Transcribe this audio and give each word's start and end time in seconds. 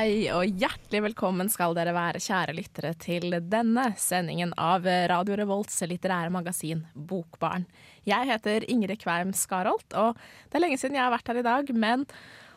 Hei 0.00 0.30
og 0.32 0.46
hjertelig 0.56 1.02
velkommen 1.10 1.50
skal 1.52 1.74
dere 1.76 1.92
være, 1.92 2.22
kjære 2.24 2.54
lyttere, 2.56 2.94
til 2.96 3.34
denne 3.52 3.82
sendingen 4.00 4.54
av 4.56 4.86
Radio 5.10 5.36
Revolts 5.36 5.82
litterære 5.84 6.32
magasin 6.32 6.86
Bokbarn. 6.94 7.66
Jeg 8.08 8.30
heter 8.30 8.64
Ingrid 8.72 9.02
Kveim 9.02 9.34
Skarholt, 9.36 9.92
og 9.92 10.16
det 10.48 10.56
er 10.56 10.64
lenge 10.64 10.78
siden 10.80 10.96
jeg 10.96 11.04
har 11.04 11.12
vært 11.12 11.28
her 11.28 11.42
i 11.42 11.44
dag, 11.44 11.74
men 11.76 12.06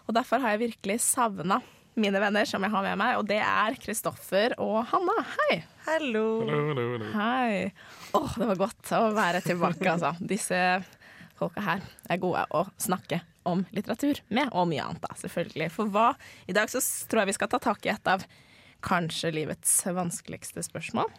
Og 0.07 0.15
derfor 0.15 0.39
har 0.39 0.55
jeg 0.55 0.69
virkelig 0.69 1.01
savna 1.03 1.59
mine 1.99 2.23
venner 2.23 2.47
som 2.47 2.63
jeg 2.63 2.71
har 2.71 2.87
med 2.87 2.97
meg, 3.03 3.17
og 3.19 3.27
det 3.27 3.41
er 3.43 3.75
Kristoffer 3.75 4.55
og 4.63 4.85
Hanna. 4.93 5.17
Hei! 5.35 5.59
Hallo. 5.89 6.25
Hei. 7.11 7.73
Åh, 8.15 8.39
det 8.39 8.51
var 8.53 8.63
godt 8.69 8.95
å 8.95 9.03
være 9.19 9.43
tilbake, 9.43 9.83
altså. 9.97 10.15
Disse 10.23 10.63
folka 11.35 11.67
her 11.67 11.83
er 12.07 12.23
gode 12.23 12.47
å 12.55 12.69
snakke 12.79 13.19
om 13.49 13.65
litteratur 13.75 14.21
med, 14.27 14.49
og 14.51 14.69
mye 14.71 14.83
annet, 14.83 15.03
da, 15.03 15.15
selvfølgelig. 15.19 15.69
For 15.73 15.91
hva 15.91 16.13
I 16.47 16.55
dag 16.55 16.71
så 16.71 16.81
tror 17.09 17.23
jeg 17.23 17.33
vi 17.33 17.37
skal 17.39 17.51
ta 17.51 17.59
tak 17.63 17.85
i 17.85 17.93
et 17.93 18.09
av 18.09 18.25
kanskje 18.83 19.31
livets 19.31 19.75
vanskeligste 19.85 20.63
spørsmål. 20.65 21.11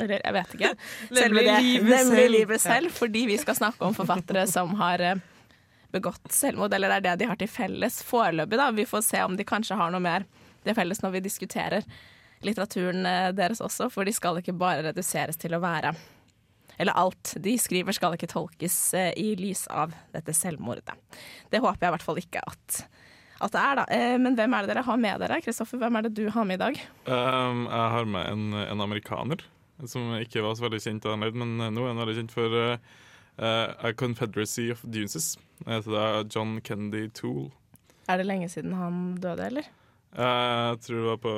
Eller 0.00 0.22
jeg 0.24 0.34
vet 0.36 0.54
ikke. 0.56 0.70
Selve 1.20 1.44
det, 1.46 1.58
nemlig 1.84 2.30
livet 2.30 2.62
selv. 2.62 2.94
Fordi 2.94 3.26
vi 3.28 3.36
skal 3.40 3.58
snakke 3.58 3.84
om 3.86 3.96
forfattere 3.96 4.46
som 4.50 4.74
har 4.80 5.02
eh, 5.04 5.20
begått 5.92 6.32
selvmord, 6.32 6.72
eller 6.74 6.94
det 6.94 7.02
er 7.02 7.06
det 7.10 7.18
de 7.22 7.30
har 7.30 7.40
til 7.40 7.50
felles 7.50 8.00
foreløpig. 8.06 8.58
da. 8.58 8.70
Vi 8.72 8.88
får 8.88 9.04
se 9.06 9.22
om 9.24 9.36
de 9.36 9.46
kanskje 9.46 9.78
har 9.78 9.92
noe 9.92 10.02
mer 10.02 10.26
til 10.64 10.76
felles 10.78 11.02
når 11.02 11.18
vi 11.18 11.24
diskuterer 11.26 11.86
litteraturen 12.42 13.06
eh, 13.06 13.28
deres 13.36 13.62
også, 13.62 13.90
for 13.92 14.08
de 14.08 14.14
skal 14.14 14.40
ikke 14.40 14.56
bare 14.56 14.88
reduseres 14.88 15.38
til 15.38 15.54
å 15.54 15.62
være 15.62 15.94
eller 16.76 16.96
alt 16.98 17.34
de 17.44 17.54
skriver 17.60 17.96
skal 17.96 18.16
ikke 18.16 18.30
tolkes 18.30 18.76
eh, 18.98 19.12
i 19.20 19.32
lys 19.38 19.66
av 19.72 19.94
dette 20.14 20.34
selvmordet. 20.36 20.94
Det 21.52 21.62
håper 21.62 21.86
jeg 21.86 21.92
i 21.92 21.96
hvert 21.96 22.06
fall 22.06 22.20
ikke 22.22 22.42
at, 22.48 22.82
at 23.42 23.54
det 23.54 23.62
er, 23.62 23.80
da. 23.80 23.86
Eh, 23.92 24.16
men 24.22 24.38
hvem 24.38 24.56
er 24.56 24.64
det 24.64 24.72
dere 24.72 24.86
har 24.88 25.00
med 25.00 25.22
dere? 25.24 25.40
Kristoffer, 25.44 25.80
hvem 25.82 26.00
er 26.00 26.08
det 26.08 26.14
du 26.18 26.26
har 26.32 26.48
med 26.48 26.60
i 26.60 26.64
dag? 26.64 26.82
Um, 27.06 27.66
jeg 27.68 27.94
har 27.96 28.10
med 28.16 28.28
en, 28.32 28.58
en 28.64 28.84
amerikaner 28.84 29.44
som 29.88 30.12
ikke 30.14 30.44
var 30.44 30.54
så 30.54 30.68
veldig 30.68 30.82
kjent 30.84 31.02
da 31.02 31.16
han 31.16 31.24
levde, 31.24 31.42
men 31.42 31.74
nå 31.74 31.82
er 31.82 31.90
han 31.90 32.02
veldig 32.04 32.20
kjent 32.20 32.34
for 32.34 32.54
uh, 32.54 32.76
A 33.42 33.90
Confederacy 33.98 34.68
of 34.70 34.84
Dunes. 34.86 35.34
Det 35.64 35.80
heter 35.80 36.26
John 36.30 36.60
Kennedy 36.62 37.08
Toole. 37.18 37.50
Er 38.10 38.20
det 38.20 38.26
lenge 38.28 38.48
siden 38.50 38.76
han 38.78 39.16
døde, 39.22 39.46
eller? 39.50 39.66
Jeg 40.12 40.80
tror 40.84 40.98
det 40.98 41.08
var 41.08 41.20
på 41.22 41.34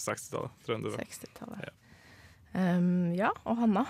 60-tallet. 0.00 0.52
tror 0.64 0.74
jeg 0.74 0.84
det 0.84 0.92
var. 0.94 1.08
60-tallet. 1.10 1.82
Um, 2.56 3.12
ja, 3.12 3.30
og 3.44 3.58
Hanna? 3.60 3.84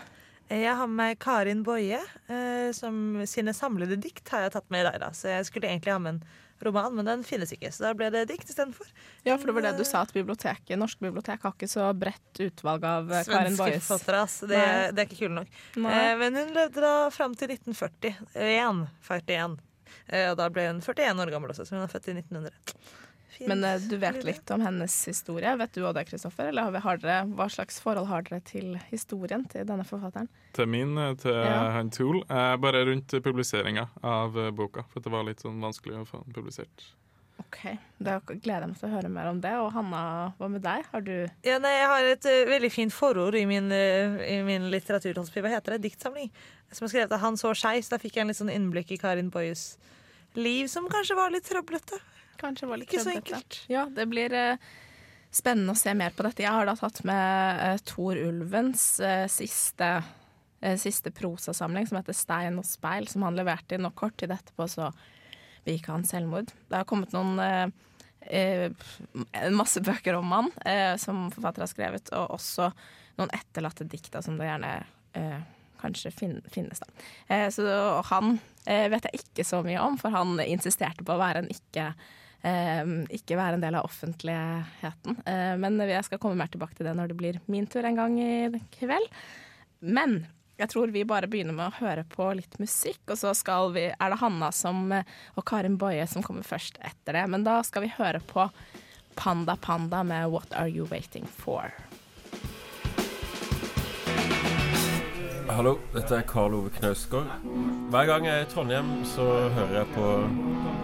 Jeg 0.48 0.74
har 0.78 0.86
med 0.86 1.18
Karin 1.18 1.62
Boje, 1.66 1.98
eh, 2.30 2.72
som 2.72 3.22
sine 3.26 3.54
samlede 3.56 3.96
dikt 3.98 4.28
har 4.30 4.46
jeg 4.46 4.52
tatt 4.54 4.68
med 4.70 4.84
i 4.84 4.88
dag. 4.90 5.00
da. 5.02 5.08
Så 5.10 5.28
jeg 5.32 5.46
skulle 5.48 5.66
egentlig 5.66 5.92
ha 5.92 5.98
med 5.98 6.14
en 6.14 6.20
roman, 6.62 6.94
men 6.94 7.04
den 7.08 7.24
finnes 7.26 7.50
ikke. 7.52 7.72
Så 7.74 7.82
da 7.82 7.92
ble 7.98 8.10
det 8.14 8.26
dikt 8.30 8.48
istedenfor. 8.48 8.86
Ja, 9.26 9.36
for 9.36 9.50
det 9.50 9.56
var 9.56 9.66
det 9.66 9.74
du 9.80 9.84
sa, 9.84 10.04
at 10.06 10.14
biblioteket, 10.14 10.78
Norsk 10.78 11.02
bibliotek 11.02 11.42
har 11.42 11.56
ikke 11.56 11.68
så 11.68 11.88
bredt 11.98 12.40
utvalg 12.46 12.86
av 12.86 13.10
Svenske 13.10 13.32
Karin 13.32 13.56
Svenske 13.56 13.64
Boyes. 13.64 13.88
forfattere. 13.90 14.22
Det, 14.52 14.62
det 14.94 15.02
er 15.02 15.08
ikke 15.10 15.22
kule 15.24 15.40
nok. 15.40 15.56
Eh, 15.76 16.12
men 16.22 16.38
hun 16.40 16.54
levde 16.54 16.84
da 16.84 16.94
fram 17.10 17.34
til 17.34 17.50
1941. 17.56 18.86
41. 19.10 19.58
Eh, 20.06 20.30
og 20.30 20.38
da 20.38 20.48
ble 20.52 20.68
hun 20.70 20.80
41 20.84 21.26
år 21.26 21.34
gammel 21.34 21.52
også, 21.52 21.66
så 21.66 21.74
hun 21.76 21.84
er 21.84 21.90
født 21.90 22.12
i 22.12 22.16
1900. 22.20 22.54
Fint. 23.36 23.48
Men 23.52 23.64
uh, 23.64 23.76
du 23.90 23.96
vet 24.00 24.22
litt 24.24 24.50
om 24.54 24.62
hennes 24.64 24.94
historie. 25.10 25.50
Vet 25.60 25.72
du 25.76 25.82
òg 25.84 25.94
det, 25.98 26.06
Kristoffer? 26.08 26.48
Eller 26.48 26.62
har 26.66 26.72
vi- 26.72 26.80
har 26.86 26.96
dere, 27.02 27.18
hva 27.36 27.46
slags 27.52 27.78
forhold 27.84 28.08
har 28.08 28.22
dere 28.24 28.40
til 28.48 28.78
historien 28.90 29.44
til 29.52 29.66
denne 29.68 29.84
forfatteren? 29.84 30.28
Til 30.56 30.66
min, 30.72 30.96
eh, 30.98 31.14
til 31.20 31.34
Ja. 31.34 31.70
han 31.76 31.90
Tool. 31.90 32.22
Uh, 32.30 32.56
bare 32.56 32.84
rundt 32.88 33.08
publiseringa 33.22 33.88
av 34.02 34.32
boka, 34.56 34.84
for 34.88 35.00
det 35.00 35.12
var 35.12 35.24
litt 35.24 35.40
sånn 35.44 35.60
vanskelig 35.60 36.00
å 36.00 36.06
få 36.08 36.24
den 36.24 36.32
publisert. 36.32 36.86
OK, 37.38 37.76
da 38.00 38.14
gleder 38.24 38.62
jeg 38.64 38.68
meg 38.70 38.78
til 38.80 38.88
å 38.88 38.92
høre 38.94 39.10
mer 39.12 39.26
om 39.28 39.40
det. 39.42 39.52
Og 39.60 39.70
Hanna, 39.74 40.32
hva 40.38 40.48
med 40.48 40.62
deg? 40.64 40.86
Har 40.90 41.02
du 41.04 41.28
Ja, 41.44 41.58
nei, 41.58 41.74
jeg 41.76 41.86
har 41.92 42.04
et 42.14 42.24
uh, 42.24 42.50
veldig 42.50 42.72
fint 42.72 42.92
forord 42.96 43.34
i 43.36 43.44
min, 43.44 43.68
uh, 43.70 44.16
i 44.24 44.42
min 44.42 44.70
litteratur, 44.72 45.12
hva 45.14 45.52
heter 45.52 45.76
det, 45.76 45.82
diktsamling, 45.90 46.30
som 46.72 46.86
er 46.86 46.88
skrevet 46.94 47.12
av 47.12 47.20
Han 47.20 47.36
så 47.36 47.52
skei, 47.54 47.76
så 47.84 47.90
da 47.90 47.98
fikk 47.98 48.14
jeg 48.16 48.22
en 48.24 48.28
litt 48.32 48.40
sånn 48.40 48.50
innblikk 48.54 48.90
i 48.96 48.96
Karin 48.98 49.28
Boyes 49.30 49.76
liv, 50.34 50.66
som 50.68 50.88
kanskje 50.88 51.14
var 51.16 51.30
litt 51.30 51.44
trøblete. 51.44 52.00
Kanskje 52.40 52.68
var 52.70 52.82
litt 52.82 52.92
Ikke 52.92 53.04
så 53.04 53.14
enkelt. 53.16 53.60
Ja, 53.72 53.86
det 53.92 54.06
blir 54.10 54.34
eh, 54.36 54.68
spennende 55.34 55.74
å 55.74 55.78
se 55.78 55.94
mer 55.96 56.14
på 56.16 56.26
dette. 56.26 56.44
Jeg 56.44 56.54
har 56.54 56.68
da 56.68 56.76
tatt 56.78 57.02
med 57.08 57.62
uh, 57.62 57.82
Tor 57.88 58.20
Ulvens 58.20 58.86
uh, 59.02 59.26
siste, 59.32 59.90
uh, 60.62 60.76
siste 60.80 61.12
prosasamling, 61.14 61.88
som 61.88 62.00
heter 62.00 62.16
'Stein 62.16 62.60
og 62.62 62.68
speil', 62.68 63.10
som 63.10 63.26
han 63.26 63.36
leverte 63.38 63.76
inn. 63.76 63.88
Og 63.88 63.94
kort 63.98 64.16
tid 64.20 64.34
etterpå 64.34 64.68
så 64.70 64.92
begikk 65.66 65.90
han 65.90 66.06
selvmord. 66.06 66.52
Det 66.70 66.78
har 66.78 66.86
kommet 66.88 67.14
noen 67.14 67.40
eh, 67.42 67.66
eh, 68.30 68.70
masse 69.54 69.82
bøker 69.82 70.18
om 70.18 70.30
han 70.34 70.50
eh, 70.62 70.94
som 71.00 71.26
forfatter 71.34 71.64
har 71.64 71.70
skrevet, 71.72 72.12
og 72.14 72.36
også 72.38 72.70
noen 73.18 73.32
etterlatte 73.34 73.86
dikt 73.88 74.14
som 74.22 74.38
det 74.38 74.46
gjerne 74.48 74.72
eh, 75.18 75.40
kanskje 75.80 76.12
fin 76.14 76.38
finnes. 76.52 76.82
Da. 76.82 77.08
Eh, 77.34 77.48
så 77.50 77.66
han 78.12 78.38
eh, 78.64 78.86
vet 78.92 79.08
jeg 79.08 79.24
ikke 79.24 79.46
så 79.46 79.62
mye 79.66 79.82
om, 79.82 79.98
for 80.00 80.14
han 80.14 80.38
insisterte 80.46 81.04
på 81.04 81.16
å 81.16 81.22
være 81.22 81.44
en 81.44 81.52
ikke 81.52 81.90
eh, 81.90 82.14
ikke 82.46 83.38
være 83.38 83.58
en 83.58 83.64
del 83.64 83.78
av 83.78 83.88
offentligheten. 83.88 85.18
Eh, 85.26 85.54
men 85.60 85.80
jeg 85.82 86.04
skal 86.06 86.20
komme 86.22 86.38
mer 86.38 86.50
tilbake 86.52 86.78
til 86.78 86.88
det 86.88 86.94
når 86.98 87.10
det 87.10 87.18
blir 87.18 87.40
min 87.50 87.66
tur 87.70 87.86
en 87.86 87.98
gang 87.98 88.16
i 88.22 88.62
kveld. 88.76 89.10
Men 89.80 90.20
jeg 90.56 90.70
tror 90.72 90.92
vi 90.94 91.04
bare 91.04 91.28
begynner 91.28 91.56
med 91.56 91.68
å 91.68 91.78
høre 91.82 92.06
på 92.08 92.30
litt 92.38 92.56
musikk, 92.62 93.02
og 93.12 93.18
så 93.20 93.34
vi, 93.74 93.90
er 93.92 94.12
det 94.12 94.20
Hanna 94.22 94.48
som, 94.56 94.88
og 94.88 95.44
Karin 95.44 95.76
Boje 95.76 96.06
som 96.08 96.24
kommer 96.24 96.46
først 96.46 96.80
etter 96.80 97.18
det. 97.18 97.26
Men 97.28 97.44
da 97.44 97.60
skal 97.66 97.84
vi 97.84 97.92
høre 97.98 98.22
på 98.24 98.48
Panda 99.16 99.56
Panda 99.56 100.02
med 100.02 100.30
What 100.32 100.54
Are 100.56 100.68
You 100.68 100.88
Waiting 100.90 101.26
For? 101.26 101.72
Hallo, 105.46 105.76
dette 105.94 106.16
er 106.18 106.24
Karl 106.28 106.56
Ove 106.56 106.72
Knausgård. 106.74 107.28
Hver 107.92 108.08
gang 108.08 108.26
jeg 108.26 108.40
er 108.40 108.44
i 108.44 108.50
Trondheim, 108.50 108.90
så 109.08 109.24
hører 109.54 109.78
jeg 109.78 109.92
på 109.94 110.08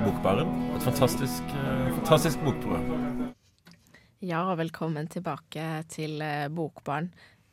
Bokbaren. 0.03 0.49
Et 0.77 0.83
fantastisk, 0.83 1.43
eh, 1.55 1.91
fantastisk 1.99 2.41
bokprogram. 2.45 3.33
Ja, 4.23 4.45
og 4.53 4.59
velkommen 4.59 5.09
tilbake 5.11 5.85
til 5.91 6.19
Bokbaren. 6.19 6.55
Bokbarn. 6.57 7.13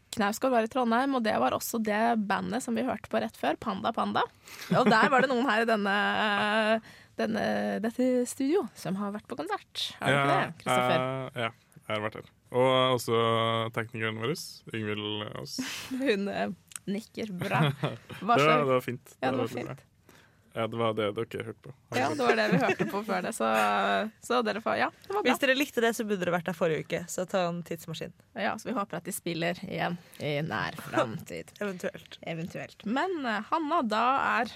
Knausgård 0.10 0.52
var 0.56 0.66
i 0.66 0.68
Trondheim, 0.68 1.14
og 1.16 1.24
det 1.24 1.36
var 1.38 1.54
også 1.54 1.78
det 1.86 2.00
bandet 2.28 2.64
som 2.66 2.74
vi 2.76 2.82
hørte 2.82 3.10
på 3.12 3.20
rett 3.22 3.36
før, 3.38 3.56
Panda 3.62 3.92
Panda. 3.94 4.24
Og 4.74 4.88
der 4.90 5.10
var 5.14 5.22
det 5.22 5.30
noen 5.30 5.46
her 5.46 5.62
i 5.62 5.68
denne, 5.70 5.98
denne, 7.20 7.44
dette 7.84 8.08
studio 8.26 8.64
som 8.74 8.98
har 8.98 9.12
vært 9.14 9.28
på 9.30 9.38
konsert. 9.38 9.84
Har 10.00 10.10
du 10.10 10.18
ikke 10.18 10.32
det, 10.34 10.64
Kristoffer? 10.64 11.06
Uh, 11.06 11.44
ja, 11.46 11.52
jeg 11.84 11.94
har 11.94 12.02
vært 12.08 12.18
her. 12.18 12.32
Og 12.50 12.96
også 12.98 13.22
teknikeren 13.78 14.18
vår, 14.18 14.34
Yngvild 14.74 15.28
Aas. 15.36 15.60
Hun 16.02 16.26
eh, 16.34 16.50
nikker 16.90 17.30
bra. 17.46 17.62
Hva 18.26 18.40
Det, 18.42 18.50
var- 18.50 18.66
det 18.66 18.74
var 18.74 18.82
fint. 18.90 19.16
Ja, 19.22 19.30
det 19.30 19.38
var 19.44 19.54
fint. 19.54 19.86
Ja, 20.56 20.66
det 20.68 20.78
var 20.80 20.96
det 20.98 21.10
dere 21.16 21.44
hørte 21.46 21.62
på. 21.68 21.74
Ja, 21.96 22.10
det 22.10 22.24
var 22.24 22.36
det 22.40 22.46
vi 22.52 22.60
hørte 22.64 22.86
på 22.90 23.02
før 23.06 23.22
det, 23.26 23.34
så, 23.38 23.50
så 24.26 24.40
dere 24.46 24.62
får 24.66 24.80
Ja, 24.80 24.88
det 25.06 25.14
var 25.14 25.22
bra. 25.22 25.26
Hvis 25.30 25.42
dere 25.44 25.56
likte 25.58 25.84
det, 25.84 25.94
så 25.98 26.06
burde 26.08 26.24
dere 26.24 26.34
vært 26.34 26.50
der 26.50 26.58
forrige 26.58 26.86
uke. 26.88 27.02
Så 27.12 27.26
ta 27.30 27.44
en 27.50 27.62
tidsmaskin. 27.68 28.16
Ja, 28.34 28.56
så 28.58 28.72
vi 28.72 28.76
håper 28.78 29.00
at 29.00 29.06
de 29.10 29.14
spiller 29.14 29.60
igjen 29.68 30.00
i 30.20 30.40
nær 30.46 30.80
framtid. 30.90 31.54
Eventuelt. 31.64 32.18
Eventuelt. 32.22 32.86
Men 32.90 33.20
eh, 33.26 33.46
Hanna, 33.52 33.84
da 33.86 34.06
er 34.40 34.56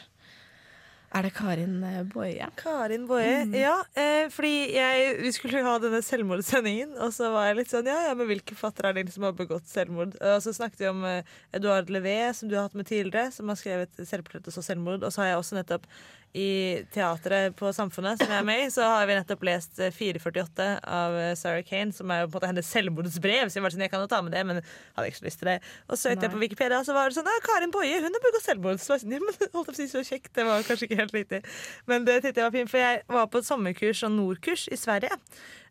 Er 1.13 1.27
det 1.27 1.33
Karin 1.37 1.75
eh, 1.85 1.99
Boje? 2.09 2.47
Karin 2.57 3.03
Boje. 3.07 3.43
Ja, 3.53 3.75
eh, 3.93 4.25
fordi 4.33 4.73
jeg, 4.73 5.11
vi 5.21 5.31
skulle 5.35 5.61
jo 5.61 5.67
ha 5.67 5.75
denne 5.81 6.01
selvmordssendingen, 6.05 6.95
og 6.97 7.13
så 7.13 7.29
var 7.33 7.51
jeg 7.51 7.59
litt 7.59 7.73
sånn 7.73 7.89
Ja, 7.89 7.99
ja, 8.07 8.15
men 8.17 8.29
hvilke 8.31 8.57
fattere 8.57 8.89
er 8.89 8.97
det 8.97 9.13
som 9.13 9.27
har 9.27 9.35
begått 9.37 9.69
selvmord? 9.69 10.17
Og 10.17 10.41
så 10.41 10.55
snakket 10.57 10.81
vi 10.81 10.89
om 10.89 11.05
eh, 11.05 11.35
Edouard 11.53 11.93
Levé, 11.93 12.17
som 12.33 12.49
du 12.49 12.57
har 12.57 12.65
hatt 12.65 12.77
med 12.79 12.89
tidligere, 12.89 13.29
som 13.35 13.51
har 13.51 13.61
skrevet 13.61 14.01
selvportrett 14.01 14.49
og 14.49 14.57
så 14.57 14.65
selvmord. 14.65 15.05
Og 15.05 15.13
så 15.13 15.21
har 15.21 15.33
jeg 15.33 15.43
også 15.43 15.59
nettopp 15.59 15.85
i 16.33 16.81
teatret 16.93 17.53
på 17.59 17.69
Samfunnet, 17.75 18.17
som 18.17 18.31
jeg 18.31 18.41
er 18.41 18.47
med 18.47 18.63
i, 18.63 18.69
så 18.73 18.87
har 18.89 19.05
vi 19.05 19.17
nettopp 19.17 19.45
lest 19.45 19.77
eh, 19.77 19.93
448 19.93 20.67
av 20.81 21.17
eh, 21.19 21.33
Sarah 21.37 21.61
Kane, 21.67 21.93
som 21.93 22.09
er 22.09 22.23
jo 22.23 22.27
på 22.27 22.33
en 22.33 22.39
måte 22.39 22.49
hennes 22.49 22.71
selvmordsbrev. 22.73 23.51
Så 23.51 23.59
jeg 23.59 23.65
var 23.65 23.75
sånn, 23.75 23.85
jeg 23.85 23.93
kan 23.93 24.01
jo 24.01 24.09
ta 24.09 24.21
med 24.25 24.33
det, 24.33 24.43
men 24.49 24.61
hadde 24.63 25.11
ikke 25.11 25.21
så 25.21 25.27
lyst 25.27 25.41
til 25.43 25.51
det. 25.51 25.57
Og 25.85 25.95
så 25.95 26.01
søkte 26.07 26.25
jeg 26.25 26.33
på 26.33 26.41
Wikipedia, 26.41 26.81
og 26.81 26.87
så 26.89 26.97
var 26.97 27.09
det 27.11 27.19
sånn 27.19 27.29
Karin 27.45 27.73
Boje, 27.75 27.99
hun 28.01 28.17
har 28.17 28.25
begått 28.25 28.47
selvmord. 28.47 28.81
Så 28.81 28.97
jeg 28.97 29.21
holdt 29.21 29.53
på 29.69 29.75
å 29.75 29.77
si 29.77 29.89
så 29.91 30.01
kjekt. 30.07 30.33
Det 30.33 30.47
var 30.49 30.65
kanskje 30.65 30.89
ikke 30.89 31.01
helt 31.03 31.17
riktig. 31.19 31.43
Men 31.91 32.09
det 32.09 32.19
tittet 32.23 32.41
var 32.41 32.55
fint, 32.55 32.71
for 32.71 32.81
jeg 32.81 33.03
var 33.13 33.29
på 33.29 33.43
et 33.43 33.49
sommerkurs 33.49 34.05
og 34.07 34.15
nordkurs 34.17 34.65
i 34.73 34.79
Sverige 34.79 35.13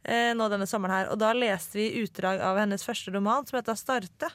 eh, 0.04 0.32
nå 0.36 0.48
denne 0.52 0.68
sommeren 0.70 1.00
her, 1.00 1.12
og 1.12 1.20
da 1.22 1.32
leste 1.36 1.78
vi 1.78 1.90
utdrag 2.02 2.42
av 2.44 2.60
hennes 2.60 2.84
første 2.86 3.14
roman, 3.14 3.46
som 3.48 3.58
heter 3.58 3.78
Starte. 3.78 4.30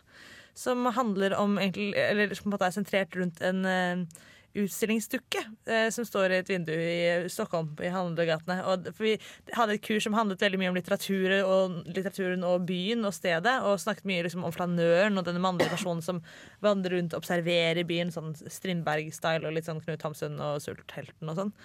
Som 0.57 0.87
handler 0.89 1.35
om 1.37 1.59
egentlig, 1.61 1.91
eller 2.01 2.31
som 2.33 2.47
på 2.47 2.49
en 2.49 2.55
måte 2.55 2.67
er 2.71 2.73
sentrert 2.73 3.15
rundt 3.15 3.43
en 3.45 3.65
eh, 3.69 4.23
utstillingsdukke 4.63 5.41
eh, 5.69 5.87
som 5.93 6.05
står 6.07 6.33
i 6.33 6.39
et 6.41 6.51
vindu 6.51 6.73
i 6.73 7.29
Stockholm, 7.31 7.69
i 7.83 7.91
handlegatene. 7.93 8.57
Og 8.71 8.89
for 8.91 9.07
vi 9.07 9.15
hadde 9.55 9.77
et 9.77 9.83
kurs 9.85 10.07
som 10.07 10.17
handlet 10.17 10.43
veldig 10.43 10.61
mye 10.61 10.71
om 10.71 10.77
litteratur 10.77 11.35
og, 11.39 11.77
litteraturen 11.89 12.45
og 12.47 12.65
byen 12.69 13.05
og 13.07 13.15
stedet, 13.15 13.57
og 13.63 13.81
snakket 13.81 14.09
mye 14.09 14.25
liksom, 14.27 14.45
om 14.47 14.55
flanøren 14.55 15.19
og 15.19 15.27
denne 15.27 15.43
mannlige 15.43 15.73
personen 15.73 16.03
som 16.05 16.23
vandrer 16.63 16.97
rundt 16.97 17.15
og 17.15 17.23
observerer 17.23 17.87
byen, 17.87 18.13
sånn 18.13 18.33
Strindberg-style 18.37 19.47
og 19.47 19.57
litt 19.57 19.69
sånn 19.69 19.83
Knut 19.83 20.05
Hamsun 20.07 20.41
og 20.41 20.59
Sulthelten 20.63 21.31
og 21.31 21.39
sånn. 21.41 21.55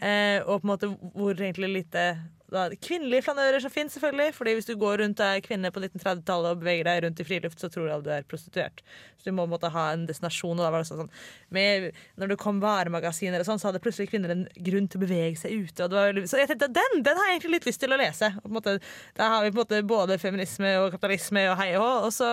Eh, 0.00 0.38
og 0.46 0.62
på 0.62 0.64
en 0.64 0.72
måte 0.72 0.92
hvor 1.12 1.34
egentlig 1.36 1.74
lite 1.74 2.04
da, 2.52 2.66
kvinnelige 2.82 3.24
flanører 3.26 3.62
som 3.62 3.72
finnes, 3.72 3.94
selvfølgelig. 3.96 4.34
Fordi 4.36 4.54
hvis 4.56 4.68
du 4.68 4.74
går 4.80 5.00
rundt 5.02 5.22
er 5.24 5.42
kvinne 5.44 5.70
på 5.72 5.82
1930-tallet 5.82 6.54
og 6.54 6.62
beveger 6.62 6.88
deg 6.88 7.04
rundt 7.04 7.22
i 7.22 7.26
friluft, 7.26 7.60
så 7.62 7.70
tror 7.72 7.90
alle 7.90 8.06
du 8.06 8.10
er 8.14 8.26
prostituert. 8.28 8.82
Så 9.20 9.28
du 9.28 9.36
må 9.36 9.46
måtte 9.50 9.70
ha 9.72 9.86
en 9.94 10.06
destinasjon. 10.08 10.58
Og 10.58 10.64
da 10.64 10.72
var 10.72 10.84
det 10.84 10.90
sånn, 10.90 11.12
med, 11.54 11.90
når 12.20 12.32
det 12.32 12.40
kom 12.40 12.62
varemagasiner 12.62 13.42
og 13.42 13.48
sånn, 13.48 13.62
så 13.62 13.70
hadde 13.70 13.82
plutselig 13.84 14.10
kvinner 14.12 14.34
en 14.34 14.46
grunn 14.70 14.90
til 14.90 15.00
å 15.00 15.04
bevege 15.04 15.38
seg 15.42 15.66
ute. 15.66 15.86
Og 15.86 15.92
det 15.92 16.00
var, 16.00 16.20
så 16.30 16.42
jeg 16.42 16.50
tenkte 16.50 16.72
den, 16.80 17.06
den 17.06 17.20
har 17.20 17.30
jeg 17.30 17.38
egentlig 17.38 17.58
litt 17.58 17.70
lyst 17.70 17.84
til 17.84 17.94
å 17.94 18.00
lese. 18.00 18.32
Og 18.40 18.48
på 18.48 18.52
en 18.52 18.58
måte, 18.58 18.76
der 19.20 19.34
har 19.34 19.46
vi 19.46 19.52
på 19.52 19.58
en 19.58 19.62
måte 19.62 19.82
både 19.94 20.20
feminisme 20.22 20.74
og 20.82 20.90
kapitalisme 20.96 21.46
og 21.52 21.58
hei 21.60 21.72
og 21.76 21.84
hå. 21.84 21.94
Og 22.08 22.14
så 22.16 22.30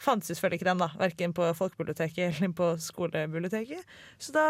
fantes 0.00 0.30
selvfølgelig 0.32 0.60
ikke 0.60 0.68
den, 0.70 0.82
da. 0.82 0.88
Verken 1.00 1.34
på 1.36 1.46
folkebiblioteket 1.58 2.22
eller 2.30 2.52
på 2.56 2.70
skolebiblioteket. 2.80 3.96
Så 4.22 4.34
da 4.34 4.44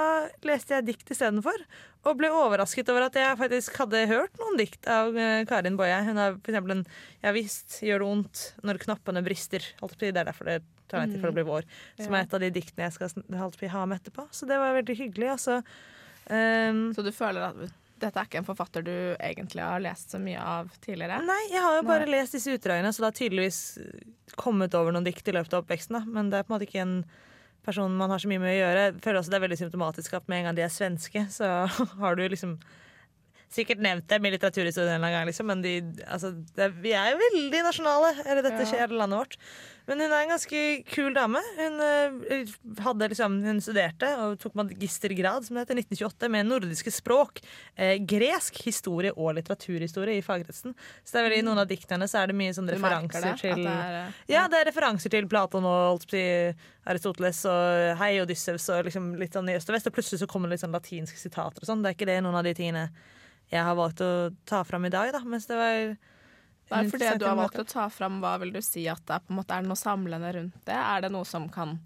leste 0.47 0.77
jeg 0.77 0.89
dikt 0.89 1.11
istedenfor. 1.11 1.65
Og 2.07 2.19
ble 2.19 2.31
overrasket 2.33 2.89
over 2.93 3.09
at 3.09 3.19
jeg 3.19 3.39
faktisk 3.41 3.79
hadde 3.83 4.07
hørt 4.11 4.39
noen 4.41 4.61
dikt 4.61 4.89
av 4.91 5.17
eh, 5.19 5.45
Karin 5.51 5.79
Boje. 5.81 5.99
Hun 6.07 6.21
har 6.21 6.39
eksempel 6.39 6.79
en 6.79 6.85
'Ja 7.21 7.35
visst 7.37 7.81
gjør 7.85 8.01
det 8.01 8.11
vondt 8.11 8.45
når 8.63 8.83
knappene 8.87 9.25
brister'. 9.27 9.73
Det 9.99 10.13
er 10.15 10.25
derfor 10.25 10.49
det 10.49 10.63
tar 10.89 11.05
meg 11.05 11.15
tid 11.15 11.23
for 11.23 11.31
å 11.31 11.37
bli 11.37 11.47
vår. 11.47 11.67
Som 12.01 12.15
er 12.15 12.25
et 12.25 12.35
av 12.35 12.43
de 12.43 12.51
diktene 12.55 12.89
jeg 12.89 12.97
skal 12.97 13.71
ha 13.75 13.87
med 13.87 14.01
etterpå. 14.01 14.27
Så 14.31 14.47
det 14.47 14.59
var 14.59 14.75
veldig 14.75 14.97
hyggelig. 14.97 15.31
Altså. 15.37 15.63
Um, 16.31 16.91
så 16.95 17.03
du 17.03 17.11
føler 17.15 17.43
at 17.43 17.80
dette 18.03 18.21
er 18.21 18.29
ikke 18.29 18.41
en 18.41 18.47
forfatter 18.49 18.85
du 18.87 18.95
egentlig 19.21 19.63
har 19.65 19.83
lest 19.85 20.15
så 20.15 20.21
mye 20.23 20.41
av 20.43 20.71
tidligere? 20.83 21.21
Nei, 21.27 21.41
jeg 21.53 21.65
har 21.65 21.79
jo 21.79 21.87
bare 21.89 22.07
Nei. 22.09 22.17
lest 22.19 22.37
disse 22.37 22.55
utdragene, 22.57 22.93
så 22.93 23.05
det 23.05 23.11
har 23.11 23.19
tydeligvis 23.19 23.61
kommet 24.41 24.75
over 24.79 24.95
noen 24.95 25.07
dikt 25.07 25.29
i 25.29 25.35
løpet 25.37 25.57
av 25.57 25.65
oppveksten. 25.65 25.99
Da. 25.99 26.05
Men 26.09 26.31
det 26.33 26.41
er 26.41 26.47
på 26.47 26.53
en 26.53 26.57
måte 26.59 26.69
ikke 26.69 26.85
en 26.85 26.97
person 27.67 27.97
man 27.97 28.13
har 28.13 28.23
så 28.23 28.31
mye 28.31 28.41
med 28.43 28.55
å 28.55 28.59
gjøre. 28.59 28.85
Jeg 28.89 29.03
føler 29.05 29.21
også 29.21 29.33
det 29.33 29.39
er 29.41 29.47
veldig 29.47 29.61
symptomatisk 29.61 30.15
at 30.17 30.29
med 30.33 30.41
en 30.41 30.49
gang 30.49 30.59
de 30.59 30.65
er 30.67 30.73
svenske, 30.73 31.27
så 31.33 31.51
har 32.03 32.17
du 32.17 32.25
liksom 32.29 32.57
sikkert 33.51 33.83
nevnt 33.83 34.07
dem 34.11 34.27
i 34.27 34.31
litteraturhistorien 34.35 35.03
en 35.03 35.13
gang, 35.13 35.27
liksom, 35.27 35.49
men 35.51 35.63
de, 35.65 35.75
altså, 36.07 36.31
det, 36.55 36.71
vi 36.85 36.95
er 36.95 37.13
jo 37.13 37.21
veldig 37.25 37.67
nasjonale. 37.67 38.15
Eller 38.23 38.47
dette 38.47 38.67
skjer 38.71 38.93
i 38.93 38.99
landet 39.01 39.19
vårt. 39.19 39.39
Men 39.91 40.05
hun 40.05 40.13
er 40.13 40.21
en 40.23 40.31
ganske 40.31 40.61
kul 40.87 41.15
dame. 41.17 41.41
Hun, 41.57 41.81
uh, 41.83 42.53
hadde, 42.85 43.09
liksom, 43.11 43.41
hun 43.43 43.59
studerte 43.65 44.11
og 44.23 44.37
tok 44.39 44.55
magistergrad 44.61 45.49
som 45.49 45.59
det 45.59 45.65
heter, 45.65 45.81
1928 45.83 46.31
med 46.31 46.47
nordiske 46.47 46.95
språk, 46.95 47.43
eh, 47.75 47.97
gresk 47.99 48.61
historie 48.69 49.11
og 49.17 49.35
litteraturhistorie 49.41 50.21
i 50.21 50.25
fagkretsen. 50.25 50.77
Så 51.03 51.17
det 51.17 51.23
er 51.25 51.27
vel 51.27 51.39
i 51.41 51.45
noen 51.47 51.63
av 51.65 51.67
diktene 51.71 52.07
så 52.11 52.23
er 52.23 52.31
det 52.31 52.39
mye 52.39 52.55
sånn 52.55 52.71
referanser 52.71 53.35
til 53.41 53.65
det 53.67 53.75
er, 53.75 54.01
uh, 54.07 54.25
Ja, 54.31 54.47
det 54.51 54.61
er 54.61 54.71
referanser 54.71 55.11
til 55.11 55.27
Platon 55.31 55.67
og 55.67 56.07
Aristoteles 56.07 57.43
og 57.51 57.99
Hei 57.99 58.15
Odyssevs 58.23 58.71
og 58.77 58.87
liksom 58.87 59.17
litt 59.19 59.35
sånn 59.35 59.51
i 59.51 59.59
øst 59.59 59.73
og 59.73 59.75
vest. 59.75 59.91
Og 59.91 59.99
plutselig 59.99 60.23
så 60.23 60.31
kommer 60.31 60.47
det 60.47 60.61
litt 60.61 60.69
sånn 60.69 60.77
latinske 60.77 61.19
sitater 61.19 61.65
og 61.65 61.67
sånn. 61.67 61.83
Det 61.83 61.91
er 61.91 61.99
ikke 61.99 62.13
det 62.13 62.23
noen 62.23 62.39
av 62.39 62.47
de 62.47 62.55
tingene 62.55 62.93
jeg 63.51 63.67
har 63.67 63.77
valgt 63.79 64.01
å 64.05 64.31
ta 64.47 64.63
fram 64.67 64.87
i 64.87 64.93
dag, 64.93 65.11
da. 65.15 65.21
Mens 65.27 65.49
det 65.51 65.59
var 65.59 65.81
Nei, 66.71 66.85
for 66.87 67.03
det 67.03 67.17
du 67.19 67.27
har 67.27 67.39
valgt 67.39 67.59
å 67.59 67.67
ta 67.67 67.89
fram, 67.91 68.21
hva 68.23 68.37
vil 68.43 68.53
du 68.55 68.61
si 68.63 68.85
at 68.91 69.03
det 69.09 69.17
er, 69.17 69.23
på 69.27 69.35
en 69.35 69.41
måte, 69.41 69.57
er 69.57 69.65
det 69.65 69.73
noe 69.73 69.81
samlende 69.81 70.33
rundt 70.37 70.59
det? 70.69 70.79
Er 70.79 71.03
det 71.03 71.11
noe 71.11 71.27
som 71.27 71.49
kan 71.51 71.81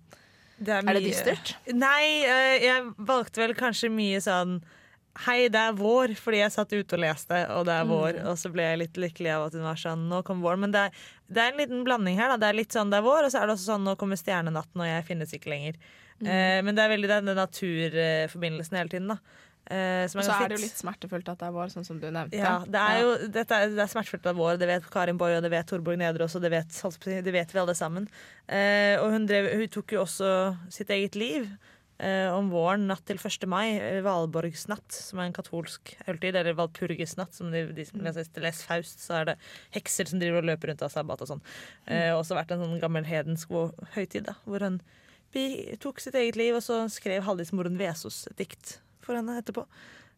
det 0.59 0.75
er, 0.77 0.85
er, 0.85 0.99
det 0.99 1.05
dystert? 1.07 1.55
Nei, 1.73 2.05
eh, 2.29 2.57
jeg 2.67 2.91
valgte 3.09 3.43
vel 3.43 3.55
kanskje 3.59 3.93
mye 3.93 4.21
sånn 4.25 4.59
Hei, 5.25 5.47
det 5.47 5.61
er 5.61 5.77
vår, 5.79 6.17
fordi 6.19 6.41
jeg 6.41 6.51
satt 6.51 6.73
ute 6.75 6.97
og 6.97 7.01
leste, 7.05 7.37
og 7.55 7.69
det 7.69 7.75
er 7.79 7.85
vår. 7.87 8.17
Mm. 8.19 8.25
Og 8.33 8.39
så 8.41 8.51
ble 8.51 8.65
jeg 8.65 8.81
litt 8.81 8.97
lykkelig 8.99 9.31
av 9.31 9.45
at 9.45 9.55
hun 9.55 9.63
var 9.63 9.79
sånn 9.79 10.09
Nå 10.11 10.19
kom 10.27 10.41
vår. 10.43 10.57
Men 10.59 10.75
det 10.75 10.81
er, 10.89 11.05
det 11.31 11.39
er, 11.39 11.53
en 11.53 11.61
liten 11.63 11.85
blanding 11.87 12.19
her. 12.19 12.33
Da. 12.33 12.41
Det 12.43 12.49
er 12.49 12.59
litt 12.59 12.75
sånn 12.75 12.91
det 12.91 12.99
er 12.99 13.07
vår, 13.07 13.29
og 13.29 13.31
så 13.31 13.39
er 13.39 13.47
det 13.47 13.55
også 13.55 13.69
sånn 13.77 13.87
Nå 13.87 13.95
kommer 14.01 14.19
stjernenatten, 14.19 14.83
og 14.83 14.91
jeg 14.91 15.07
finnes 15.07 15.37
ikke 15.39 15.53
lenger. 15.55 15.79
Mm. 16.19 16.27
Eh, 16.27 16.59
men 16.67 16.75
det 16.75 16.83
er 16.83 16.93
veldig 16.97 17.13
den 17.13 17.31
naturforbindelsen 17.39 18.81
hele 18.81 18.91
tiden. 18.97 19.15
da 19.15 19.44
Eh, 19.73 20.05
og 20.05 20.21
så 20.21 20.35
er 20.35 20.51
det 20.53 20.59
jo 20.59 20.65
litt 20.67 20.77
smertefullt 20.77 21.29
at 21.33 21.41
det 21.41 21.47
er 21.47 21.53
vår, 21.55 21.71
sånn 21.73 21.87
som 21.87 22.01
du 22.01 22.11
nevnte. 22.13 22.37
Ja, 22.37 22.59
det 22.69 22.81
er 22.81 22.99
jo 23.01 23.13
dette 23.33 23.61
det 23.73 23.81
er 23.81 23.89
smertefullt 23.89 24.21
at 24.21 24.27
det 24.27 24.35
er 24.35 24.41
vår. 24.41 24.59
Det 24.61 24.69
vet 24.69 24.89
Karin 24.93 25.21
Boye, 25.21 25.39
og 25.39 25.47
det 25.47 25.53
vet 25.55 25.71
Torborg 25.71 26.01
Nedre 26.01 26.27
også. 26.27 26.43
Det 26.45 26.51
vet, 26.53 26.81
det 27.25 27.33
vet 27.33 27.55
vi 27.55 27.63
alle 27.63 27.77
sammen. 27.79 28.09
Uh, 28.45 29.01
og 29.01 29.15
hun, 29.15 29.25
drev, 29.31 29.49
hun, 29.57 29.71
tok 29.73 29.97
jo 29.97 30.03
også 30.03 30.29
sitt 30.75 30.93
eget 30.93 31.17
liv 31.17 31.49
uh, 31.49 32.35
om 32.35 32.51
våren 32.53 32.85
natt 32.91 33.07
til 33.09 33.17
1. 33.17 33.49
mai. 33.49 33.81
Valborgsnatt, 34.05 34.85
som 34.93 35.23
er 35.23 35.31
en 35.31 35.39
katolsk 35.41 35.95
høytid. 36.05 36.35
Eller 36.35 36.61
Valpurgisnatt, 36.61 37.33
som 37.33 37.49
de, 37.55 37.65
de 37.73 37.89
som 37.89 38.05
leser, 38.05 38.29
leser 38.45 38.69
Faust, 38.69 39.01
så 39.07 39.23
er 39.23 39.33
det 39.33 39.39
hekser 39.79 40.13
som 40.13 40.21
driver 40.21 40.45
og 40.45 40.53
løper 40.53 40.75
rundt 40.75 40.85
av 40.85 40.93
sabbat 40.93 41.25
og 41.25 41.33
sånn. 41.33 41.45
Eh, 41.89 42.11
også 42.13 42.37
vært 42.37 42.53
en 42.53 42.67
sånn 42.67 42.85
gammel 42.85 43.09
hedensk 43.09 43.57
høytid, 43.97 44.29
da, 44.29 44.37
hvor 44.45 44.61
hun 44.67 44.83
tok 45.81 45.99
sitt 45.99 46.15
eget 46.15 46.37
liv, 46.39 46.55
og 46.55 46.63
så 46.63 46.85
skrev 46.93 47.25
Haldis 47.27 47.51
Moren 47.57 47.81
Vesos 47.81 48.27
et 48.31 48.45
dikt 48.45 48.77
for 49.07 49.19
henne 49.19 49.37
etterpå. 49.41 49.67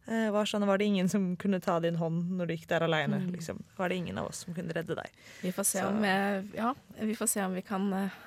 Eh, 0.07 0.29
var, 0.31 0.47
sånn, 0.47 0.63
var 0.67 0.79
det 0.79 0.87
ingen 0.87 1.09
som 1.11 1.33
kunne 1.35 1.59
ta 1.59 1.79
din 1.83 1.97
hånd 1.99 2.37
når 2.39 2.47
du 2.47 2.53
gikk 2.55 2.69
der 2.69 2.85
aleine? 2.85 3.19
Mm. 3.19 3.31
Liksom. 3.35 3.59
Var 3.75 3.89
det 3.89 3.95
ingen 3.99 4.17
av 4.17 4.29
oss 4.29 4.45
som 4.45 4.55
kunne 4.55 4.75
redde 4.75 4.95
deg? 4.95 5.17
Vi 5.41 5.51
får 5.51 5.67
se, 5.67 5.83
om, 5.83 5.99
vi, 6.01 6.13
ja, 6.55 6.73
vi, 7.01 7.15
får 7.15 7.27
se 7.27 7.43
om 7.43 7.57
vi 7.57 7.63
kan 7.67 7.89
uh, 7.93 8.19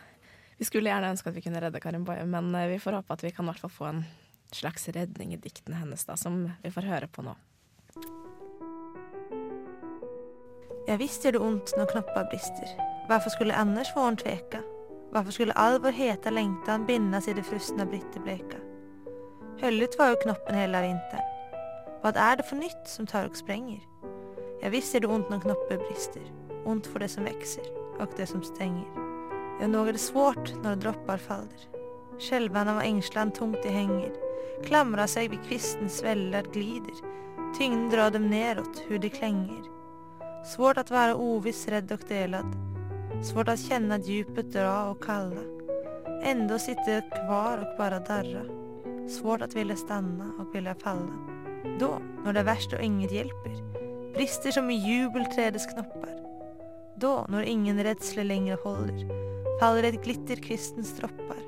Vi 0.59 0.69
skulle 0.69 0.93
gjerne 0.93 1.15
ønske 1.15 1.33
at 1.33 1.39
vi 1.39 1.45
kunne 1.47 1.63
redde 1.63 1.81
Karin 1.81 2.05
Boye, 2.05 2.27
men 2.29 2.53
uh, 2.53 2.67
vi 2.69 2.77
får 2.83 2.99
håpe 2.99 3.17
at 3.17 3.25
vi 3.25 3.33
kan 3.33 3.49
hvert 3.49 3.63
fall 3.65 3.73
få 3.73 3.89
en 3.89 4.03
slags 4.53 4.89
redning 4.93 5.33
i 5.33 5.41
diktene 5.41 5.81
hennes, 5.81 6.05
da, 6.05 6.19
som 6.21 6.43
vi 6.61 6.75
får 6.75 6.91
høre 6.91 7.09
på 7.09 7.25
nå. 7.25 7.37
Jeg 10.91 11.01
visst 11.01 11.25
gjør 11.25 11.39
det 11.39 11.45
ondt 11.47 11.77
når 11.79 11.93
knopper 11.95 12.29
brister. 12.33 12.75
Hvorfor 13.09 13.33
skulle 13.33 13.57
annars 13.57 13.93
våren 13.97 14.21
tveka? 14.21 14.61
Hvorfor 15.15 15.33
skulle 15.33 15.57
all 15.57 15.81
vår 15.81 15.97
heta 15.97 16.31
längtan 16.35 16.85
bindas 16.87 17.29
i 17.29 17.33
det 17.33 17.47
frusna 17.47 17.87
brittebleka? 17.87 18.61
Höllet 19.61 19.99
var 19.99 20.09
jo 20.09 20.17
knoppen 20.23 20.57
hele 20.57 20.81
vinteren. 20.81 21.27
Hva 22.01 22.15
er 22.17 22.39
det 22.41 22.47
for 22.49 22.57
nytt 22.57 22.87
som 22.89 23.05
tar 23.09 23.27
og 23.29 23.35
sprenger? 23.37 23.83
Ja 24.63 24.71
visst 24.73 24.95
er 24.97 25.03
det 25.05 25.11
ondt 25.13 25.29
når 25.29 25.43
knopper 25.45 25.83
brister. 25.83 26.25
Ondt 26.65 26.87
for 26.89 27.05
det 27.05 27.11
som 27.13 27.27
vekser, 27.29 27.67
og 28.01 28.09
det 28.17 28.25
som 28.31 28.41
stenger. 28.41 28.89
Ja, 29.61 29.69
nå 29.69 29.83
er 29.85 29.93
det 29.93 30.01
svårt 30.01 30.55
når 30.65 30.81
dropper 30.81 31.21
faller. 31.21 31.67
Skjelvan 32.21 32.71
av 32.73 32.81
engslan 32.81 33.33
tungt 33.37 33.61
de 33.61 33.73
henger. 33.75 34.15
Klamrar 34.65 35.09
seg 35.13 35.29
ved 35.35 35.45
kvisten 35.45 35.93
sveller 35.93 36.49
glider. 36.55 36.97
Tyngden 37.59 37.91
drar 37.93 38.15
dem 38.17 38.31
neråt, 38.33 38.81
hur 38.89 38.99
de 38.99 39.11
klenger. 39.13 39.69
Svårt 40.55 40.79
att 40.79 40.91
være 40.91 41.15
oviss, 41.21 41.67
redd 41.69 41.93
og 41.93 42.09
delad. 42.09 42.57
Svårt 43.23 43.49
att 43.49 43.61
känna 43.61 43.99
djupet 43.99 44.53
dra 44.53 44.91
og 44.91 45.05
kalla. 45.05 45.45
Ändå 46.25 46.59
sitter 46.59 47.05
kvar 47.11 47.59
og 47.59 47.77
bare 47.77 48.01
darra. 48.09 48.60
Svårt 49.09 49.43
att 49.43 49.57
vilja 49.57 49.77
stanna 49.77 50.33
och 50.39 50.55
vilja 50.55 50.75
falla. 50.75 51.13
Då, 51.81 51.99
når 52.25 52.33
det 52.33 52.41
er 52.41 52.49
verst 52.49 52.73
og 52.73 52.83
inget 52.85 53.13
hjelper, 53.13 53.57
brister 54.15 54.51
som 54.51 54.71
i 54.71 54.77
jubelträdets 54.81 55.67
knoppar. 55.67 56.17
Då, 56.97 57.27
når 57.29 57.43
ingen 57.43 57.83
rädsla 57.85 58.23
längre 58.23 58.57
håller, 58.65 59.07
faller 59.61 59.83
et 59.83 60.05
glitter 60.05 60.37
kvistens 60.37 60.97
droppar. 60.97 61.41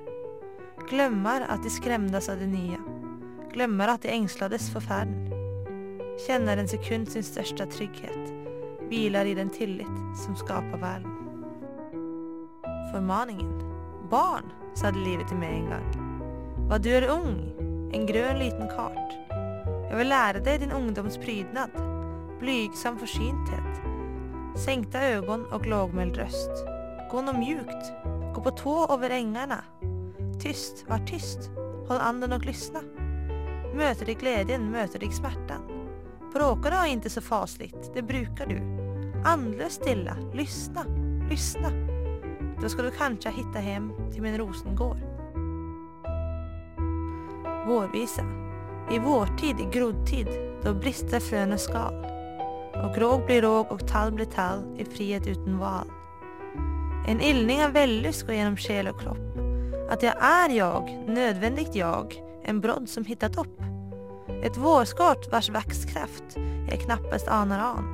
Glömmar 0.90 1.46
at 1.48 1.62
de 1.62 1.70
skrämdas 1.70 2.28
av 2.28 2.38
det 2.38 2.46
nye. 2.46 2.78
Glömmar 3.52 3.88
at 3.88 4.02
de 4.02 4.08
ängslades 4.08 4.72
for 4.72 4.80
ferden. 4.80 5.32
Kjenner 6.26 6.56
en 6.56 6.68
sekund 6.68 7.08
sin 7.08 7.22
største 7.22 7.66
trygghet. 7.66 8.32
Hviler 8.88 9.24
i 9.24 9.34
den 9.34 9.50
tillit 9.50 10.16
som 10.24 10.36
skaper 10.36 10.78
verden. 10.78 11.12
Formaningen. 12.92 13.62
Barn, 14.10 14.52
sa 14.74 14.90
det 14.90 15.04
livet 15.04 15.28
til 15.28 15.40
meg 15.40 15.54
en 15.56 15.70
gang. 15.72 16.01
Hva 16.68 16.78
du 16.78 16.88
er 16.94 17.08
ung, 17.12 17.34
en 17.92 18.06
grønn 18.08 18.38
liten 18.40 18.68
kart. 18.70 19.16
Jeg 19.90 19.98
vil 19.98 20.08
lære 20.08 20.40
deg 20.44 20.62
din 20.62 20.72
ungdoms 20.72 21.18
prydnad, 21.20 21.74
blygsam 22.40 22.96
forsynthet, 23.00 23.82
senkta 24.56 25.02
øgon 25.16 25.44
og 25.52 25.66
lågmäld 25.68 26.16
røst. 26.16 26.64
Gå 27.12 27.20
nå 27.20 27.34
mjukt, 27.36 27.92
gå 28.32 28.44
på 28.44 28.54
tå 28.62 28.76
over 28.86 29.12
engene. 29.12 29.60
Tyst, 30.40 30.86
var 30.88 31.04
tyst, 31.06 31.50
hold 31.90 32.00
anden 32.00 32.32
og 32.32 32.48
lyssna. 32.48 32.80
Møter 33.76 34.08
deg 34.08 34.20
glädjen, 34.20 34.70
møter 34.72 35.02
deg 35.02 35.12
smärtan. 35.12 35.68
Bråkar 36.32 36.72
du 36.72 36.94
ikke 36.94 37.12
så 37.12 37.20
fasligt, 37.20 37.92
det 37.94 38.06
bruker 38.08 38.48
du. 38.48 38.58
Andløs, 39.28 39.76
stilla, 39.76 40.16
lyssna, 40.32 40.86
lyssna. 41.30 41.70
Då 42.62 42.68
skal 42.68 42.84
du 42.84 42.90
kanskje 42.90 43.30
hitta 43.30 43.58
hem 43.58 43.92
til 44.12 44.22
min 44.22 44.38
rosengård. 44.38 45.11
Vårvisa. 47.66 48.24
I 48.90 48.98
vårtid, 48.98 49.60
i 49.60 49.68
groddtid, 49.72 50.28
då 50.64 50.74
brister 50.74 51.20
frøene 51.20 51.58
skal. 51.58 51.94
Og 52.82 52.98
råg 52.98 53.26
blir 53.26 53.42
råg 53.42 53.70
og 53.70 53.84
tall 53.88 54.12
blir 54.12 54.26
tall 54.32 54.64
i 54.80 54.84
frihet 54.84 55.26
uten 55.26 55.58
val. 55.60 55.90
En 57.08 57.20
ildning 57.20 57.62
av 57.62 57.74
vellyst 57.76 58.26
går 58.26 58.34
gjennom 58.34 58.58
sjel 58.58 58.90
og 58.90 58.98
kropp. 59.00 59.38
At 59.90 60.02
jeg 60.02 60.14
er 60.18 60.54
jeg, 60.56 60.98
nødvendig 61.06 61.70
jeg, 61.76 62.22
En 62.44 62.60
brodd 62.60 62.88
som 62.90 63.04
hittat 63.06 63.36
opp. 63.38 63.60
Et 64.42 64.56
vårskart 64.58 65.28
vars 65.30 65.46
växtkraft 65.54 66.34
jeg 66.36 66.80
knappast 66.82 67.28
anar 67.30 67.60
an. 67.62 67.86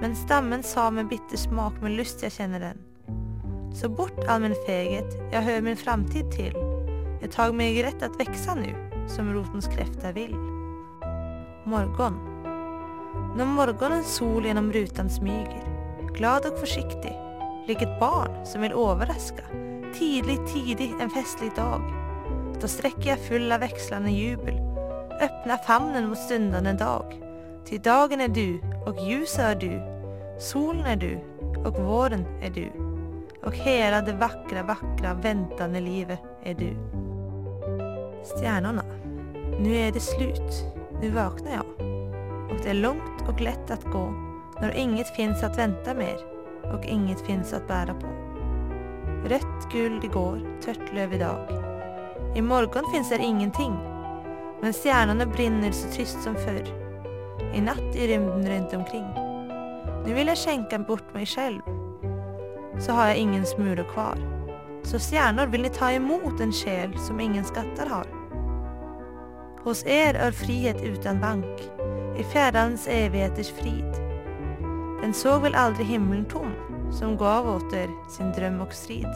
Men 0.00 0.16
stammen 0.16 0.62
sa 0.62 0.90
med 0.90 1.10
bitter 1.10 1.36
smak 1.36 1.76
med 1.82 1.98
lyst 1.98 2.24
jeg 2.24 2.32
kjenner 2.32 2.60
den. 2.70 2.80
Så 3.76 3.88
bort 3.88 4.18
all 4.28 4.40
min 4.40 4.56
feghet, 4.66 5.12
jeg 5.32 5.42
hör 5.42 5.60
min 5.60 5.76
framtid 5.76 6.32
til. 6.32 6.56
Jeg 7.20 7.30
tag 7.36 7.54
meg 7.54 7.82
rett 7.84 8.02
at 8.02 8.16
växa 8.20 8.54
nu, 8.54 8.72
som 9.08 9.32
rotens 9.34 9.68
krefter 9.72 10.12
vill. 10.12 10.36
Morgon. 11.64 12.18
Når 13.36 13.48
morgonens 13.48 14.14
sol 14.18 14.44
gjennom 14.44 14.72
rutan 14.72 15.10
smyger, 15.10 15.64
glad 16.16 16.46
og 16.48 16.58
forsiktig, 16.60 17.12
lik 17.68 17.82
et 17.84 17.98
barn 18.00 18.34
som 18.48 18.64
vil 18.64 18.76
overraske. 18.76 19.44
Tidlig, 19.96 20.38
tidlig 20.48 20.92
en 21.00 21.12
festlig 21.12 21.52
dag. 21.56 21.84
Da 22.60 22.70
strekker 22.70 23.12
jeg 23.12 23.24
full 23.26 23.52
av 23.52 23.62
vekslende 23.64 24.12
jubel, 24.12 24.58
öppnar 25.22 25.60
famnen 25.66 26.08
mot 26.10 26.18
stundende 26.18 26.74
dag. 26.78 27.14
Til 27.68 27.82
dagen 27.82 28.20
er 28.24 28.32
du, 28.32 28.58
og 28.86 28.98
ljuset 29.06 29.44
er 29.52 29.60
du, 29.62 29.72
solen 30.42 30.86
er 30.88 30.98
du, 30.98 31.12
og 31.62 31.78
våren 31.78 32.26
er 32.42 32.50
du. 32.54 32.66
Og 33.42 33.54
hele 33.64 34.02
det 34.06 34.18
vackra, 34.20 34.62
vackra, 34.66 35.14
väntande 35.22 35.80
livet 35.82 36.18
er 36.46 36.54
du. 36.58 36.70
Stjärnorna. 38.24 38.82
Nu 39.60 39.76
är 39.76 39.92
det 39.92 40.00
slut. 40.00 40.64
Nu 41.00 41.10
vaknar 41.10 41.52
jag. 41.52 41.66
Och 42.50 42.60
det 42.62 42.70
är 42.70 42.74
långt 42.74 43.28
och 43.28 43.40
lätt 43.40 43.70
att 43.70 43.84
gå 43.84 44.14
när 44.60 44.76
inget 44.76 45.16
finns 45.16 45.42
att 45.42 45.58
vänta 45.58 45.94
mer 45.94 46.16
och 46.74 46.84
inget 46.84 47.20
finns 47.20 47.52
att 47.52 47.68
bära 47.68 47.94
på. 47.94 48.06
Rött 49.28 49.72
guld 49.72 50.04
igår, 50.04 50.60
tørt 50.64 50.94
løv 50.94 51.12
i 51.12 51.18
dag. 51.18 51.48
I 52.36 52.42
morgen 52.42 52.84
finns 52.92 53.08
det 53.08 53.18
ingenting. 53.18 53.72
Men 54.62 54.72
stjärnorna 54.72 55.26
brinner 55.26 55.72
så 55.72 55.88
tyst 55.88 56.22
som 56.22 56.34
förr. 56.34 56.64
I 57.54 57.60
natt 57.60 57.96
i 57.96 58.08
rymden 58.08 58.48
runt 58.48 58.72
omkring. 58.72 59.06
Nu 60.06 60.14
vill 60.14 60.26
jag 60.26 60.38
skänka 60.38 60.78
bort 60.78 61.14
mig 61.14 61.26
själv. 61.26 61.60
Så 62.78 62.92
har 62.92 63.06
jag 63.06 63.16
ingen 63.16 63.46
smulor 63.46 63.84
kvar. 63.84 64.16
Så 64.84 64.98
stjärnor 64.98 65.46
vill 65.46 65.62
ni 65.62 65.68
ta 65.68 65.90
emot 65.90 66.40
en 66.40 66.52
själ 66.52 66.98
som 66.98 67.20
ingen 67.20 67.44
skatter 67.44 67.86
har. 67.86 68.06
Hos 69.64 69.86
er 69.86 70.14
är 70.14 70.30
frihet 70.30 70.82
utan 70.82 71.20
bank, 71.20 71.60
i 72.18 72.24
fjärrans 72.24 72.88
evigheters 72.88 73.50
frid. 73.50 73.94
Den 75.02 75.14
såg 75.14 75.42
väl 75.42 75.54
aldrig 75.54 75.86
himlen 75.86 76.24
tom, 76.24 76.52
som 76.92 77.16
gav 77.16 77.48
åt 77.48 77.72
er 77.72 78.10
sin 78.10 78.32
dröm 78.32 78.60
och 78.60 78.72
strid. 78.72 79.08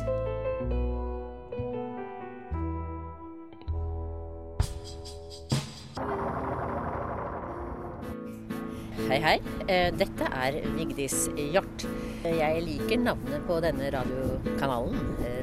Hei, 9.09 9.21
hei. 9.21 9.41
Eh, 9.69 9.95
Dette 9.95 10.27
er 10.45 10.63
Vigdis 10.77 11.29
Hjort. 11.37 11.87
Jeg 12.27 12.63
liker 12.65 12.99
navnet 12.99 13.45
på 13.47 13.59
denne 13.63 13.91
radiokanalen, 13.95 14.97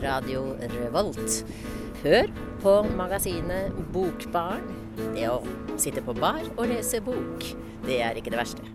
Radio 0.03 0.41
Revolt. 0.73 1.43
Hør 2.03 2.27
på 2.59 2.73
magasinet 2.97 3.77
Bokbarn. 3.93 4.65
Det 5.15 5.29
å 5.31 5.37
sitte 5.79 6.03
på 6.03 6.15
bar 6.17 6.43
og 6.57 6.67
lese 6.67 6.99
bok, 7.05 7.47
det 7.85 8.01
er 8.03 8.19
ikke 8.19 8.33
det 8.33 8.41
verste. 8.41 8.65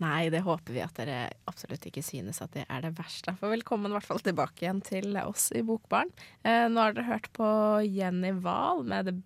Nei, 0.00 0.28
det 0.32 0.44
håper 0.44 0.76
vi 0.76 0.84
at 0.84 0.96
dere 0.96 1.18
absolutt 1.48 1.88
ikke 1.88 2.04
synes 2.04 2.40
at 2.44 2.52
det 2.56 2.66
er 2.68 2.84
det 2.84 2.94
verste. 3.00 3.34
For 3.40 3.52
velkommen 3.52 3.92
i 3.92 3.96
hvert 3.96 4.08
fall 4.08 4.22
tilbake 4.24 4.64
igjen 4.64 4.84
til 4.84 5.16
oss 5.24 5.50
i 5.56 5.64
Bokbarn. 5.64 6.12
Eh, 6.44 6.68
nå 6.72 6.80
har 6.80 6.96
dere 6.96 7.08
hørt 7.08 7.32
på 7.36 7.48
Jenny 7.88 8.32
Wahl 8.44 8.84
med 8.88 9.08
The 9.08 9.16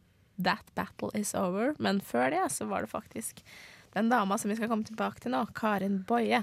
That 0.42 0.70
Battle 0.74 1.10
Is 1.18 1.34
Over, 1.38 1.74
men 1.82 2.02
før 2.02 2.30
det 2.34 2.48
så 2.54 2.66
var 2.70 2.82
det 2.82 2.94
faktisk 2.94 3.44
den 3.94 4.10
dama 4.12 4.38
som 4.40 4.50
vi 4.50 4.58
skal 4.58 4.70
komme 4.70 4.86
tilbake 4.86 5.22
til 5.22 5.34
nå, 5.34 5.44
Karin 5.56 6.02
Boye. 6.08 6.42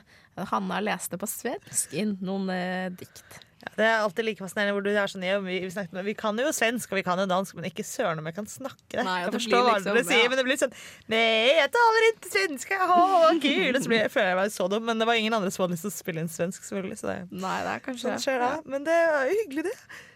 Hanna 0.52 0.80
leste 0.82 1.20
på 1.22 1.28
svensk 1.30 1.94
inn 1.94 2.16
noen 2.24 2.50
eh, 2.54 2.90
dikt. 2.96 3.42
Ja, 3.62 3.70
det 3.78 3.86
er 3.86 4.00
alltid 4.02 4.26
like 4.26 4.42
fascinerende 4.42 4.74
hvor 4.74 4.86
du 4.86 4.90
er 4.90 5.10
sånn, 5.12 5.22
ja, 5.26 5.36
vi, 5.44 5.60
vi, 5.68 5.84
med, 5.94 6.06
vi 6.08 6.16
kan 6.18 6.40
jo 6.42 6.50
svensk 6.56 6.90
og 6.90 6.98
vi 6.98 7.04
kan 7.06 7.20
jo 7.22 7.28
dansk, 7.30 7.54
men 7.60 7.68
ikke 7.70 7.86
søren 7.86 8.18
om 8.18 8.26
jeg 8.26 8.38
kan 8.40 8.48
snakke 8.50 8.96
det. 8.96 9.04
Nei, 9.06 9.18
jeg 9.22 9.28
kan 9.28 9.36
forstå 9.38 9.60
hva 9.60 9.76
liksom- 9.76 10.00
dere 10.00 10.06
sier, 10.08 10.24
ja. 10.24 10.30
men 10.32 10.40
det 10.40 10.46
blir 10.48 10.60
sånn 10.64 10.74
Nei, 11.14 11.22
jeg 11.60 11.72
taler 11.76 12.08
ikke 12.08 12.32
svensk! 12.34 12.74
Åh, 12.88 13.28
kul! 13.44 13.76
Og 13.76 13.84
så 13.84 13.92
blir 13.92 14.02
jeg, 14.02 14.14
føler 14.16 14.32
jeg 14.32 14.40
meg 14.42 14.56
så 14.56 14.70
dum, 14.72 14.88
men 14.90 15.04
det 15.04 15.10
var 15.12 15.20
ingen 15.22 15.38
andre 15.38 15.52
som 15.54 15.68
hadde 15.68 15.78
lyst 15.78 15.86
til 15.86 15.94
å 15.94 15.98
spille 16.00 16.24
inn 16.26 16.32
svensk, 16.32 16.66
selvfølgelig. 16.66 17.02
Så 17.04 17.12
det, 17.12 17.18
Nei, 17.36 17.58
det 17.68 17.76
er 17.76 17.84
kanskje 17.86 18.08
sånn 18.08 18.24
skjer 18.26 18.42
det. 18.48 18.54
Men 18.74 18.88
det 18.88 18.98
er 18.98 19.28
jo 19.30 19.38
hyggelig, 19.44 19.68
det. 19.70 19.76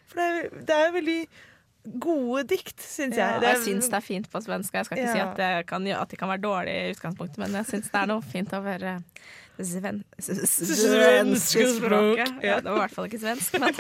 For 0.10 0.22
det 0.22 0.26
er, 0.26 0.64
det 0.72 0.80
er 0.82 0.96
veldig 0.96 1.20
gode 1.86 2.44
dikt, 2.50 2.80
syns 2.82 3.18
Ja, 3.18 3.36
jeg. 3.36 3.38
og 3.38 3.48
jeg 3.50 3.62
syns 3.66 3.90
det 3.92 3.98
er 4.00 4.06
fint 4.06 4.30
på 4.32 4.42
svensk. 4.44 4.74
Jeg 4.74 4.88
skal 4.88 5.00
ikke 5.02 5.14
si 5.14 5.24
at 5.24 5.40
det, 5.40 5.50
kan, 5.70 5.88
at 5.88 6.12
det 6.12 6.20
kan 6.20 6.32
være 6.32 6.44
dårlig 6.44 6.76
i 6.76 6.94
utgangspunktet, 6.96 7.40
men 7.44 7.58
jeg 7.62 7.70
syns 7.72 7.90
det 7.94 8.02
er 8.02 8.12
noe 8.12 8.26
fint 8.26 8.54
å 8.56 8.62
det 8.76 8.96
sven 9.72 10.02
Svenske 10.20 11.68
språket. 11.78 12.34
ja. 12.44 12.56
Ja, 12.56 12.56
det 12.60 12.70
var 12.70 12.76
i 12.76 12.84
hvert 12.84 12.96
fall 12.98 13.08
ikke 13.08 13.22
svensk, 13.22 13.56
men, 13.62 13.74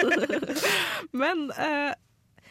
men 1.23 1.45
uh, 1.51 1.91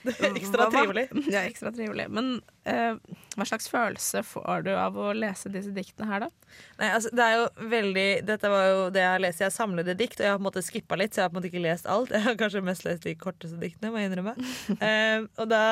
Ekstra 0.04 0.66
trivelig. 0.68 1.06
Ja, 1.32 1.46
ekstra 1.48 1.72
trivelig. 1.72 2.10
Men 2.12 2.34
hva 2.64 3.44
slags 3.44 3.68
følelse 3.68 4.22
får 4.24 4.64
du 4.64 4.70
av 4.72 4.96
å 4.96 5.10
lese 5.12 5.50
disse 5.52 5.72
diktene 5.74 6.08
her, 6.08 6.24
da? 6.24 6.44
Nei, 6.78 6.88
altså, 6.90 7.10
det 7.14 7.24
er 7.24 7.34
jo 7.38 7.68
veldig 7.70 8.06
Dette 8.26 8.50
var 8.50 8.64
jo 8.66 8.78
det 8.94 9.02
jeg 9.02 9.10
har 9.12 9.22
lest. 9.22 9.42
Jeg 9.42 9.46
har 9.46 9.54
samlede 9.54 9.94
dikt, 9.98 10.18
og 10.18 10.26
jeg 10.26 10.32
har 10.32 10.38
på 10.38 10.42
en 10.42 10.48
måte 10.48 10.62
skippa 10.64 10.98
litt, 10.98 11.14
så 11.14 11.20
jeg 11.20 11.26
har 11.26 11.32
på 11.32 11.36
en 11.36 11.40
måte 11.40 11.50
ikke 11.50 11.62
lest 11.62 11.88
alt. 11.90 12.14
Jeg 12.14 12.24
har 12.24 12.38
kanskje 12.40 12.62
mest 12.66 12.86
lest 12.86 13.06
de 13.06 13.14
korteste 13.18 13.58
diktene, 13.60 13.92
må 13.92 14.00
jeg 14.00 14.10
innrømme. 14.10 14.34
uh, 14.80 15.26
og 15.42 15.50
da 15.50 15.62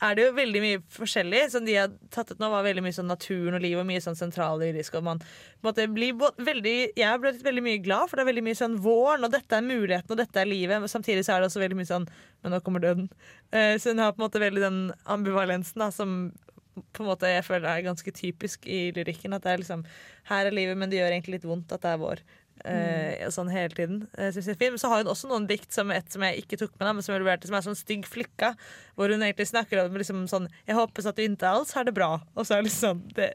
er 0.00 0.16
det 0.16 0.26
jo 0.26 0.34
veldig 0.36 0.62
mye 0.64 0.82
forskjellig. 0.96 1.42
Som 1.54 1.68
de 1.68 1.76
har 1.78 1.92
tatt 2.12 2.32
ut 2.32 2.42
nå, 2.42 2.50
var 2.52 2.66
veldig 2.66 2.84
mye 2.84 2.96
sånn 2.96 3.10
naturen 3.10 3.58
og 3.58 3.64
liv 3.64 3.80
og 3.80 3.88
mye 3.88 4.04
sånn 4.04 4.18
sentrallyrisk. 4.18 4.98
Og 5.00 5.06
man 5.06 5.22
på 5.22 5.64
en 5.64 5.70
måte 5.70 5.88
blir 5.92 6.16
veldig 6.16 6.76
Jeg 6.96 7.06
har 7.06 7.20
blitt 7.20 7.44
veldig 7.44 7.64
mye 7.64 7.82
glad, 7.84 8.08
for 8.08 8.18
det 8.18 8.26
er 8.26 8.32
veldig 8.32 8.46
mye 8.48 8.60
sånn 8.60 8.78
våren, 8.84 9.26
og 9.28 9.34
dette 9.34 9.56
er 9.56 9.66
muligheten, 9.66 10.12
og 10.12 10.20
dette 10.20 10.40
er 10.42 10.50
livet. 10.50 10.80
Men 10.82 10.92
samtidig 10.92 11.24
så 11.26 11.36
er 11.36 11.44
det 11.44 11.50
også 11.50 11.64
veldig 11.64 11.80
mye 11.80 11.92
sånn 11.92 12.08
Men 12.40 12.56
nå 12.56 12.62
kommer 12.64 12.84
døden. 12.84 13.10
Uh, 13.52 13.76
så 13.80 13.92
hun 13.92 14.02
har 14.02 14.14
på 14.16 14.22
en 14.22 14.28
måte 14.28 14.42
veldig 14.42 14.64
den 14.64 14.80
ambivalensen 15.10 15.84
da, 15.84 15.90
som 15.94 16.30
på 16.74 17.02
en 17.02 17.10
måte 17.10 17.30
jeg 17.30 17.46
føler 17.46 17.66
det 17.66 17.72
er 17.72 17.88
ganske 17.88 18.12
typisk 18.14 18.68
i 18.70 18.82
lyrikken. 18.96 19.34
At 19.36 19.46
det 19.46 19.54
er 19.54 19.64
liksom 19.64 19.86
Her 20.30 20.46
er 20.46 20.54
livet, 20.54 20.78
men 20.78 20.90
det 20.90 21.00
gjør 21.00 21.14
egentlig 21.14 21.38
litt 21.40 21.48
vondt 21.48 21.72
at 21.74 21.82
det 21.82 21.94
er 21.94 22.02
vår. 22.02 22.22
Mm. 22.60 23.24
og 23.24 23.32
sånn 23.32 23.48
hele 23.48 23.72
tiden. 23.72 24.00
Eh, 24.18 24.28
er 24.28 24.56
fin. 24.58 24.74
Men 24.74 24.80
så 24.80 24.90
har 24.92 25.00
hun 25.00 25.08
også 25.08 25.28
noen 25.30 25.46
dikt 25.48 25.72
som 25.72 25.90
et 25.94 26.12
som 26.12 26.24
jeg 26.26 26.42
ikke 26.42 26.58
tok 26.60 26.74
med, 26.74 26.84
da, 26.84 26.92
men 26.92 27.04
som 27.04 27.14
leverte, 27.16 27.48
som 27.48 27.56
er 27.56 27.64
sånn 27.64 27.78
stygg 27.78 28.04
flikka. 28.08 28.50
Hvor 28.98 29.12
hun 29.12 29.22
egentlig 29.24 29.48
snakker 29.48 29.80
om 29.84 29.96
liksom 29.96 30.26
sånn 30.28 30.48
Jeg 30.68 30.76
håper 30.76 31.08
at 31.08 31.16
du 31.16 31.22
ikke 31.24 31.48
alls 31.48 31.72
har 31.76 31.86
det 31.88 31.94
bra. 31.96 32.10
Og 32.36 32.44
så 32.44 32.56
er 32.56 32.62
det 32.62 32.70
liksom 32.70 33.00
Det, 33.16 33.30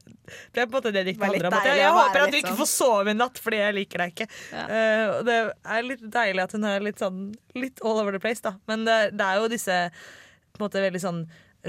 det 0.54 0.62
er 0.62 0.68
på 0.68 0.75
en 0.75 0.77
måte 0.77 0.94
det 0.94 1.06
diktet 1.10 1.25
handler 1.25 1.50
om. 1.50 1.58
At 1.58 1.70
jeg, 1.72 1.80
jeg 1.82 1.96
håper 1.98 2.25
at 2.25 2.36
du 2.36 2.38
ikke 2.38 2.51
sånn- 2.51 2.62
får 2.62 2.72
sove 2.75 3.15
i 3.15 3.18
natt 3.18 3.42
fordi 3.42 3.63
jeg 3.63 3.77
liker 3.80 4.04
deg 4.04 4.13
ikke. 4.13 4.30
Ja. 4.51 4.68
Uh, 4.70 5.08
og 5.15 5.25
det 5.30 5.39
er 5.77 5.89
litt 5.89 6.06
deilig 6.20 6.46
at 6.46 6.56
hun 6.58 6.70
er 6.70 6.86
litt 6.86 7.01
sånn 7.01 7.25
Litt 7.56 7.80
all 7.88 8.01
over 8.01 8.12
the 8.12 8.20
place, 8.20 8.44
da. 8.44 8.58
Men 8.68 8.84
det, 8.84 9.15
det 9.15 9.25
er 9.25 9.39
jo 9.39 9.48
disse 9.48 9.75
på 10.56 10.60
en 10.60 10.65
måte 10.68 10.82
veldig 10.84 11.01
sånn 11.01 11.22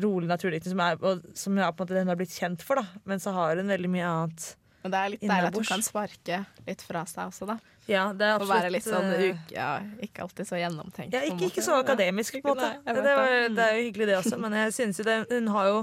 rolig 0.02 0.28
naturdiktning 0.28 0.74
som, 0.74 0.82
er- 0.84 1.00
og 1.02 1.24
som 1.38 1.56
er 1.58 1.70
på 1.72 1.82
en 1.82 1.86
måte 1.86 1.96
den 1.96 2.10
har 2.12 2.18
blitt 2.20 2.34
kjent 2.36 2.62
for, 2.66 2.80
da. 2.82 3.02
Men 3.08 3.22
så 3.22 3.32
har 3.36 3.56
hun 3.60 3.70
veldig 3.72 3.90
mye 3.92 4.06
annet. 4.10 4.48
Men 4.84 4.92
det 4.94 4.98
er 4.98 5.12
litt 5.14 5.22
deilig 5.24 5.48
at 5.48 5.56
hun 5.58 5.64
kan 5.66 5.82
sparke 5.82 6.36
litt 6.66 6.82
fra 6.86 7.00
seg 7.10 7.30
også, 7.32 7.48
da. 7.48 7.56
Ja, 7.90 8.04
det 8.14 8.26
er 8.26 8.42
Og 8.42 8.48
være 8.50 8.70
litt 8.74 8.82
sånn 8.86 9.08
eh, 9.14 9.38
ja, 9.54 9.70
ikke 10.02 10.24
alltid 10.26 10.48
så 10.48 10.58
gjennomtenkt. 10.58 11.14
Ja, 11.14 11.22
ikke, 11.26 11.48
ikke 11.52 11.62
så 11.62 11.78
akademisk, 11.80 12.38
på 12.42 12.50
en 12.52 12.58
måte. 12.58 12.70
Nei, 12.82 12.94
Det, 12.98 13.14
var, 13.18 13.32
det. 13.54 13.64
Er 13.66 13.76
jo 13.78 13.84
hyggelig, 13.88 14.06
det 14.10 14.16
også, 14.20 14.38
men 14.42 14.56
jeg 14.58 14.74
synes 14.74 14.98
jo 15.00 15.06
det, 15.06 15.16
hun 15.30 15.50
har 15.54 15.68
jo 15.70 15.82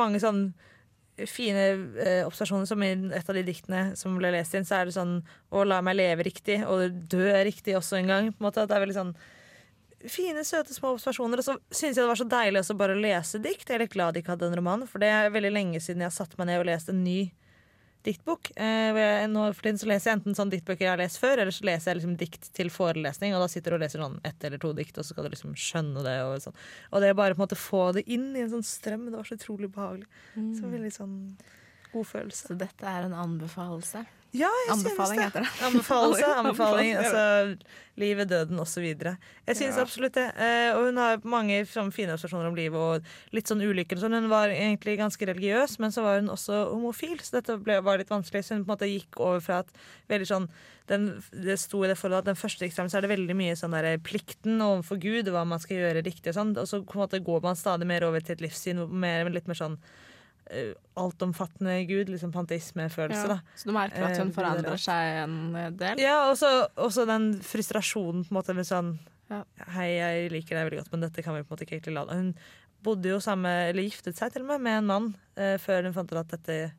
mange 0.00 0.20
sånn 0.22 0.42
fine 1.28 1.64
eh, 2.00 2.22
observasjoner, 2.24 2.66
som 2.68 2.82
i 2.84 2.90
et 3.12 3.28
av 3.28 3.36
de 3.36 3.42
diktene 3.44 3.82
som 4.00 4.14
ble 4.16 4.30
lest 4.32 4.56
inn, 4.56 4.64
så 4.66 4.78
er 4.80 4.88
det 4.88 4.94
sånn 4.96 5.18
å 5.52 5.64
la 5.68 5.82
meg 5.84 5.98
leve 5.98 6.24
riktig, 6.26 6.62
og 6.64 6.96
dø 7.12 7.26
riktig 7.44 7.76
også 7.76 8.00
en 8.00 8.08
gang. 8.12 8.30
På 8.32 8.40
en 8.42 8.48
måte, 8.48 8.64
det 8.68 8.76
er 8.76 8.84
veldig 8.86 8.96
sånn 8.96 9.12
fine, 10.10 10.44
søte 10.46 10.74
små 10.74 10.94
observasjoner. 10.96 11.42
Og 11.42 11.46
så 11.46 11.58
syntes 11.70 11.96
jeg 11.96 12.02
det 12.02 12.10
var 12.10 12.20
så 12.20 12.30
deilig 12.30 12.62
også 12.62 12.78
bare 12.78 12.96
å 12.96 13.02
lese 13.02 13.40
dikt. 13.42 13.68
Jeg 13.68 13.76
er 13.76 13.84
litt 13.84 13.94
glad 13.94 14.14
de 14.14 14.22
ikke 14.22 14.34
hadde 14.34 14.48
en 14.50 14.58
roman, 14.58 14.88
for 14.88 15.02
det 15.02 15.12
er 15.12 15.32
veldig 15.34 15.52
lenge 15.52 15.82
siden 15.82 16.04
jeg 16.04 16.10
har 16.10 16.16
satt 16.16 16.36
meg 16.40 16.50
ned 16.50 16.62
og 16.62 16.68
lest 16.70 16.92
en 16.92 17.04
ny 17.04 17.20
diktbok. 18.02 18.50
Eh, 18.58 19.26
nå 19.30 19.44
for 19.52 19.62
tiden 19.62 19.78
så 19.78 19.88
leser 19.88 20.10
jeg 20.10 20.18
enten 20.18 20.36
sånne 20.36 20.56
diktbøker 20.56 20.86
jeg 20.86 20.90
har 20.90 21.00
lest 21.00 21.20
før, 21.22 21.38
eller 21.38 21.54
så 21.54 21.66
leser 21.68 21.92
jeg 21.92 22.00
liksom 22.00 22.16
dikt 22.18 22.48
til 22.56 22.70
forelesning, 22.74 23.34
og 23.36 23.44
da 23.44 23.50
sitter 23.52 23.74
du 23.74 23.78
og 23.78 23.84
leser 23.84 24.02
sånn 24.02 24.18
ett 24.26 24.46
eller 24.48 24.62
to 24.62 24.72
dikt, 24.76 24.98
og 24.98 25.06
så 25.06 25.14
skal 25.14 25.28
du 25.28 25.34
liksom 25.34 25.54
skjønne 25.58 26.02
det. 26.06 26.16
Og, 26.26 26.34
sånn. 26.42 26.56
og 26.90 27.04
det 27.04 27.12
er 27.12 27.18
bare 27.18 27.36
på 27.36 27.42
en 27.42 27.44
måte 27.44 27.60
få 27.60 27.84
det 27.96 28.06
inn 28.10 28.32
i 28.34 28.42
en 28.42 28.50
sånn 28.56 28.66
strøm, 28.66 29.06
det 29.10 29.20
var 29.20 29.28
så 29.28 29.38
utrolig 29.38 29.70
behagelig. 29.74 30.10
Så 30.58 30.72
veldig 30.72 30.92
sånn 30.96 31.16
god 31.92 32.08
følelse. 32.08 32.50
Så 32.50 32.58
dette 32.58 32.88
er 32.88 33.06
en 33.06 33.16
anbefalelse. 33.22 34.02
Ja, 34.32 34.48
jeg 34.48 34.70
Anbefaling 34.72 35.18
synes 35.20 35.26
heter 35.28 35.44
det. 35.44 35.64
Anbefaling, 35.66 36.22
Anbefaling, 36.40 36.92
altså 36.96 37.58
livet, 38.00 38.30
døden 38.30 38.60
osv. 38.62 38.86
Jeg 38.88 39.56
synes 39.58 39.76
Ja. 39.76 39.82
absolutt 39.82 40.14
det. 40.16 40.24
Eh, 40.40 40.72
og 40.72 40.86
hun 40.86 40.96
har 40.96 41.18
mange 41.28 41.58
sånn, 41.68 41.92
fine 41.92 42.14
observasjoner 42.14 42.48
om 42.48 42.54
livet 42.56 42.78
og 42.80 43.02
litt 43.36 43.44
sånn 43.46 43.60
ulykker. 43.60 43.98
og 43.98 44.02
Sånn. 44.06 44.16
Hun 44.16 44.30
var 44.30 44.48
egentlig 44.48 44.96
ganske 44.96 45.26
religiøs, 45.28 45.78
men 45.78 45.90
så 45.92 46.00
var 46.02 46.20
hun 46.20 46.30
også 46.32 46.72
homofil, 46.72 47.18
så 47.20 47.42
dette 47.42 47.58
ble, 47.62 47.76
var 47.84 47.98
litt 47.98 48.08
vanskelig. 48.08 48.40
Så 48.44 48.54
hun 48.56 48.64
på 48.64 48.72
en 48.72 48.76
måte 48.78 48.88
gikk 48.88 49.20
over 49.20 49.40
fra 49.40 49.58
at 49.58 49.68
veldig 50.08 50.26
sånn 50.26 50.48
den, 50.88 51.22
det 51.32 51.58
sto 51.60 51.84
i 51.84 51.88
det 51.88 51.98
forholdet 52.00 52.24
at 52.24 52.30
den 52.32 52.40
første 52.40 52.64
eksamen 52.64 52.88
så 52.90 52.98
er 52.98 53.02
det 53.02 53.12
veldig 53.12 53.36
mye 53.36 53.52
sånn 53.54 53.70
der 53.76 53.98
plikten 53.98 54.58
overfor 54.64 54.96
Gud, 54.98 55.28
hva 55.28 55.44
man 55.46 55.60
skal 55.60 55.76
gjøre 55.76 56.02
riktig 56.04 56.32
og 56.32 56.34
sånn, 56.40 56.56
og 56.58 56.66
så 56.66 56.80
på 56.84 56.96
en 56.96 57.04
måte 57.04 57.20
går 57.22 57.42
man 57.44 57.54
stadig 57.54 57.86
mer 57.86 58.02
over 58.08 58.20
til 58.20 58.32
et 58.32 58.40
livssyn 58.40 58.88
mer, 58.88 59.28
litt 59.30 59.46
mer 59.46 59.54
sånn 59.54 59.76
eh, 59.78 60.10
altomfattende 60.98 61.78
Gud, 61.88 62.10
liksom 62.12 62.32
panteismefølelse, 62.34 63.28
da. 63.30 63.38
Så 63.56 63.68
du 63.68 63.72
merker 63.74 64.04
at 64.04 64.16
Eh, 64.16 64.18
hun 64.20 64.32
det 64.32 64.36
forandrer 64.36 64.80
seg 64.80 65.22
en 65.22 65.36
eh, 65.56 65.70
del? 65.70 66.02
Ja, 66.02 66.18
og 66.30 66.36
så 66.92 67.06
den 67.08 67.32
frustrasjonen 67.46 68.26
på 68.26 68.34
en 68.34 68.40
måte 68.40 68.56
med 68.56 68.68
sånn 68.68 68.98
Ja. 69.32 69.44
Hei, 69.72 69.94
jeg 69.96 70.32
liker 70.34 70.58
deg 70.58 70.66
veldig 70.66 70.82
godt, 70.82 70.92
men 70.92 71.04
dette 71.06 71.22
kan 71.24 71.32
vi 71.34 71.40
på 71.40 71.48
en 71.48 71.54
måte 71.54 71.64
ikke 71.64 71.78
egentlig 71.78 71.94
la 71.94 72.04
Hun 72.10 72.34
bodde 72.84 73.08
jo 73.08 73.20
sammen, 73.22 73.70
eller 73.70 73.86
giftet 73.86 74.18
seg 74.18 74.32
til 74.34 74.42
og 74.44 74.50
med, 74.50 74.60
med 74.60 74.78
en 74.82 74.90
mann 74.90 75.06
eh, 75.36 75.56
før 75.62 75.86
hun 75.86 75.94
fant 75.96 76.12
ut 76.12 76.18
at 76.20 76.34
dette 76.34 76.72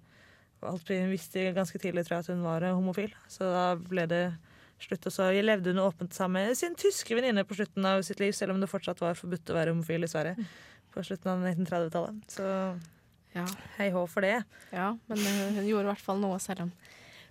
alt 0.63 0.87
Hun 0.87 1.11
visste 1.11 1.51
ganske 1.51 1.79
tidlig, 1.79 2.05
tror 2.05 2.19
jeg, 2.19 2.23
at 2.23 2.31
hun 2.31 2.43
var 2.45 2.63
eh, 2.63 2.75
homofil. 2.75 3.11
Så 3.27 3.43
da 3.43 3.73
ble 3.75 4.05
det 4.07 4.23
slutt. 4.79 5.07
Og 5.09 5.15
så 5.15 5.31
levde 5.43 5.73
hun 5.73 5.81
åpent 5.83 6.13
sammen 6.15 6.47
med 6.47 6.59
sin 6.59 6.75
tyske 6.79 7.15
venninne 7.17 7.43
på 7.47 7.57
slutten 7.57 7.85
av 7.85 8.03
sitt 8.07 8.21
liv, 8.23 8.31
selv 8.31 8.55
om 8.55 8.61
det 8.61 8.71
fortsatt 8.71 9.01
var 9.03 9.17
forbudt 9.19 9.51
å 9.51 9.57
være 9.57 9.73
homofil 9.73 10.05
i 10.05 10.11
Sverige 10.11 10.47
på 10.93 11.03
slutten 11.03 11.31
av 11.33 11.43
1930-tallet. 11.49 12.21
Så 12.31 12.47
Ja. 13.33 13.45
hei 13.77 13.89
hå 13.93 14.03
for 14.09 14.25
det. 14.25 14.43
ja, 14.73 14.91
men 15.09 15.23
eh, 15.29 15.55
hun 15.57 15.65
gjorde 15.67 15.87
i 15.87 15.91
hvert 15.91 16.05
fall 16.05 16.19
noe, 16.21 16.39
selv 16.41 16.67
om 16.67 16.73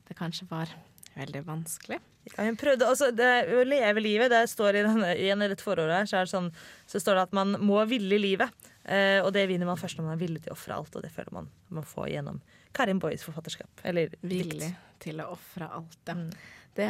det 0.09 0.16
kanskje 0.18 0.49
var 0.50 0.73
veldig 1.14 1.44
vanskelig. 1.47 2.00
Ja, 2.37 2.44
hun 2.47 2.56
prøvde, 2.56 2.87
altså 2.87 3.09
det, 3.11 3.28
Å 3.50 3.64
leve 3.66 4.02
livet 4.02 4.30
det 4.30 4.44
står 4.50 4.78
i, 4.78 4.82
denne, 4.87 5.09
igjen 5.18 5.40
en 5.40 5.49
i 5.49 5.50
dette 5.50 5.64
forordet 5.64 5.97
her, 6.02 6.06
så, 6.11 6.21
er 6.21 6.30
sånn, 6.30 6.52
så 6.87 7.00
står 7.02 7.18
det 7.18 7.25
at 7.28 7.35
man 7.37 7.56
må 7.62 7.80
ville 7.90 8.18
livet. 8.21 8.50
Eh, 8.85 9.18
og 9.23 9.32
det 9.35 9.47
vinner 9.50 9.66
man 9.68 9.78
først 9.78 9.99
når 9.99 10.06
man 10.09 10.16
er 10.16 10.23
villig 10.23 10.44
til 10.44 10.54
å 10.54 10.56
ofre 10.56 10.76
alt, 10.76 10.94
og 10.97 11.04
det 11.04 11.11
føler 11.14 11.35
man 11.35 11.50
man 11.73 11.87
får 11.87 12.12
gjennom 12.14 12.40
Karin 12.76 13.02
Boys 13.02 13.25
forfatterskap. 13.26 13.82
Eller 13.87 14.14
Villig 14.23 14.61
dikt. 14.61 14.87
til 15.02 15.23
å 15.23 15.32
ofre 15.35 15.68
alt, 15.68 15.99
ja. 16.09 16.16
Mm. 16.18 16.30
Det, 16.78 16.88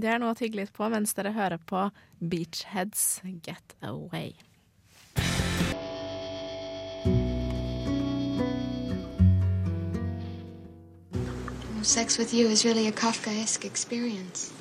det 0.00 0.08
er 0.08 0.22
noe 0.22 0.32
å 0.32 0.38
tygge 0.38 0.62
litt 0.62 0.72
på 0.72 0.86
mens 0.92 1.12
dere 1.18 1.34
hører 1.36 1.60
på 1.70 1.82
Beachheads 2.22 3.20
Get 3.44 3.74
Away. 3.84 4.32
Sex 11.82 12.18
with 12.18 12.34
you 12.34 12.48
is 12.48 12.64
really 12.64 12.86
a 12.86 12.92
Kafkaesque 12.92 13.64
experience. 13.64 14.52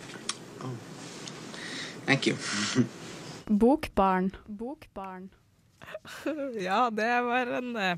Thank 2.05 2.27
you. 2.27 2.35
Bokbarn. 3.45 4.35
Bokbarn. 4.47 5.29
Ja, 6.59 6.89
det 6.89 7.21
var 7.21 7.47
en 7.47 7.75
eh, 7.75 7.97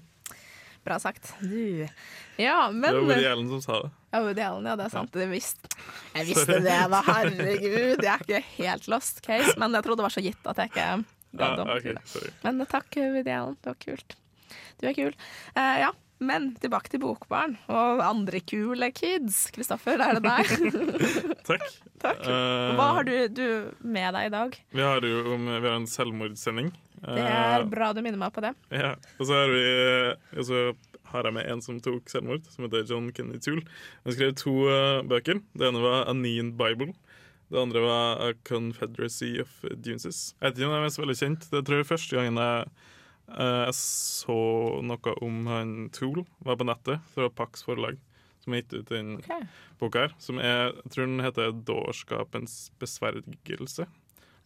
Bra 0.84 1.00
sagt. 1.00 1.34
Du. 1.40 1.88
Ja, 2.38 2.72
Det 2.72 2.92
var 2.92 3.02
Woody 3.02 3.26
Allen 3.26 3.50
som 3.50 3.62
sa 3.62 3.82
det. 3.84 3.90
Ja, 4.12 4.22
Woody 4.22 4.42
Allen, 4.42 4.66
ja, 4.66 4.76
det 4.76 4.86
er 4.86 4.90
sant. 4.90 5.14
Det 5.14 5.28
visste. 5.30 5.70
Jeg 6.16 6.26
visste 6.32 6.58
det, 6.60 6.78
da. 6.92 7.02
Herregud. 7.06 8.02
Jeg 8.02 8.12
er 8.12 8.24
ikke 8.26 8.42
helt 8.58 8.88
lost 8.90 9.22
case, 9.26 9.54
men 9.62 9.78
jeg 9.78 9.86
trodde 9.86 10.02
det 10.02 10.08
var 10.08 10.16
så 10.16 10.24
gitt 10.26 10.50
at 10.50 10.58
jeg 10.64 10.72
ikke 10.74 10.88
gadd 11.38 11.62
Ja, 11.62 11.78
å. 11.78 12.24
Men 12.48 12.66
takk, 12.72 12.90
Woody 12.98 13.36
Allen. 13.36 13.60
Det 13.62 13.76
var 13.76 13.80
kult. 13.86 14.18
Du 14.82 14.88
er 14.90 14.98
kul. 14.98 15.14
Uh, 15.54 15.78
ja, 15.86 15.92
men 16.22 16.52
tilbake 16.62 16.92
til 16.94 17.02
Bokbarn 17.04 17.56
og 17.72 18.02
andre 18.06 18.40
kule 18.46 18.92
kids. 18.96 19.44
Kristoffer, 19.56 20.00
er 20.02 20.20
det 20.20 20.24
deg? 20.26 20.52
Takk. 21.50 21.66
Takk. 22.02 22.22
Eh, 22.26 22.70
Hva 22.78 22.88
har 23.00 23.08
du, 23.08 23.14
du 23.34 23.46
med 23.82 24.14
deg 24.18 24.30
i 24.30 24.34
dag? 24.34 24.56
Vi 24.78 24.86
har 24.86 25.02
jo 25.06 25.24
om, 25.36 25.50
vi 25.50 25.68
har 25.68 25.76
en 25.80 25.90
selvmordssending. 25.90 26.72
Det 27.02 27.18
er 27.26 27.64
Eh, 27.64 27.68
bra 27.72 27.92
du 27.98 28.02
minner 28.06 28.22
meg 28.22 28.34
på 28.36 28.44
det. 28.46 28.54
Ja, 28.74 28.94
og 29.18 29.26
så 29.26 29.40
har 29.42 29.50
vi 29.50 30.46
så 30.46 30.62
har 31.12 31.26
jeg 31.28 31.36
med 31.36 31.50
en 31.52 31.60
som 31.66 31.80
tok 31.84 32.08
selvmord, 32.08 32.46
som 32.54 32.64
heter 32.68 32.86
John 32.88 33.10
Kenny 33.12 33.40
Toole. 33.44 33.66
Han 34.06 34.14
skrev 34.16 34.36
to 34.40 34.54
eh, 34.72 35.02
bøker. 35.10 35.42
Det 35.58 35.68
ene 35.68 35.82
var 35.84 36.06
A 36.08 36.14
Nean 36.16 36.54
Bible. 36.60 36.94
Det 37.52 37.60
andre 37.60 37.82
var 37.84 38.22
A 38.24 38.32
Confederacy 38.48 39.34
of 39.44 39.50
Dunes'. 39.84 40.32
Jeg 40.40 40.46
vet 40.46 40.62
ikke 40.62 40.70
om 40.70 40.72
det 40.72 40.80
er 40.80 40.86
mest 40.86 41.02
veldig 41.02 41.18
kjent. 41.20 41.50
Det 41.52 41.66
tror 41.68 41.82
jeg 41.82 41.90
første 41.90 42.16
gangen 42.16 42.40
jeg, 42.40 42.70
jeg 43.38 43.76
så 43.78 44.38
noe 44.86 45.16
om 45.26 45.42
han 45.52 45.76
Tool, 45.96 46.24
var 46.46 46.60
på 46.60 46.68
nettet 46.68 47.04
fra 47.14 47.30
Pax 47.30 47.66
forlag, 47.68 48.00
som 48.44 48.54
har 48.54 48.64
gitt 48.64 48.74
ut 48.74 48.92
den 48.92 49.18
okay. 49.20 49.48
boka 49.82 50.08
her. 50.08 50.16
Som 50.22 50.42
er, 50.42 50.74
jeg 50.84 50.94
tror 50.96 51.10
den 51.10 51.26
heter 51.26 51.52
'Dårskapens 51.52 52.72
besvergelse'. 52.82 53.88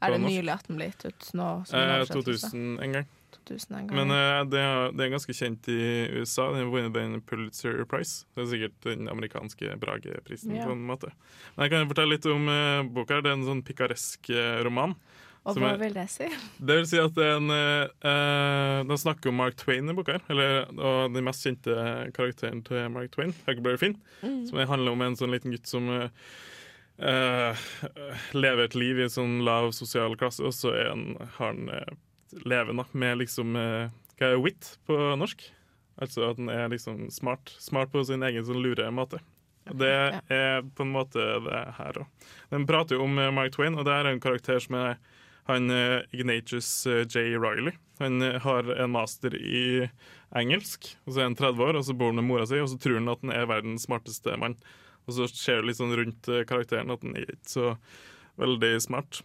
Er 0.04 0.12
det 0.12 0.21
nylig 0.26 0.52
at 0.52 0.67
den 0.67 0.80
ble 0.80 0.89
gitt 0.91 1.06
ut 1.08 1.30
nå? 1.38 1.50
som 1.67 1.80
Eh, 1.80 2.06
2000 2.10 2.80
en 2.84 2.98
gang. 2.98 3.08
2000 3.48 3.78
en 3.78 3.88
gang. 3.88 3.98
Men 3.98 4.13
eh, 4.15 4.41
det, 4.52 4.62
er, 4.62 4.91
det 4.91 5.06
er 5.06 5.13
ganske 5.13 5.36
kjent 5.36 5.69
i 5.71 5.80
USA. 6.19 6.50
Den 6.52 6.65
har 6.65 6.71
vunnet 6.74 6.95
den 6.95 7.21
Pulitzer 7.26 7.84
Prize. 7.89 8.26
Det 8.36 8.43
er 8.43 8.52
sikkert 8.52 8.78
den 8.86 9.10
amerikanske 9.12 9.78
Brageprisen. 9.82 10.56
yeah. 10.56 10.67
på 10.67 10.76
en 10.76 10.86
måte. 10.86 11.12
Men 11.56 11.65
jeg 11.65 11.76
kan 11.76 11.91
fortelle 11.91 12.15
litt 12.17 12.30
om 12.32 12.50
eh, 12.52 12.82
boka. 12.98 13.21
Det 13.21 13.32
er 13.32 13.39
en 13.39 13.48
sånn 13.48 13.63
pikaresk 13.65 14.30
eh, 14.34 14.60
roman. 14.67 14.98
Og 15.45 15.60
hva 15.62 15.73
er- 15.75 15.77
vil 15.77 15.93
det 15.93 16.08
si? 16.10 16.25
Det 16.58 16.75
vil 16.79 16.88
si 16.89 16.97
at 16.97 17.13
det 17.13 17.25
er 17.25 17.36
en 17.38 17.51
uh, 17.53 18.79
Den 18.89 18.97
snakker 18.97 19.29
om 19.29 19.38
Mark 19.38 19.58
Twain 19.62 19.89
i 19.89 19.93
boka, 19.93 20.15
her, 20.17 20.23
eller, 20.34 20.71
og 20.73 21.13
den 21.13 21.25
mest 21.27 21.45
kjente 21.45 21.75
karakteren 22.15 22.63
til 22.65 22.88
Mark 22.93 23.12
Twain, 23.13 23.34
Huckleberry 23.45 23.77
Finn. 23.77 23.99
Mm. 24.23 24.39
Som 24.49 24.58
handler 24.58 24.95
om 24.95 25.03
en 25.05 25.17
sånn 25.19 25.34
liten 25.36 25.53
gutt 25.53 25.69
som 25.69 25.91
uh, 25.93 27.67
lever 28.34 28.63
et 28.65 28.77
liv 28.79 28.99
i 28.99 29.05
en 29.05 29.13
sånn 29.13 29.38
lav 29.45 29.69
sosial 29.77 30.17
klasse, 30.17 30.41
og 30.45 30.55
så 30.55 30.73
er 30.73 30.89
han, 30.89 31.05
har 31.38 31.53
han 31.53 31.69
uh, 31.69 31.93
levende 32.45 32.88
med 32.97 33.21
liksom 33.21 33.53
uh, 33.60 33.93
Hva 34.17 34.31
er 34.31 34.41
wit 34.41 34.73
på 34.88 34.97
norsk? 35.19 35.45
Altså 36.01 36.31
at 36.31 36.39
han 36.41 36.49
er 36.51 36.69
liksom 36.73 37.05
smart. 37.13 37.53
Smart 37.62 37.93
på 37.93 38.01
sin 38.08 38.23
egen 38.25 38.43
sånn 38.47 38.63
lure 38.63 38.89
måte. 38.91 39.21
Det 39.65 39.91
er 40.29 40.60
på 40.77 40.84
en 40.86 40.91
måte 40.93 41.21
det 41.41 41.62
her 41.77 42.01
òg. 42.01 42.25
Den 42.51 42.67
prater 42.69 42.97
jo 42.99 43.05
om 43.08 43.15
Mark 43.34 43.53
Twain, 43.55 43.77
og 43.79 43.88
det 43.88 43.93
er 43.95 44.10
en 44.12 44.19
karakter 44.21 44.60
som 44.62 44.75
er 44.77 44.97
han 45.45 45.69
eh, 45.69 46.01
Ignatius 46.12 46.88
eh, 46.88 47.05
J. 47.08 47.38
Riley. 47.38 47.73
Han 47.99 48.21
eh, 48.21 48.41
har 48.41 48.71
en 48.75 48.91
master 48.91 49.36
i 49.36 49.89
engelsk, 50.36 50.89
og 51.05 51.13
så 51.13 51.21
er 51.21 51.29
han 51.29 51.38
30 51.38 51.67
år, 51.67 51.77
og 51.77 51.86
så 51.86 51.93
bor 51.93 52.10
han 52.10 52.17
med 52.19 52.27
mora 52.27 52.47
si, 52.49 52.58
og 52.62 52.71
så 52.71 52.79
tror 52.81 52.97
han 52.97 53.13
at 53.13 53.21
han 53.21 53.36
er 53.36 53.51
verdens 53.51 53.86
smarteste 53.86 54.34
mann. 54.41 54.58
Og 55.05 55.13
så 55.13 55.29
ser 55.29 55.62
du 55.62 55.69
litt 55.69 55.77
sånn 55.77 55.93
rundt 55.93 56.27
karakteren 56.49 56.89
at 56.89 57.05
han 57.05 57.13
er 57.13 57.29
ikke 57.29 57.51
så 57.51 57.75
veldig 58.41 58.71
smart. 58.81 59.21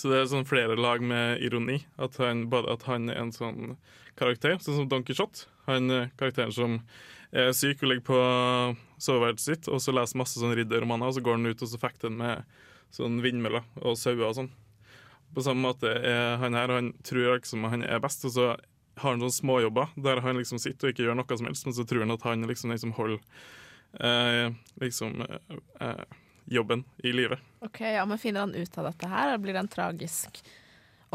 Så 0.00 0.08
det 0.08 0.22
er 0.22 0.30
sånn 0.30 0.48
flere 0.48 0.78
lag 0.80 1.04
med 1.04 1.44
ironi. 1.44 1.82
At 2.00 2.16
han, 2.20 2.46
at 2.48 2.88
han 2.88 3.12
er 3.12 3.20
en 3.20 3.34
sånn 3.36 3.76
karakter, 4.16 4.56
sånn 4.64 4.80
som 4.80 4.88
Don 4.88 5.04
Quijote. 5.04 5.50
Han 5.68 5.92
karakteren 6.16 6.56
som 6.56 6.80
er 7.36 7.52
syk 7.56 7.84
og 7.84 7.92
ligger 7.92 8.06
på 8.08 8.20
soveværelset 9.04 9.52
sitt, 9.52 9.68
og 9.68 9.84
så 9.84 9.92
leser 9.92 10.22
masse 10.22 10.40
sånn 10.40 10.56
ridderromaner, 10.56 11.12
og 11.12 11.18
så 11.18 11.24
går 11.24 11.36
han 11.36 11.52
ut 11.52 11.64
og 11.68 11.70
så 11.70 11.80
fekter 11.80 12.08
han 12.08 12.20
med 12.22 12.56
sånn 12.96 13.20
vindmøller 13.20 13.68
og 13.84 14.00
sauer 14.00 14.30
og 14.30 14.38
sånn. 14.40 14.54
På 15.36 15.44
samme 15.44 15.60
måte 15.66 15.90
er 16.00 16.38
han 16.40 16.56
her, 16.56 16.72
han 16.72 16.94
tror 17.04 17.36
liksom 17.36 17.66
han 17.68 17.84
er 17.84 18.00
best, 18.00 18.24
og 18.24 18.32
så 18.32 18.46
har 18.96 19.12
han 19.12 19.20
sånne 19.20 19.36
småjobber 19.36 19.90
der 20.00 20.22
han 20.24 20.38
liksom 20.40 20.60
sitter 20.62 20.88
og 20.88 20.94
ikke 20.94 21.04
gjør 21.04 21.18
noe 21.18 21.36
som 21.36 21.48
helst, 21.50 21.66
men 21.68 21.76
så 21.76 21.84
tror 21.84 22.06
han 22.06 22.14
at 22.14 22.24
han 22.24 22.46
liksom, 22.48 22.72
liksom 22.72 22.94
holder 22.96 23.20
eh, 24.00 24.54
liksom 24.80 25.20
eh, 25.26 25.58
eh, 25.84 26.04
jobben 26.56 26.86
i 27.04 27.12
livet. 27.12 27.42
Ok, 27.60 27.80
ja, 27.80 28.06
Men 28.06 28.18
finner 28.18 28.46
han 28.46 28.54
ut 28.54 28.78
av 28.78 28.88
dette 28.88 29.10
her? 29.12 29.28
Eller 29.28 29.42
blir 29.44 29.52
det 29.52 29.64
en 29.66 29.68
tragisk 29.68 30.40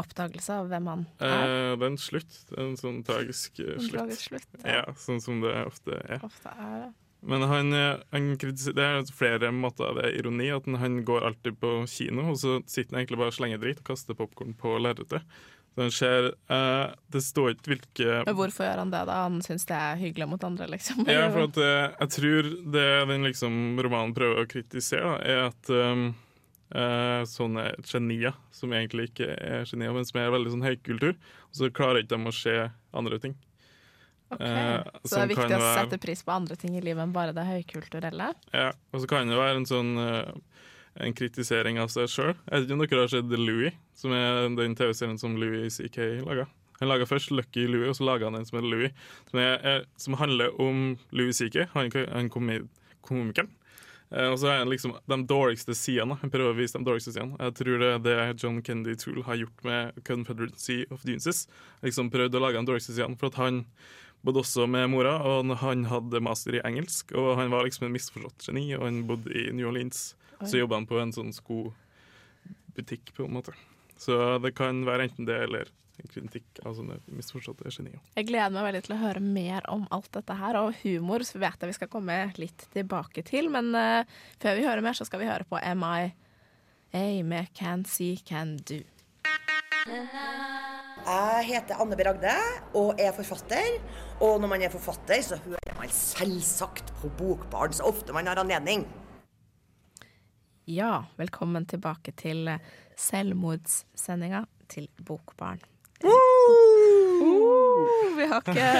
oppdagelse 0.00 0.54
av 0.54 0.70
hvem 0.70 0.86
han 0.92 1.04
er? 1.18 1.34
Eh, 1.42 1.74
det 1.76 1.86
er 1.86 1.90
en 1.90 2.00
slutt. 2.00 2.40
En 2.58 2.76
sånn 2.78 3.02
tragisk 3.06 3.58
slutt. 3.58 3.82
En 3.82 3.92
tragisk 3.96 4.28
slutt, 4.30 4.58
Ja, 4.62 4.84
sånn 4.96 5.20
som 5.24 5.42
det 5.42 5.56
ofte 5.66 5.98
er. 6.06 6.22
Ofte 6.22 6.54
er 6.54 6.76
det. 6.84 6.90
Men 7.22 7.44
han, 7.46 7.72
eh, 7.72 8.02
han 8.10 8.32
det 8.34 8.82
er 8.82 9.02
flere 9.14 9.52
måter 9.54 9.94
det 9.94 10.08
er 10.08 10.18
ironi. 10.18 10.50
At 10.50 10.66
han, 10.66 10.80
han 10.82 11.00
går 11.06 11.26
alltid 11.28 11.58
på 11.62 11.74
kino, 11.90 12.32
og 12.32 12.38
så 12.42 12.58
sitter 12.66 12.96
han 12.96 13.02
egentlig 13.02 13.20
bare 13.22 13.34
og 13.34 13.38
slenger 13.38 13.62
dritt 13.62 13.82
og 13.84 13.90
kaster 13.92 14.18
popkorn 14.18 14.56
på 14.58 14.74
lerretet. 14.82 15.22
Så 15.74 15.80
han 15.80 15.92
ser 15.94 16.26
eh, 16.52 16.90
Det 17.12 17.22
står 17.24 17.54
ikke 17.54 17.72
hvilke 17.72 18.16
Men 18.26 18.36
hvorfor 18.36 18.66
gjør 18.66 18.82
han 18.82 18.90
det, 18.92 19.04
da? 19.08 19.20
Han 19.24 19.38
syns 19.44 19.64
det 19.68 19.78
er 19.78 20.02
hyggelig 20.02 20.28
mot 20.34 20.44
andre, 20.44 20.68
liksom? 20.74 21.06
Ja, 21.08 21.28
for 21.34 21.46
at 21.48 21.60
eh, 21.62 21.94
jeg 22.02 22.12
tror 22.18 22.50
det 22.74 22.90
den 23.12 23.28
liksom 23.28 23.62
romanen 23.80 24.12
prøver 24.16 24.42
å 24.42 24.50
kritisere, 24.50 25.14
da, 25.14 25.16
er 25.22 25.46
at 25.46 25.72
um, 25.72 26.04
eh, 26.76 27.22
sånne 27.28 27.70
genier, 27.88 28.36
som 28.52 28.74
egentlig 28.76 29.10
ikke 29.12 29.30
er 29.32 29.64
genier, 29.68 29.94
men 29.96 30.08
som 30.08 30.20
er 30.20 30.34
veldig 30.34 30.52
sånn 30.56 30.66
høykultur, 30.66 31.16
og 31.16 31.56
så 31.56 31.72
klarer 31.72 32.02
ikke 32.02 32.18
de 32.18 32.32
å 32.32 32.36
se 32.36 32.58
andre 32.92 33.22
ting. 33.22 33.38
Ok, 34.32 34.40
Eh, 34.40 34.82
Så 35.04 35.18
det 35.18 35.22
er 35.24 35.32
viktig 35.34 35.58
å 35.58 35.74
sette 35.76 35.98
pris 36.00 36.22
på 36.24 36.32
andre 36.34 36.56
ting 36.56 36.76
i 36.78 36.80
livet 36.84 37.02
enn 37.04 37.12
bare 37.12 37.34
det 37.36 37.44
høykulturelle? 37.44 38.30
Ja, 38.54 38.70
og 38.92 39.00
så 39.02 39.08
kan 39.10 39.28
det 39.28 39.36
være 39.38 39.60
en 39.60 39.68
sånn 39.68 39.92
eh, 40.00 40.32
en 41.06 41.14
kritisering 41.16 41.78
av 41.80 41.88
seg 41.92 42.08
sjøl. 42.12 42.34
Jeg 42.48 42.52
vet 42.52 42.66
ikke 42.68 42.74
om 42.78 42.82
dere 42.86 43.04
har 43.06 43.12
sett 43.12 43.30
Louis, 43.38 43.72
som 43.96 44.12
er 44.16 44.48
den 44.56 44.74
TV-serien 44.76 45.18
som 45.20 45.36
Louis 45.40 45.78
CK 45.80 45.98
laga. 46.26 46.46
Han 46.80 46.88
laga 46.90 47.06
først 47.06 47.30
Lucky 47.30 47.66
Louis, 47.70 47.88
og 47.92 47.94
så 48.00 48.04
laga 48.08 48.26
han 48.26 48.34
en 48.40 48.44
som 48.48 48.58
heter 48.58 48.68
Louis, 48.72 48.92
som, 49.30 49.38
er, 49.38 49.58
er, 49.62 49.84
som 49.96 50.14
handler 50.18 50.52
om 50.60 50.96
Louis 51.12 51.38
CK, 51.38 51.68
han, 51.76 51.92
han 52.10 52.28
komi- 52.32 52.64
komikeren. 53.06 53.48
Eh, 54.12 54.26
og 54.28 54.36
så 54.42 54.50
er 54.50 54.58
han 54.60 54.68
liksom 54.68 54.92
de 55.08 55.16
dårligste 55.30 55.72
sidene. 55.78 56.18
Han 56.20 56.28
prøver 56.34 56.52
å 56.52 56.58
vise 56.58 56.76
de 56.76 56.84
dårligste 56.84 57.14
sidene. 57.14 57.38
Jeg 57.40 57.54
tror 57.56 57.78
det 57.80 57.92
er 57.94 58.02
det 58.04 58.42
John 58.42 58.58
Kennedy 58.60 58.96
Toole 59.00 59.24
har 59.24 59.38
gjort 59.40 59.64
med 59.64 60.02
Confederacy 60.04 60.82
of 60.92 61.06
Dunces. 61.08 61.46
Liksom 61.86 62.10
prøvd 62.12 62.36
å 62.36 62.42
lage 62.44 62.60
de 62.60 62.68
dårligste 62.68 62.92
sidene. 62.98 63.16
For 63.16 63.30
at 63.32 63.38
han 63.40 63.62
bodde 64.22 64.42
også 64.42 64.68
med 64.70 64.88
mora, 64.92 65.16
og 65.26 65.52
han 65.62 65.86
hadde 65.90 66.22
master 66.22 66.58
i 66.58 66.62
engelsk. 66.64 67.12
Og 67.18 67.34
han 67.40 67.52
var 67.52 67.66
liksom 67.66 67.88
en 67.88 67.94
misforstått 67.94 68.48
geni, 68.48 68.68
og 68.78 68.86
han 68.86 69.02
bodde 69.08 69.34
i 69.34 69.50
New 69.54 69.68
Orleans. 69.70 70.12
Så 70.42 70.56
Oi. 70.56 70.62
jobba 70.62 70.80
han 70.80 70.88
på 70.90 70.98
en 71.02 71.14
sånn 71.14 71.34
skobutikk, 71.34 73.14
på 73.16 73.26
en 73.26 73.36
måte. 73.38 73.54
Så 74.00 74.38
det 74.42 74.54
kan 74.58 74.82
være 74.86 75.08
enten 75.08 75.28
det 75.28 75.38
eller 75.44 75.70
en 76.02 76.08
kritikk 76.10 76.62
av 76.66 76.74
sånne 76.78 76.96
misforståtte 77.12 77.70
genier. 77.70 78.00
Jeg 78.16 78.26
gleder 78.30 78.54
meg 78.54 78.66
veldig 78.66 78.82
til 78.86 78.96
å 78.96 79.02
høre 79.02 79.22
mer 79.22 79.66
om 79.70 79.84
alt 79.94 80.10
dette 80.16 80.36
her, 80.38 80.58
og 80.58 80.78
humor 80.82 81.22
så 81.26 81.38
vet 81.42 81.60
jeg 81.60 81.70
vi 81.70 81.76
skal 81.76 81.90
komme 81.92 82.16
litt 82.40 82.66
tilbake 82.74 83.24
til. 83.28 83.50
Men 83.52 83.70
uh, 83.76 84.02
før 84.42 84.58
vi 84.58 84.66
hører 84.66 84.84
mer, 84.84 84.98
så 84.98 85.06
skal 85.06 85.22
vi 85.22 85.30
høre 85.30 85.46
på 85.48 85.60
MI 85.60 86.10
A 86.92 87.04
med 87.24 87.52
Can 87.56 87.86
See 87.88 88.18
Can 88.26 88.58
Do. 88.68 88.82
Jeg 91.02 91.44
heter 91.48 91.80
Anne 91.80 91.96
B. 91.96 92.04
Ragde 92.06 92.34
og 92.78 93.00
er 93.00 93.14
forfatter. 93.16 93.78
Og 94.20 94.40
når 94.40 94.48
man 94.48 94.62
er 94.62 94.72
forfatter, 94.72 95.22
så 95.24 95.38
hører 95.44 95.74
man 95.78 95.88
selvsagt 95.92 96.92
på 97.00 97.08
Bokbarn 97.18 97.72
så 97.72 97.88
ofte 97.88 98.12
man 98.12 98.26
har 98.26 98.36
anledning. 98.42 98.86
Ja, 100.68 101.04
velkommen 101.18 101.66
tilbake 101.66 102.12
til 102.14 102.48
eh, 102.48 102.62
selvmordssendinga 102.96 104.44
til 104.70 104.88
Bokbarn. 105.02 105.60
Uh, 106.02 106.10
vi 108.18 108.26
har 108.30 108.40
ikke 108.42 108.70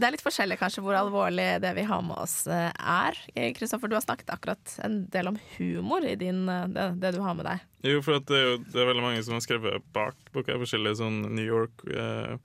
Det 0.00 0.06
er 0.08 0.14
litt 0.14 0.24
forskjellig 0.24 0.56
kanskje 0.56 0.80
hvor 0.84 0.96
alvorlig 0.96 1.58
det 1.60 1.74
vi 1.76 1.82
har 1.84 2.00
med 2.04 2.16
oss 2.22 2.46
eh, 2.48 2.70
er. 2.72 3.18
Kristoffer, 3.56 3.90
du 3.90 3.98
har 3.98 4.04
snakket 4.04 4.32
akkurat 4.32 4.76
en 4.86 5.02
del 5.12 5.28
om 5.28 5.36
humor 5.58 6.06
i 6.08 6.14
din, 6.16 6.46
eh, 6.48 6.68
det, 6.72 6.86
det 7.02 7.10
du 7.16 7.20
har 7.20 7.36
med 7.36 7.44
deg. 7.44 7.66
Jo, 7.84 8.00
for 8.04 8.16
at 8.16 8.24
det, 8.30 8.38
er 8.38 8.46
jo, 8.46 8.54
det 8.64 8.80
er 8.80 8.88
veldig 8.88 9.04
mange 9.04 9.20
som 9.26 9.36
har 9.36 9.44
skrevet 9.44 9.84
bak 9.92 10.32
boka, 10.32 10.56
forskjellige 10.62 11.02
sånn 11.02 11.20
New 11.36 11.44
York, 11.44 11.84
eh, 11.92 12.38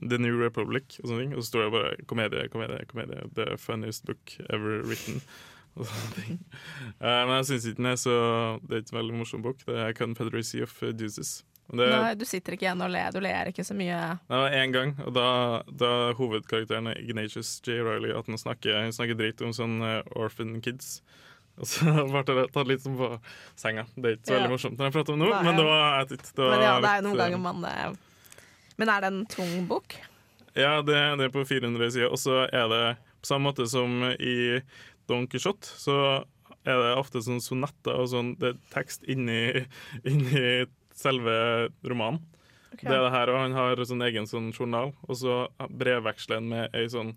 The 0.00 0.18
New 0.18 0.38
Republic 0.40 0.98
og 1.02 1.10
sånne 1.10 1.26
ting. 1.26 1.32
Og 1.36 1.42
så 1.44 1.50
står 1.52 1.64
det 1.66 1.72
bare 1.76 1.94
komedie, 2.10 2.48
komedie, 2.52 2.84
komedie. 2.90 3.24
The 3.36 3.56
funniest 3.60 4.06
book 4.08 4.36
ever 4.48 4.80
written. 4.88 5.20
Og 5.76 5.86
sånne 5.88 6.12
ting. 6.18 6.40
Uh, 7.00 7.22
men 7.28 7.34
jeg 7.40 7.48
syns 7.52 7.68
ikke 7.70 7.80
den 7.82 7.90
er 7.92 7.96
så 8.00 8.16
Det 8.66 8.74
er 8.76 8.82
ikke 8.84 8.94
en 8.96 9.00
veldig 9.02 9.18
morsom 9.22 9.44
bok. 9.44 9.62
Det 9.68 9.78
er 9.86 9.96
Confederacy 9.96 10.62
of 10.64 10.74
Deuces. 10.96 11.42
Det, 11.72 11.86
Nei, 11.88 12.14
du 12.18 12.24
sitter 12.28 12.52
ikke 12.56 12.66
igjen 12.66 12.82
og 12.84 12.90
ler. 12.92 13.12
Du 13.14 13.20
ler 13.22 13.48
ikke 13.48 13.64
så 13.64 13.72
mye. 13.78 13.98
det 14.28 14.40
var 14.42 14.52
én 14.58 14.72
gang, 14.74 14.90
og 15.06 15.14
da, 15.16 15.26
da 15.70 15.90
hovedkarakteren 16.18 16.90
er 16.90 16.98
Ignatius 17.00 17.54
J. 17.64 17.78
Riley, 17.86 18.10
at 18.12 18.26
han 18.28 18.36
snakker, 18.36 18.74
han 18.82 18.92
snakker 18.92 19.16
drit 19.16 19.40
om 19.46 19.54
sånn 19.56 19.78
eh, 19.86 20.02
orphan 20.18 20.58
kids. 20.60 20.98
Og 21.62 21.68
så 21.70 21.86
ble 22.10 22.24
det 22.28 22.48
tatt 22.52 22.68
litt 22.68 22.84
på 22.84 23.08
senga. 23.60 23.86
Det 23.94 24.04
er 24.10 24.18
ikke 24.18 24.26
så 24.28 24.34
Ja. 24.34 24.40
veldig 24.42 24.52
morsomt 24.58 24.76
når 24.82 24.90
jeg 24.90 24.96
prater 24.98 25.14
om 25.16 25.22
det 25.22 25.30
nå, 25.30 25.42
men 25.46 25.60
det 25.62 25.64
var 25.70 25.82
jeg 26.02 26.08
det 26.18 26.42
var 26.42 26.50
Men 26.56 26.66
ja, 26.66 26.74
det 26.82 26.90
er 26.92 27.00
jo 27.00 27.06
noen 27.08 27.22
ganger 27.22 27.42
man 27.46 27.64
eh, 27.70 27.94
Men 28.82 28.90
er 28.90 29.04
det 29.04 29.12
en 29.12 29.22
tung 29.30 29.52
bok? 29.70 29.94
Ja, 30.58 30.80
det, 30.82 30.98
det 31.20 31.28
er 31.28 31.32
på 31.32 31.44
400 31.46 31.92
sider. 31.94 32.10
Og 32.10 32.18
så 32.18 32.42
er 32.50 32.66
det 32.72 32.84
på 33.22 33.30
samme 33.30 33.52
måte 33.52 33.68
som 33.70 34.02
i 34.18 34.58
Don 35.06 35.28
Quijote, 35.30 35.70
så 35.78 35.96
er 36.66 36.78
det 36.82 36.96
ofte 36.98 37.22
sånn 37.22 37.42
sonetter 37.42 37.94
og 37.98 38.10
sånn 38.10 38.34
det 38.42 38.52
er 38.52 38.58
tekst 38.74 39.06
inni, 39.10 39.62
inni 40.02 40.66
selve 40.98 41.70
romanen. 41.86 42.18
Okay. 42.72 42.88
Det 42.88 42.96
er 42.96 43.04
det 43.04 43.12
her, 43.14 43.30
og 43.30 43.38
Han 43.38 43.54
har 43.54 43.84
sånn 43.86 44.02
egen 44.08 44.26
sånn 44.26 44.50
journal, 44.50 44.94
og 45.06 45.18
så 45.20 45.38
brevveksler 45.70 46.40
han 46.40 46.50
med 46.50 46.74
ei 46.74 46.86
sånn 46.90 47.12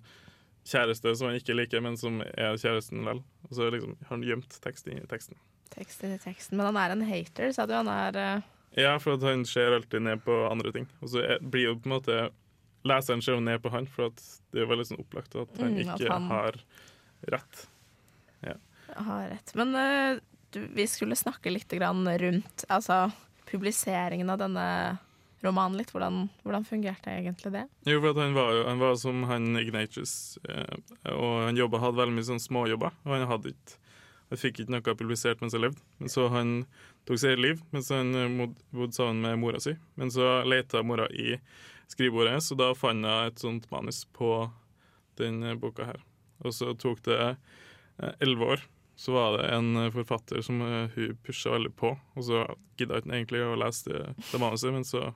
kjæreste 0.67 1.13
som 1.15 1.29
han 1.29 1.39
ikke 1.39 1.55
liker, 1.55 1.81
men 1.81 1.97
som 1.97 2.19
er 2.25 2.57
kjæresten 2.61 3.05
vel. 3.07 3.21
Og 3.49 3.57
så 3.57 3.69
liksom 3.73 3.95
har 4.03 4.11
han 4.11 4.25
gjemt 4.25 4.57
tekst 4.61 4.89
i 4.91 4.99
teksten. 5.09 5.39
Tekst 5.73 6.03
i 6.05 6.11
teksten. 6.21 6.59
Men 6.59 6.69
han 6.69 6.81
er 6.81 6.93
en 6.93 7.05
hater, 7.07 7.53
sa 7.55 7.65
du. 7.69 7.73
Han 7.77 7.89
er 7.89 8.19
eh, 8.21 8.51
Ja, 8.75 8.97
for 8.99 9.15
at 9.15 9.21
han 9.23 9.45
ser 9.47 9.71
alltid 9.77 10.01
ned 10.03 10.23
på 10.25 10.35
andre 10.51 10.71
ting. 10.75 10.87
Og 11.01 11.09
så 11.13 11.23
blir 11.41 11.69
jo 11.69 11.75
på 11.79 11.87
en 11.89 11.95
måte 11.99 12.17
Leseren 12.85 13.21
ser 13.23 13.33
jo 13.33 13.41
ned 13.41 13.63
på 13.63 13.71
han, 13.73 13.87
for 13.89 14.11
at 14.11 14.19
det 14.53 14.59
er 14.59 14.65
jo 14.67 14.69
veldig 14.69 14.83
sånn 14.91 14.99
opplagt 15.01 15.33
at 15.41 15.55
han 15.57 15.71
Mm, 15.73 15.87
at 15.89 15.99
ikke 16.03 16.11
han- 16.11 16.27
har 16.29 16.59
rett. 17.33 17.63
har 18.95 19.29
rett. 19.29 19.55
Men 19.55 19.75
uh, 19.75 20.19
du, 20.53 20.59
vi 20.75 20.85
skulle 20.87 21.15
snakke 21.17 21.49
litt 21.51 21.71
grann 21.73 22.05
rundt 22.19 22.65
altså, 22.69 23.11
publiseringen 23.49 24.29
av 24.29 24.37
denne 24.43 24.67
romanen 25.43 25.77
litt. 25.79 25.89
Hvordan, 25.91 26.27
hvordan 26.43 26.65
fungerte 26.67 27.09
egentlig 27.11 27.51
det? 27.55 27.63
Jo, 27.89 27.97
for 28.01 28.11
at 28.13 28.21
han 28.21 28.33
var 28.37 28.61
han 28.69 28.79
var 28.79 28.95
som 29.01 29.23
han 29.29 29.49
Ignatius, 29.59 30.37
eh, 30.49 30.77
og 31.11 31.47
han 31.47 31.57
jobba, 31.59 31.81
hadde 31.83 31.99
veldig 32.03 32.15
mye 32.19 32.29
sånn 32.29 32.41
småjobber. 32.43 32.93
Og 33.05 33.11
han 33.17 33.27
hadde 33.29 33.51
ikke 33.55 33.81
han 34.29 34.41
fikk 34.41 34.63
ikke 34.63 34.73
noe 34.73 34.97
publisert 34.97 35.41
mens 35.41 35.55
han 35.55 35.65
levde. 35.67 35.81
Men 36.01 36.11
så 36.11 36.27
han 36.33 36.53
tok 37.05 37.21
seg 37.21 37.35
eget 37.35 37.43
liv 37.43 37.63
mens 37.75 37.91
han 37.93 38.13
eh, 38.17 38.45
bodde 38.73 38.97
sammen 38.97 39.23
med 39.25 39.41
mora 39.41 39.61
si. 39.61 39.75
Men 39.99 40.13
så 40.13 40.39
leita 40.47 40.83
mora 40.85 41.07
i 41.13 41.37
skrivebordet 41.91 42.39
så 42.43 42.57
da 42.57 42.71
fant 42.77 43.05
hun 43.05 43.27
et 43.27 43.41
sånt 43.41 43.67
manus 43.73 44.05
på 44.17 44.31
den 45.21 45.43
eh, 45.43 45.57
boka 45.59 45.91
her. 45.91 46.01
Og 46.43 46.55
så 46.57 46.73
tok 46.73 47.03
det 47.05 47.19
eh, 47.21 48.15
elleve 48.19 48.55
år. 48.55 48.65
Så 48.95 49.11
var 49.11 49.35
det 49.35 49.49
en 49.51 49.91
forfatter 49.91 50.39
som 50.45 50.61
hun 50.63 51.17
pusha 51.25 51.51
veldig 51.51 51.73
på, 51.75 51.89
og 52.15 52.23
så 52.23 52.45
gidda 52.79 53.01
hun 53.03 53.11
egentlig 53.11 53.41
å 53.43 53.57
lese 53.59 53.91
det, 53.91 54.13
det 54.29 54.39
manuset, 54.39 54.71
men 54.71 54.87
så 54.87 55.09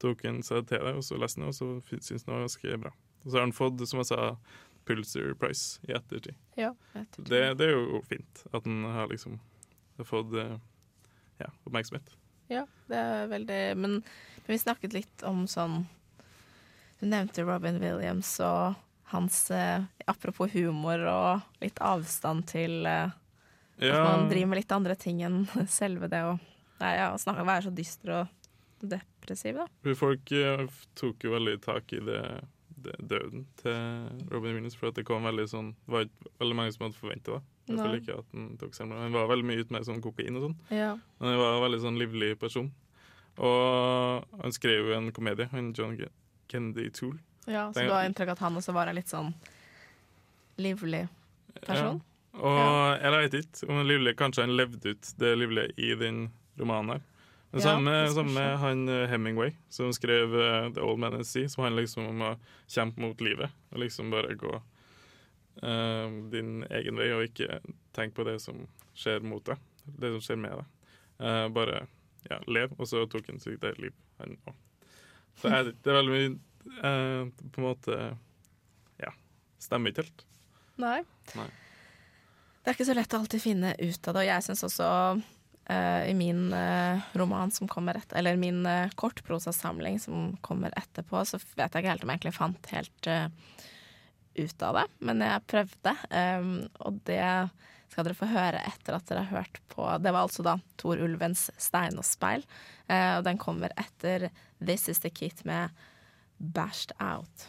tok 0.00 0.24
han 0.24 0.38
seg 0.40 0.64
til 0.70 0.80
det, 0.86 0.94
og 0.96 1.04
så 1.04 1.18
leste 1.20 1.42
han 1.42 1.50
det, 1.50 1.52
og 1.52 1.58
så 1.58 1.98
syntes 2.00 2.24
han 2.24 2.30
det 2.30 2.32
var 2.32 2.46
ganske 2.46 2.78
bra. 2.86 2.92
Og 3.20 3.26
så 3.26 3.36
har 3.36 3.44
han 3.44 3.52
fått, 3.52 3.84
som 3.90 4.00
jeg 4.00 4.08
sa, 4.08 4.30
Pulitzer 4.90 5.30
Prize 5.38 5.78
i 5.88 5.94
ettertid. 5.96 6.34
Ja, 6.58 6.72
Det, 7.16 7.40
det 7.60 7.68
er 7.70 7.76
jo 7.76 8.00
fint 8.10 8.42
at 8.50 8.66
den 8.66 8.82
har 8.90 9.06
liksom 9.12 9.38
fått 10.04 10.34
eh, 10.40 10.56
ja, 11.40 11.48
oppmerksomhet. 11.68 12.10
Ja, 12.50 12.64
det 12.90 12.98
er 12.98 13.28
veldig 13.30 13.58
Men, 13.78 13.92
men 14.02 14.48
vi 14.50 14.56
snakket 14.58 14.92
litt 14.96 15.22
om 15.28 15.44
sånn 15.46 15.84
Du 16.98 17.04
nevnte 17.06 17.44
Robin 17.46 17.78
Williams 17.78 18.32
og 18.42 18.74
hans 19.12 19.44
eh, 19.54 19.84
Apropos 20.10 20.50
humor 20.56 21.04
og 21.12 21.62
litt 21.62 21.78
avstand 21.84 22.48
til 22.50 22.80
eh, 22.90 23.12
at 23.80 23.86
Ja. 23.86 24.02
man 24.04 24.26
driver 24.28 24.50
med 24.50 24.58
litt 24.64 24.72
andre 24.76 24.96
ting 24.98 25.22
enn 25.24 25.44
selve 25.70 26.10
det 26.10 26.24
å 26.26 26.34
ja, 26.80 27.12
snakke, 27.20 27.44
være 27.46 27.68
så 27.68 27.70
dyster 27.76 28.10
og 28.18 28.36
depressiv, 28.80 29.58
da. 29.60 29.94
Folk 29.96 30.30
eh, 30.32 30.66
tok 30.98 31.24
jo 31.28 31.34
veldig 31.36 31.58
tak 31.64 31.92
i 31.96 32.00
det 32.04 32.20
døden 32.82 33.46
til 33.60 34.26
Robin 34.32 34.56
Williams, 34.56 34.76
for 34.78 34.94
det 34.94 35.04
kom 35.08 35.26
veldig 35.28 35.46
sånn 35.50 35.72
Det 35.86 35.94
var 35.94 36.06
ikke 36.06 36.32
veldig 36.42 36.56
mange 36.58 36.74
som 36.74 36.84
hadde 36.86 36.98
forventa 36.98 37.36
det. 37.36 37.40
I 37.40 37.72
hvert 37.72 37.84
fall 37.84 37.98
ikke 38.00 38.18
at 38.18 38.34
Han 38.34 38.46
tok 38.60 38.76
selvmord. 38.76 39.02
Han 39.04 39.16
var 39.16 39.30
veldig 39.30 39.48
mye 39.50 39.64
ute 39.64 39.74
med 39.76 39.86
sånn 39.86 40.02
kokain 40.04 40.38
og 40.38 40.46
sånn. 40.46 40.56
Ja. 40.74 40.92
Men 41.20 41.32
han 41.32 41.40
var 41.42 41.56
en 41.56 41.64
veldig 41.66 41.80
sånn 41.84 42.00
livlig 42.00 42.30
person. 42.40 42.70
Og 43.40 44.36
han 44.42 44.56
skrev 44.56 44.90
jo 44.90 44.96
en 44.96 45.10
komedie, 45.16 45.48
han 45.52 45.72
John 45.76 45.96
Kennedy 46.50 46.90
Tool. 46.96 47.16
Ja, 47.46 47.70
så 47.72 47.86
du 47.86 47.92
har 47.92 48.04
inntrykk 48.08 48.32
av 48.32 48.38
at 48.38 48.44
han 48.44 48.58
også 48.60 48.74
var 48.76 48.90
en 48.90 48.98
litt 48.98 49.10
sånn 49.10 49.32
livlig 50.60 51.06
person? 51.64 52.00
Ja. 52.00 52.06
Og 52.40 53.02
jeg 53.02 53.14
vet 53.16 53.38
ikke 53.40 53.70
om 53.70 53.80
han 53.80 53.88
livlig, 53.88 54.16
kanskje 54.18 54.44
han 54.46 54.56
levde 54.58 54.94
ut 54.94 55.14
det 55.18 55.32
livlige 55.38 55.72
i 55.80 55.94
den 55.98 56.28
romanen 56.60 56.96
her. 56.96 57.06
Ja, 57.52 57.60
samme, 57.60 57.90
det 57.90 58.12
samme 58.14 58.40
han 58.40 58.88
eh, 58.88 59.08
Hemingway, 59.10 59.52
som 59.68 59.92
skrev 59.92 60.34
uh, 60.34 60.72
The 60.72 60.80
Old 60.80 61.00
Man 61.02 61.14
and 61.14 61.26
Sea, 61.26 61.48
som 61.48 61.64
handler 61.64 61.82
liksom 61.82 62.06
om 62.06 62.22
å 62.22 62.34
kjempe 62.70 63.02
mot 63.02 63.20
livet. 63.20 63.50
Og 63.74 63.82
liksom 63.82 64.12
bare 64.12 64.36
gå 64.38 64.52
uh, 64.54 66.06
din 66.30 66.60
egen 66.70 67.00
vei, 67.00 67.08
og 67.16 67.26
ikke 67.26 67.58
tenk 67.96 68.14
på 68.14 68.26
det 68.28 68.36
som 68.44 68.62
skjer 68.94 69.26
mot 69.26 69.42
deg. 69.46 69.58
Det 69.82 70.12
som 70.14 70.22
skjer 70.22 70.38
med 70.38 70.60
deg. 70.60 70.92
Uh, 71.18 71.48
bare 71.50 71.80
ja, 72.30 72.38
lev, 72.46 72.76
og 72.78 72.86
så 72.86 73.02
tok 73.10 73.32
han 73.32 73.42
sitt 73.42 73.66
eget 73.66 73.82
liv, 73.82 73.98
han 74.22 74.38
òg. 74.46 74.54
Så 75.40 75.50
jeg, 75.50 75.74
det 75.82 75.90
er 75.90 75.96
veldig 75.96 76.14
mye 76.14 76.38
På 77.54 77.60
en 77.62 77.64
måte 77.64 77.96
Ja, 79.00 79.12
stemmer 79.62 79.92
ikke 79.92 80.02
helt. 80.04 80.24
Nei. 80.82 80.98
Nei. 81.38 81.46
Det 82.60 82.70
er 82.70 82.76
ikke 82.76 82.88
så 82.90 82.96
lett 82.98 83.14
å 83.14 83.20
alltid 83.22 83.42
finne 83.42 83.70
ut 83.78 84.08
av 84.10 84.14
det, 84.14 84.22
og 84.22 84.28
jeg 84.28 84.44
syns 84.46 84.66
også 84.66 84.88
i 85.70 86.14
min 86.18 86.52
eh, 86.56 87.00
roman 87.18 87.52
som 87.54 87.68
kommer 87.70 87.98
etter, 88.00 88.18
eller 88.18 88.38
min 88.40 88.64
uh, 88.66 88.90
kortprosasamling 88.98 90.00
som 90.02 90.36
kommer 90.42 90.74
etterpå, 90.78 91.24
så 91.24 91.38
vet 91.54 91.68
jeg 91.70 91.84
ikke 91.84 91.92
helt 91.92 92.06
om 92.06 92.10
jeg 92.10 92.20
egentlig 92.20 92.36
fant 92.36 92.70
helt 92.74 93.10
eh, 93.10 93.26
ut 94.40 94.64
av 94.66 94.80
det, 94.80 94.86
men 95.04 95.22
jeg 95.26 95.46
prøvde. 95.50 95.92
Og 96.86 96.98
det 97.06 97.24
skal 97.90 98.06
dere 98.06 98.18
få 98.18 98.28
høre 98.30 98.62
etter 98.68 98.96
at 98.96 99.08
dere 99.10 99.24
har 99.26 99.42
hørt 99.42 99.58
på 99.72 99.86
Det 100.02 100.12
var 100.14 100.22
altså 100.22 100.44
da 100.46 100.56
Tor 100.80 101.00
Ulvens 101.02 101.48
'Stein 101.58 101.98
og 101.98 102.06
speil', 102.06 102.46
eh, 102.88 103.18
og 103.18 103.24
den 103.26 103.38
kommer 103.38 103.74
etter 103.76 104.30
'This 104.60 104.88
Is 104.88 105.00
The 105.00 105.10
Kit' 105.10 105.44
med 105.44 105.70
'Bashed 106.38 106.92
Out'. 107.00 107.48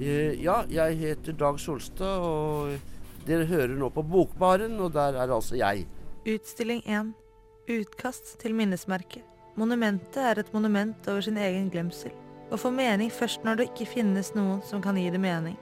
Eh, 0.00 0.42
Ja, 0.42 0.64
jeg 0.68 0.98
heter 0.98 1.32
Dag 1.32 1.60
Solstad, 1.60 2.20
og 2.20 2.78
dere 3.26 3.46
hører 3.48 3.74
nå 3.78 3.90
på 3.92 4.04
Bokbaren, 4.06 4.78
og 4.80 4.92
der 4.94 5.16
er 5.18 5.32
altså 5.32 5.58
jeg. 5.58 5.86
Utstilling 6.26 6.82
1. 6.86 7.12
Utkast 7.70 8.36
til 8.42 8.54
minnesmerket. 8.54 9.24
Monumentet 9.56 10.20
er 10.20 10.40
et 10.42 10.52
monument 10.52 11.08
over 11.08 11.24
sin 11.24 11.38
egen 11.40 11.70
glemsel, 11.72 12.12
og 12.50 12.60
får 12.60 12.74
mening 12.76 13.12
først 13.12 13.44
når 13.44 13.58
det 13.58 13.68
ikke 13.70 13.88
finnes 13.96 14.34
noen 14.36 14.60
som 14.68 14.82
kan 14.84 14.98
gi 15.00 15.08
det 15.10 15.20
mening. 15.22 15.56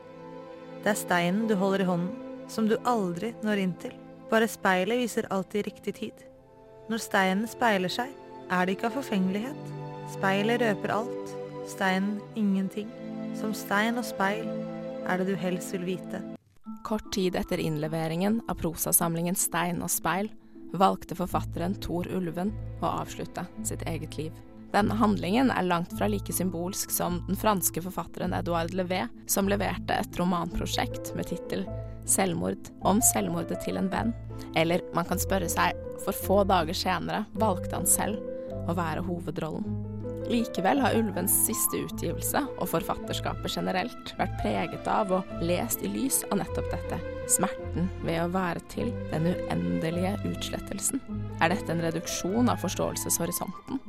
Det 0.83 0.93
er 0.93 0.99
steinen 0.99 1.47
du 1.49 1.55
holder 1.57 1.85
i 1.85 1.89
hånden, 1.89 2.11
som 2.51 2.69
du 2.69 2.75
aldri 2.85 3.33
når 3.47 3.63
inn 3.63 3.77
til. 3.81 3.95
Bare 4.29 4.51
speilet 4.51 5.01
viser 5.01 5.31
alltid 5.33 5.69
riktig 5.71 5.95
tid. 6.01 6.27
Når 6.91 7.01
steinen 7.01 7.49
speiler 7.49 7.93
seg, 7.93 8.11
er 8.51 8.67
det 8.67 8.77
ikke 8.77 8.91
av 8.91 8.99
forfengelighet. 8.99 9.73
Speilet 10.13 10.61
røper 10.61 10.99
alt, 10.99 11.35
steinen 11.71 12.19
ingenting. 12.37 12.91
Som 13.39 13.57
stein 13.57 13.97
og 13.97 14.05
speil 14.05 14.49
er 15.07 15.21
det 15.21 15.31
du 15.31 15.37
helst 15.39 15.73
vil 15.73 15.95
vite. 15.95 16.34
Kort 16.85 17.13
tid 17.13 17.37
etter 17.37 17.59
innleveringen 17.59 18.43
av 18.49 18.55
prosasamlingen 18.61 19.35
Stein 19.35 19.79
og 19.83 19.89
speil 19.89 20.27
valgte 20.77 21.17
forfatteren 21.17 21.79
Tor 21.81 22.05
Ulven 22.13 22.51
å 22.85 22.91
avslutte 23.01 23.47
sitt 23.65 23.87
eget 23.89 24.19
liv. 24.19 24.35
Denne 24.75 24.97
handlingen 25.01 25.49
er 25.55 25.65
langt 25.65 25.95
fra 25.97 26.11
like 26.13 26.35
symbolsk 26.37 26.93
som 26.93 27.23
den 27.29 27.41
franske 27.41 27.81
forfatteren 27.87 28.37
Edouard 28.37 28.75
Levé, 28.77 29.07
som 29.25 29.49
leverte 29.49 29.97
et 29.97 30.21
romanprosjekt 30.21 31.15
med 31.17 31.31
tittel 31.33 31.65
'Selvmord 32.05 32.69
om 32.83 33.01
selvmordet 33.01 33.63
til 33.65 33.81
en 33.81 33.89
venn'. 33.89 34.13
Eller 34.55 34.85
man 34.93 35.09
kan 35.09 35.19
spørre 35.19 35.49
seg, 35.49 35.73
for 36.05 36.13
få 36.13 36.43
dager 36.45 36.77
senere 36.77 37.25
valgte 37.33 37.81
han 37.81 37.87
selv 37.87 38.21
å 38.69 38.77
være 38.77 39.09
hovedrollen. 39.09 39.84
Likevel 40.31 40.81
har 40.81 40.95
Ulvens 40.97 41.35
siste 41.47 41.83
utgivelse, 41.85 42.41
og 42.57 42.71
forfatterskapet 42.71 43.57
generelt, 43.57 44.15
vært 44.19 44.39
preget 44.41 44.89
av 44.89 45.13
og 45.13 45.35
lest 45.45 45.85
i 45.85 45.91
lys 45.93 46.23
av 46.31 46.41
nettopp 46.41 46.71
dette. 46.73 47.01
Smerten 47.29 47.91
ved 48.05 48.23
å 48.23 48.31
være 48.33 48.63
til, 48.73 48.93
den 49.13 49.29
uendelige 49.33 50.15
utslettelsen. 50.31 51.03
Er 51.45 51.53
dette 51.53 51.73
en 51.73 51.85
reduksjon 51.85 52.49
av 52.53 52.61
forståelseshorisonten? 52.65 53.81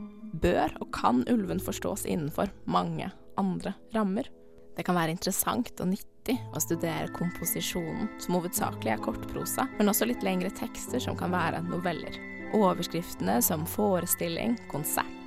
Bør 0.44 0.76
og 0.84 0.92
kan 0.96 1.24
ulven 1.32 1.62
forstås 1.64 2.06
innenfor 2.10 2.52
mange 2.68 3.10
andre 3.40 3.76
rammer? 3.96 4.28
Det 4.76 4.84
kan 4.84 4.98
være 4.98 5.16
interessant 5.16 5.72
og 5.80 5.94
nyttig 5.94 6.36
å 6.52 6.60
studere 6.60 7.12
komposisjonen, 7.16 8.10
som 8.20 8.36
hovedsakelig 8.36 8.92
er 8.92 9.04
kortprosa, 9.04 9.70
men 9.80 9.92
også 9.92 10.10
litt 10.10 10.24
lengre 10.26 10.52
tekster 10.52 11.00
som 11.00 11.16
kan 11.20 11.32
være 11.32 11.64
noveller. 11.70 12.20
Overskriftene 12.56 13.40
som 13.44 13.64
forestilling, 13.68 14.58
konsert, 14.72 15.25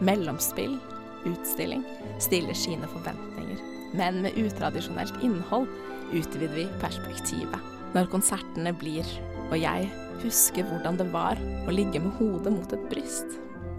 mellomspill, 0.00 0.78
utstilling 1.26 1.84
stiller 2.22 2.54
sine 2.54 2.88
forventninger. 2.90 3.62
Men 3.96 4.22
med 4.24 4.38
utradisjonelt 4.38 5.22
innhold 5.24 5.68
utvider 6.12 6.52
vi 6.54 6.66
perspektivet. 6.82 7.72
Når 7.94 8.10
konsertene 8.12 8.74
blir 8.76 9.08
og 9.46 9.58
jeg 9.60 9.90
husker 10.24 10.66
hvordan 10.66 10.98
det 10.98 11.06
var 11.12 11.38
å 11.38 11.74
ligge 11.74 12.00
med 12.02 12.14
hodet 12.18 12.52
mot 12.54 12.72
et 12.74 12.86
bryst. 12.90 13.36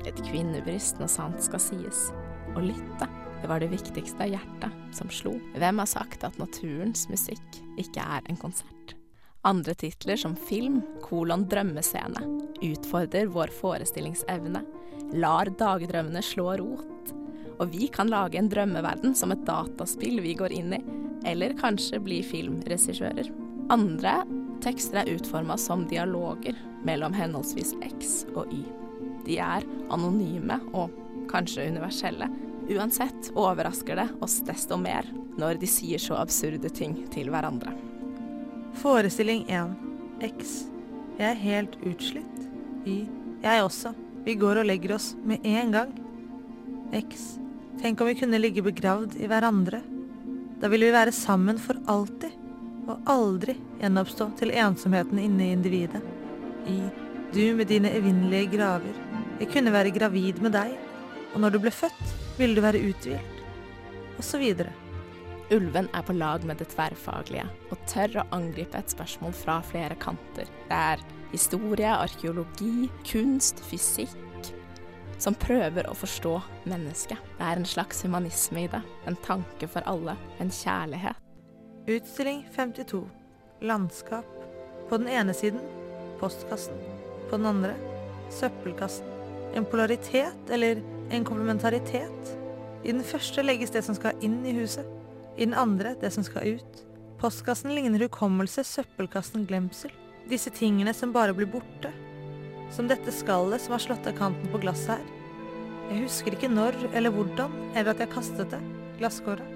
Et 0.08 0.20
kvinnebryst 0.30 1.02
når 1.02 1.12
sant 1.12 1.44
skal 1.44 1.62
sies. 1.62 2.08
Å 2.56 2.64
lytte. 2.64 3.10
Det 3.42 3.50
var 3.52 3.62
det 3.62 3.70
viktigste 3.70 4.24
av 4.24 4.32
hjertet 4.32 4.96
som 4.96 5.12
slo. 5.14 5.36
Hvem 5.60 5.82
har 5.84 5.90
sagt 5.90 6.24
at 6.26 6.40
naturens 6.42 7.06
musikk 7.12 7.60
ikke 7.78 8.02
er 8.02 8.24
en 8.32 8.40
konsert? 8.40 8.96
Andre 9.46 9.76
titler 9.78 10.18
som 10.20 10.34
film, 10.48 10.80
kolon 11.04 11.46
drømmescene, 11.48 12.24
utfordrer 12.66 13.30
vår 13.32 13.54
forestillingsevne, 13.60 14.64
lar 15.14 15.52
dagdrømmene 15.60 16.22
slå 16.26 16.54
rot. 16.60 17.14
Og 17.58 17.72
vi 17.74 17.88
kan 17.94 18.12
lage 18.12 18.38
en 18.40 18.50
drømmeverden 18.52 19.16
som 19.18 19.34
et 19.34 19.46
dataspill 19.48 20.20
vi 20.22 20.36
går 20.38 20.54
inn 20.54 20.76
i, 20.78 20.82
eller 21.28 21.56
kanskje 21.58 22.00
bli 22.04 22.22
filmregissører. 22.26 23.32
Andre 23.74 24.22
tekster 24.64 25.02
er 25.02 25.14
utforma 25.16 25.58
som 25.60 25.86
dialoger 25.90 26.58
mellom 26.88 27.16
henholdsvis 27.18 27.74
X 27.88 28.22
og 28.36 28.54
Y. 28.54 28.64
De 29.26 29.40
er 29.44 29.66
anonyme 29.92 30.60
og 30.72 30.94
kanskje 31.32 31.68
universelle. 31.68 32.30
Uansett 32.68 33.32
overrasker 33.36 34.00
det 34.00 34.08
oss 34.24 34.40
desto 34.48 34.78
mer 34.80 35.08
når 35.38 35.60
de 35.62 35.70
sier 35.70 36.02
så 36.02 36.18
absurde 36.22 36.72
ting 36.74 36.96
til 37.14 37.32
hverandre. 37.34 37.74
Forestilling 38.82 39.46
1. 39.50 39.76
X. 40.32 40.58
Jeg 41.18 41.32
er 41.32 41.40
helt 41.42 41.78
utslitt. 41.86 42.44
Y. 42.86 43.06
Jeg 43.44 43.64
også. 43.64 43.94
Vi 44.28 44.34
går 44.36 44.60
og 44.60 44.68
legger 44.68 44.92
oss 44.98 45.14
med 45.24 45.46
en 45.48 45.70
gang. 45.72 45.92
X. 46.98 47.38
Tenk 47.80 48.02
om 48.02 48.10
vi 48.10 48.16
kunne 48.20 48.40
ligge 48.42 48.60
begravd 48.66 49.14
i 49.24 49.28
hverandre. 49.32 49.80
Da 50.60 50.68
ville 50.68 50.90
vi 50.90 50.96
være 50.98 51.14
sammen 51.16 51.56
for 51.64 51.80
alltid, 51.88 52.34
og 52.92 53.08
aldri 53.08 53.56
gjenoppstå 53.80 54.28
til 54.42 54.52
ensomheten 54.52 55.22
inne 55.24 55.46
i 55.46 55.54
individet. 55.56 56.02
Y. 56.68 56.76
Du 57.32 57.56
med 57.56 57.72
dine 57.72 57.94
evinnelige 57.96 58.58
graver. 58.58 59.00
Jeg 59.40 59.48
kunne 59.54 59.72
være 59.72 59.96
gravid 59.96 60.44
med 60.44 60.58
deg, 60.58 60.76
og 61.32 61.40
når 61.46 61.56
du 61.56 61.62
ble 61.64 61.72
født, 61.72 62.12
ville 62.36 62.60
du 62.60 62.66
være 62.68 62.84
uthvilt. 62.84 63.40
Og 64.18 64.28
så 64.28 64.44
videre. 64.44 64.76
Ulven 65.52 65.88
er 65.96 66.04
på 66.04 66.14
lag 66.18 66.44
med 66.44 66.60
det 66.60 66.68
tverrfaglige, 66.74 67.46
og 67.72 67.84
tør 67.88 68.20
å 68.20 68.28
angripe 68.36 68.80
et 68.82 68.92
spørsmål 68.92 69.36
fra 69.36 69.62
flere 69.64 69.96
kanter. 70.00 70.50
Det 70.68 70.80
er 70.94 71.04
historie, 71.32 71.92
arkeologi, 71.94 72.90
kunst, 73.08 73.64
fysikk 73.70 74.18
som 75.18 75.36
prøver 75.38 75.88
å 75.90 75.96
forstå 75.98 76.34
mennesket. 76.70 77.22
Det 77.38 77.46
er 77.46 77.60
en 77.60 77.68
slags 77.68 78.04
humanisme 78.06 78.66
i 78.66 78.72
det, 78.72 78.82
en 79.10 79.18
tanke 79.26 79.70
for 79.72 79.86
alle, 79.90 80.18
en 80.42 80.52
kjærlighet. 80.54 81.18
Utstilling 81.88 82.44
52. 82.56 83.06
Landskap. 83.66 84.28
På 84.90 85.00
den 85.00 85.10
ene 85.12 85.34
siden 85.36 85.64
postkassen. 86.22 86.76
På 87.30 87.40
den 87.40 87.50
andre 87.50 87.74
søppelkassen. 88.32 89.08
En 89.56 89.66
polaritet 89.66 90.52
eller 90.52 90.84
en 91.12 91.26
komplementaritet. 91.26 92.36
I 92.84 92.92
den 92.92 93.04
første 93.04 93.44
legges 93.44 93.74
det 93.74 93.84
som 93.88 93.96
skal 93.98 94.20
inn 94.24 94.42
i 94.46 94.56
huset. 94.60 94.86
I 95.38 95.46
den 95.46 95.54
andre 95.54 95.94
det 96.02 96.12
som 96.14 96.26
skal 96.26 96.58
ut. 96.58 96.84
Postkassen 97.22 97.74
ligner 97.76 98.02
hukommelse, 98.06 98.64
søppelkassen 98.66 99.46
glemsel. 99.50 99.94
Disse 100.30 100.50
tingene 100.54 100.94
som 100.94 101.14
bare 101.14 101.36
blir 101.38 101.50
borte. 101.50 101.92
Som 102.74 102.90
dette 102.90 103.14
skallet 103.14 103.62
som 103.62 103.78
har 103.78 103.84
slått 103.86 104.10
av 104.10 104.18
kanten 104.18 104.50
på 104.52 104.62
glasset 104.66 104.98
her. 104.98 105.06
Jeg 105.88 106.04
husker 106.04 106.36
ikke 106.36 106.52
når 106.52 106.76
eller 106.92 107.14
hvordan, 107.16 107.54
eller 107.74 107.94
at 107.94 108.02
jeg 108.04 108.12
kastet 108.12 108.52
det, 108.52 108.60
glasskåret. 109.00 109.54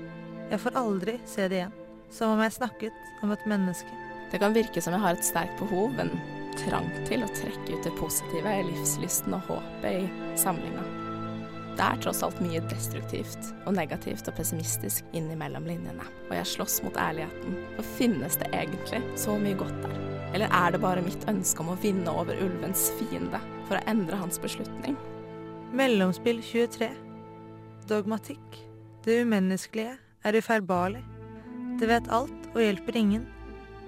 Jeg 0.51 0.61
får 0.63 0.77
aldri 0.79 1.17
se 1.27 1.49
det 1.51 1.59
igjen. 1.59 1.75
Som 2.11 2.35
om 2.35 2.43
jeg 2.43 2.55
snakket 2.55 3.25
om 3.25 3.33
et 3.35 3.45
menneske. 3.49 3.99
Det 4.31 4.39
kan 4.39 4.55
virke 4.55 4.83
som 4.83 4.95
jeg 4.95 5.03
har 5.03 5.17
et 5.17 5.27
sterkt 5.27 5.59
behov, 5.59 5.97
en 5.99 6.13
trang 6.61 6.87
til 7.07 7.25
å 7.25 7.33
trekke 7.35 7.75
ut 7.75 7.85
det 7.87 7.93
positive, 7.99 8.57
livslysten 8.69 9.35
og 9.35 9.47
håpet 9.51 10.03
i 10.05 10.35
samlinga. 10.39 11.00
Det 11.77 11.85
er 11.85 11.99
tross 12.03 12.19
alt 12.25 12.39
mye 12.43 12.59
destruktivt 12.69 13.51
og 13.65 13.75
negativt 13.77 14.27
og 14.27 14.35
pessimistisk 14.37 15.07
innimellom 15.17 15.65
linjene. 15.69 16.05
Og 16.29 16.33
jeg 16.35 16.49
slåss 16.51 16.81
mot 16.85 16.97
ærligheten. 16.99 17.55
For 17.77 17.93
finnes 17.97 18.35
det 18.41 18.49
egentlig 18.51 19.01
så 19.19 19.37
mye 19.39 19.57
godt 19.59 19.77
der? 19.85 19.95
Eller 20.35 20.51
er 20.51 20.71
det 20.71 20.81
bare 20.83 21.03
mitt 21.05 21.23
ønske 21.31 21.63
om 21.63 21.71
å 21.73 21.79
vinne 21.81 22.11
over 22.11 22.37
ulvens 22.43 22.89
fiende 22.99 23.39
for 23.69 23.79
å 23.79 23.85
endre 23.91 24.19
hans 24.19 24.39
beslutning? 24.43 24.99
Mellomspill 25.75 26.43
23. 26.43 26.91
Dogmatikk. 27.87 28.61
Det 29.05 29.21
umenneskelige 29.23 29.95
er 30.27 30.37
uferbarlig. 30.37 31.01
Det 31.79 31.87
vet 31.89 32.11
alt 32.13 32.51
og 32.53 32.61
hjelper 32.61 32.99
ingen. 32.99 33.25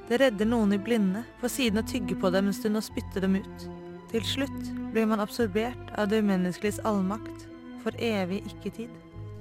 Det 0.09 0.19
redder 0.19 0.47
noen 0.49 0.73
i 0.75 0.81
blinde, 0.81 1.21
for 1.39 1.51
siden 1.51 1.79
å 1.79 1.87
tygge 1.87 2.17
på 2.19 2.31
dem 2.33 2.49
en 2.49 2.55
stund 2.55 2.79
og 2.79 2.85
spytte 2.85 3.21
dem 3.23 3.37
ut. 3.39 3.67
Til 4.11 4.25
slutt 4.27 4.71
blir 4.93 5.07
man 5.09 5.23
absorbert 5.23 5.93
av 5.97 6.09
det 6.11 6.19
umenneskeliges 6.23 6.81
allmakt, 6.87 7.47
for 7.83 7.95
evig 7.99 8.41
ikke-tid. 8.49 8.91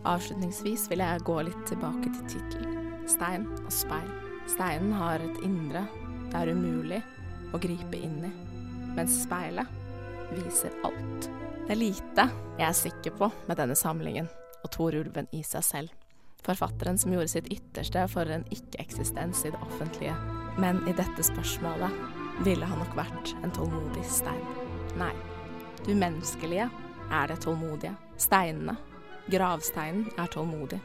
Avslutningsvis 0.09 0.89
vil 0.91 1.03
jeg 1.05 1.27
gå 1.27 1.39
litt 1.47 1.65
tilbake 1.71 2.11
til 2.11 2.29
tittelen. 2.35 2.79
Stein 3.11 3.47
og 3.63 3.73
speil. 3.75 4.11
Steinen 4.51 4.93
har 4.99 5.23
et 5.23 5.43
indre 5.47 5.85
det 6.33 6.41
er 6.41 6.55
umulig 6.57 6.99
å 7.53 7.59
gripe 7.61 7.99
inn 8.01 8.23
i, 8.25 8.31
mens 8.97 9.19
speilet 9.27 9.69
viser 10.33 10.73
alt. 10.87 11.29
Det 11.67 11.75
er 11.75 11.79
lite 11.79 12.25
jeg 12.57 12.67
er 12.67 12.79
sikker 12.79 13.19
på 13.19 13.29
med 13.49 13.59
denne 13.61 13.77
samlingen 13.79 14.31
og 14.63 14.71
Tor 14.73 14.97
Ulven 14.97 15.29
i 15.37 15.43
seg 15.45 15.67
selv. 15.67 15.93
Forfatteren 16.43 16.97
som 16.99 17.13
gjorde 17.13 17.31
sitt 17.35 17.51
ytterste 17.53 18.07
for 18.11 18.33
en 18.33 18.47
ikke-eksistens 18.51 19.45
i 19.47 19.53
det 19.53 19.61
offentlige. 19.63 20.15
Men 20.59 20.81
i 20.91 20.95
dette 20.97 21.23
spørsmålet 21.27 22.01
ville 22.47 22.67
han 22.67 22.81
nok 22.81 22.97
vært 22.99 23.35
en 23.45 23.53
tålmodig 23.55 24.03
stein. 24.09 24.43
Nei, 24.99 25.13
det 25.85 25.95
umenneskelige 25.95 26.71
er 27.13 27.31
det 27.31 27.39
tålmodige. 27.45 27.93
Steinene, 28.23 28.77
gravsteinen, 29.27 30.07
er 30.15 30.31
tålmodig, 30.31 30.79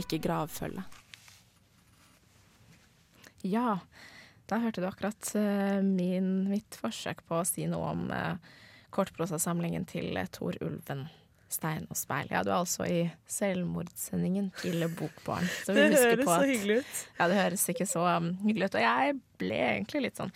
ikke 0.00 0.18
gravfølge. 0.24 0.82
Ja, 3.46 3.78
da 4.50 4.58
hørte 4.58 4.82
du 4.82 4.88
akkurat 4.88 5.30
uh, 5.38 5.78
min, 5.84 6.48
mitt 6.50 6.74
forsøk 6.80 7.22
på 7.28 7.38
å 7.38 7.46
si 7.46 7.68
noe 7.70 7.92
om 7.92 8.08
uh, 8.10 8.34
kortprosasamlingen 8.94 9.86
til 9.86 10.18
Tor 10.34 10.58
Ulven. 10.64 11.06
Stein 11.54 11.86
og 11.90 11.98
speil. 11.98 12.30
Ja, 12.32 12.42
du 12.44 12.50
er 12.52 12.60
altså 12.60 12.86
i 12.88 13.04
selvmordssendingen 13.30 14.50
til 14.60 14.84
Bokbarn. 14.98 15.46
Så 15.64 15.74
vi 15.74 15.84
Det 15.84 15.92
husker 15.94 16.10
høres 16.10 16.24
på 16.26 16.34
så 16.34 16.48
hyggelig 16.50 16.80
ut. 16.82 17.04
Ja, 17.18 17.28
det 17.30 17.40
høres 17.40 17.68
ikke 17.70 17.86
så 17.88 18.06
um, 18.16 18.32
hyggelig 18.44 18.70
ut. 18.70 18.78
Og 18.80 18.84
jeg 18.84 19.18
ble 19.40 19.58
egentlig 19.58 20.04
litt 20.06 20.20
sånn 20.20 20.32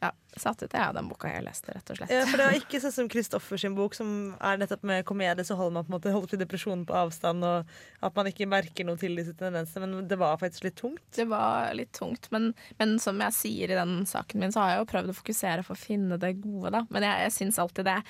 ja, 0.00 0.12
satt 0.38 0.62
ut 0.62 0.74
av 0.78 0.94
den 0.94 1.08
boka 1.10 1.30
jeg 1.30 1.42
leste, 1.42 1.72
rett 1.74 1.90
og 1.90 1.98
slett. 1.98 2.12
Ja, 2.14 2.22
for 2.28 2.38
det 2.38 2.46
var 2.46 2.56
ikke 2.58 2.80
sånn 2.82 2.94
som 2.94 3.08
Kristoffers 3.10 3.64
bok, 3.74 3.96
som 3.98 4.12
er 4.38 4.60
nettopp 4.60 4.84
med 4.86 5.04
komedie, 5.08 5.44
så 5.46 5.56
holder 5.58 5.74
man 5.78 5.86
på 5.86 5.90
en 5.90 5.96
måte 5.96 6.14
holder 6.14 6.32
på 6.32 6.40
depresjonen 6.40 6.84
på 6.88 6.96
avstand, 7.00 7.44
og 7.44 8.06
at 8.06 8.18
man 8.18 8.30
ikke 8.30 8.48
merker 8.50 8.86
noe 8.86 9.00
til 9.00 9.18
disse 9.18 9.34
tendensene. 9.38 9.90
Men 9.90 10.08
det 10.10 10.20
var 10.20 10.38
faktisk 10.40 10.68
litt 10.68 10.78
tungt. 10.78 11.04
Det 11.16 11.26
var 11.30 11.72
litt 11.76 11.92
tungt, 11.98 12.30
men, 12.34 12.52
men 12.78 12.96
som 13.02 13.18
jeg 13.26 13.36
sier 13.36 13.74
i 13.74 13.78
den 13.80 14.00
saken 14.08 14.44
min, 14.44 14.54
så 14.54 14.62
har 14.62 14.74
jeg 14.74 14.84
jo 14.84 14.90
prøvd 14.94 15.14
å 15.14 15.18
fokusere 15.18 15.66
på 15.66 15.74
å 15.74 15.82
finne 15.82 16.20
det 16.22 16.36
gode, 16.44 16.72
da. 16.78 16.84
Men 16.94 17.08
jeg, 17.08 17.26
jeg 17.26 17.36
syns 17.40 17.62
alltid 17.62 17.90
det 17.90 18.00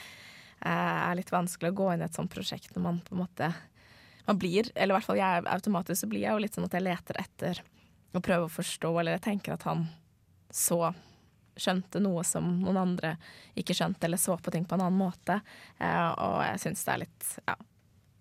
er 0.66 1.14
litt 1.18 1.30
vanskelig 1.32 1.70
å 1.72 1.76
gå 1.78 1.88
inn 1.94 2.02
i 2.02 2.06
et 2.08 2.14
sånt 2.18 2.32
prosjekt 2.32 2.74
når 2.74 2.82
man 2.82 3.00
på 3.06 3.14
en 3.14 3.22
måte 3.24 3.52
Man 4.28 4.36
blir, 4.38 4.66
eller 4.74 4.92
i 4.92 4.96
hvert 4.98 5.06
fall 5.06 5.16
jeg 5.16 5.44
automatisk, 5.48 6.00
så 6.02 6.06
blir 6.10 6.20
jeg 6.20 6.34
jo 6.34 6.40
litt 6.44 6.54
sånn 6.54 6.66
at 6.66 6.74
jeg 6.76 6.84
leter 6.84 7.16
etter 7.22 7.60
å 8.12 8.20
prøve 8.20 8.44
å 8.44 8.50
forstå, 8.52 8.90
eller 9.00 9.14
jeg 9.16 9.22
tenker 9.24 9.54
at 9.54 9.62
han 9.64 9.86
så 10.52 10.90
skjønte 11.56 12.00
noe 12.04 12.22
som 12.28 12.44
noen 12.60 12.76
andre 12.76 13.14
ikke 13.56 13.72
skjønte, 13.74 14.04
eller 14.04 14.20
så 14.20 14.36
på 14.36 14.52
ting 14.52 14.66
på 14.68 14.76
en 14.76 14.84
annen 14.84 15.00
måte. 15.00 15.40
Eh, 15.80 16.10
og 16.12 16.42
jeg 16.44 16.60
syns 16.60 16.84
det 16.84 16.92
er 16.92 17.02
litt 17.06 17.30
ja, 17.48 17.56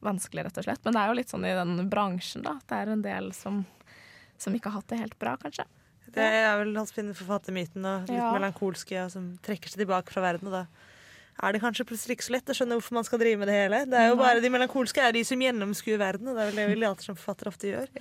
vanskelig, 0.07 0.45
rett 0.47 0.57
og 0.61 0.67
slett. 0.69 0.83
Men 0.87 0.95
det 0.95 1.01
er 1.03 1.11
jo 1.11 1.17
litt 1.19 1.33
sånn 1.33 1.45
i 1.45 1.53
den 1.59 1.89
bransjen, 1.91 2.45
da. 2.47 2.55
at 2.55 2.67
Det 2.71 2.79
er 2.79 2.93
en 2.95 3.03
del 3.05 3.29
som, 3.35 3.61
som 4.39 4.55
ikke 4.55 4.71
har 4.71 4.79
hatt 4.79 4.89
det 4.93 5.01
helt 5.03 5.19
bra, 5.19 5.35
kanskje. 5.43 5.67
Det 6.07 6.23
er 6.23 6.55
vel 6.61 6.71
hans 6.79 6.95
forfattermyten 6.95 7.83
og 7.85 8.07
litt 8.07 8.15
Ja. 8.17 8.31
melankolske, 8.33 9.03
og 9.03 9.11
som 9.11 9.33
trekker 9.43 9.69
seg 9.69 9.83
tilbake 9.83 10.15
fra 10.15 10.23
verden. 10.23 10.47
Og 10.47 10.55
da 10.55 10.65
er 11.37 11.53
det 11.53 11.61
kanskje 11.61 11.85
plutselig 11.85 12.17
ikke 12.17 12.25
så 12.25 12.33
lett 12.33 12.49
å 12.49 12.55
skjønne 12.57 12.77
hvorfor 12.79 12.97
man 12.97 13.05
skal 13.05 13.21
drive 13.21 13.39
med 13.41 13.49
det 13.51 13.57
hele. 13.57 13.81
Det 13.89 13.99
er 13.99 14.07
jo 14.09 14.17
bare 14.19 14.41
De 14.41 14.49
melankolske 14.53 15.03
er 15.03 15.13
de 15.13 15.21
som 15.27 15.41
gjennomskuer 15.41 15.99
verden, 16.01 16.31
og 16.31 16.37
det 16.37 16.43
er 16.43 16.49
vel 16.49 16.59
det 16.61 16.65
vi 16.71 16.79
later 16.81 17.09
som 17.09 17.17
forfattere 17.19 17.53
ofte 17.53 17.69
gjør. 17.69 17.91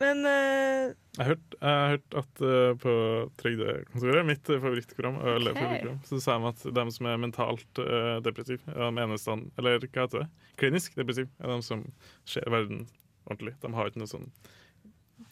Men 0.00 0.24
uh, 0.24 0.94
Jeg 0.94 1.20
har 1.20 1.30
hørt, 1.32 1.56
jeg 1.58 1.76
har 1.76 1.94
hørt 1.96 2.18
at 2.22 2.42
uh, 2.46 2.72
på 2.80 2.96
Trygdekontoret, 3.42 4.26
mitt 4.30 4.48
favorittprogram, 4.48 5.20
okay. 5.20 5.46
Favorittprogram, 5.50 6.02
så 6.08 6.20
sa 6.24 6.38
de 6.38 6.52
at 6.52 6.66
de 6.80 6.86
som 6.96 7.10
er 7.10 7.22
mentalt 7.26 7.82
uh, 7.82 8.16
depressiv, 8.24 8.64
er 8.72 8.84
de 8.86 9.06
eneste 9.06 9.38
Eller 9.60 9.80
hva 9.84 10.06
heter 10.06 10.24
det? 10.24 10.28
Klinisk 10.60 10.96
depressiv 10.96 11.28
er 11.42 11.52
de 11.52 11.58
som 11.66 11.84
ser 12.28 12.48
verden 12.48 12.86
ordentlig. 13.28 13.56
De 13.60 13.72
har 13.74 13.90
ikke 13.90 14.04
noe 14.04 14.10
sånn 14.10 14.30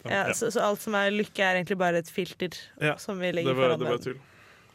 de, 0.02 0.10
ja, 0.10 0.26
Så, 0.34 0.50
så 0.54 0.64
alt 0.66 0.82
som 0.82 0.96
er 0.98 1.12
lykke, 1.14 1.40
er 1.44 1.60
egentlig 1.60 1.78
bare 1.80 2.02
et 2.02 2.10
filter 2.10 2.56
Ja, 2.82 2.96
som 3.00 3.20
vi 3.22 3.32
legger 3.34 3.54
foran 3.54 3.78
foran 3.78 3.82
det 3.82 3.88
var 3.88 3.98
verden. 3.98 4.06
tull. 4.12 4.28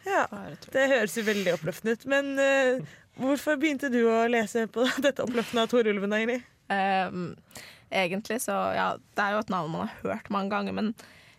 Ja, 0.07 0.23
det 0.71 0.85
høres 0.93 1.17
jo 1.17 1.25
veldig 1.27 1.57
oppløftende 1.57 1.97
ut. 1.97 2.05
Men 2.09 2.31
uh, 2.39 2.95
hvorfor 3.19 3.59
begynte 3.59 3.91
du 3.93 4.01
å 4.09 4.21
lese 4.31 4.67
på 4.71 4.85
dette 5.05 5.25
oppløftende 5.25 5.65
av 5.65 5.73
Tor 5.73 5.89
Ulven, 5.91 6.15
egentlig? 6.15 6.41
Um, 6.71 7.35
egentlig 7.93 8.41
så, 8.43 8.55
ja, 8.75 8.87
det 9.15 9.23
er 9.23 9.35
jo 9.35 9.43
et 9.43 9.53
navn 9.53 9.73
man 9.73 9.87
har 9.87 9.99
hørt 10.03 10.31
mange 10.33 10.51
ganger, 10.55 10.75
men 10.75 10.93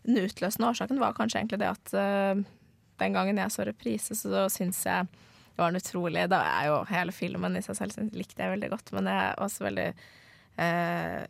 den 0.06 0.22
utløsende 0.22 0.70
årsaken 0.70 1.00
var 1.00 1.16
kanskje 1.16 1.42
egentlig 1.42 1.60
det 1.64 1.72
at 1.72 1.96
uh, 1.96 2.44
den 2.98 3.16
gangen 3.16 3.40
jeg 3.40 3.54
så 3.54 3.66
reprise, 3.68 4.16
så 4.18 4.46
syns 4.52 4.84
jeg 4.86 5.08
det 5.58 5.64
var 5.64 5.72
en 5.72 5.80
utrolig 5.80 6.22
Da 6.30 6.38
er 6.46 6.66
jo 6.68 6.74
hele 6.86 7.10
filmen 7.10 7.58
i 7.58 7.62
seg 7.64 7.74
selv 7.80 8.12
likte 8.14 8.44
jeg 8.44 8.52
veldig 8.52 8.68
godt, 8.70 8.92
men 8.94 9.08
jeg 9.10 9.22
er 9.24 9.40
også 9.42 9.64
veldig 9.64 9.86
eh, 10.62 11.24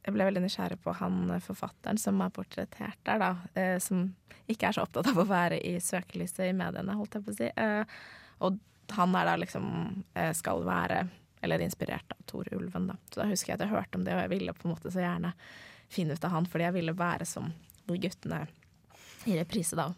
Jeg 0.00 0.16
ble 0.16 0.26
veldig 0.30 0.42
nysgjerrig 0.46 0.78
på 0.80 0.94
han 0.96 1.34
forfatteren 1.44 2.00
som 2.00 2.20
er 2.24 2.32
portrettert 2.34 3.00
der, 3.04 3.20
da. 3.20 3.30
eh, 3.58 3.76
som 3.82 4.06
ikke 4.50 4.70
er 4.70 4.76
så 4.76 4.84
opptatt 4.86 5.10
av 5.12 5.20
å 5.20 5.28
være 5.28 5.60
i 5.66 5.76
søkelyset 5.82 6.46
i 6.48 6.56
mediene, 6.56 6.96
holdt 6.98 7.18
jeg 7.18 7.26
på 7.26 7.34
å 7.34 7.36
si. 7.36 7.50
Eh, 7.52 7.98
og 8.46 8.58
han 8.96 9.16
er 9.18 9.28
da 9.28 9.36
liksom 9.38 9.66
eh, 10.14 10.32
skal 10.36 10.64
være 10.66 11.04
eller 11.40 11.62
inspirert 11.64 12.12
av 12.12 12.24
Tor 12.28 12.48
Ulven, 12.52 12.90
da. 12.90 12.96
Så 13.10 13.22
da 13.22 13.28
husker 13.30 13.52
jeg 13.52 13.60
at 13.60 13.64
jeg 13.64 13.72
hørte 13.72 13.96
om 13.96 14.04
det, 14.04 14.16
og 14.16 14.24
jeg 14.24 14.32
ville 14.34 14.56
på 14.56 14.66
en 14.68 14.74
måte 14.74 14.92
så 14.92 15.04
gjerne 15.04 15.32
finne 15.90 16.16
ut 16.16 16.26
av 16.26 16.34
han, 16.34 16.48
fordi 16.48 16.66
jeg 16.66 16.76
ville 16.76 16.96
være 16.96 17.26
som 17.28 17.48
de 17.88 17.96
guttene 18.00 18.42
i 19.28 19.38
reprise, 19.38 19.76
da, 19.78 19.88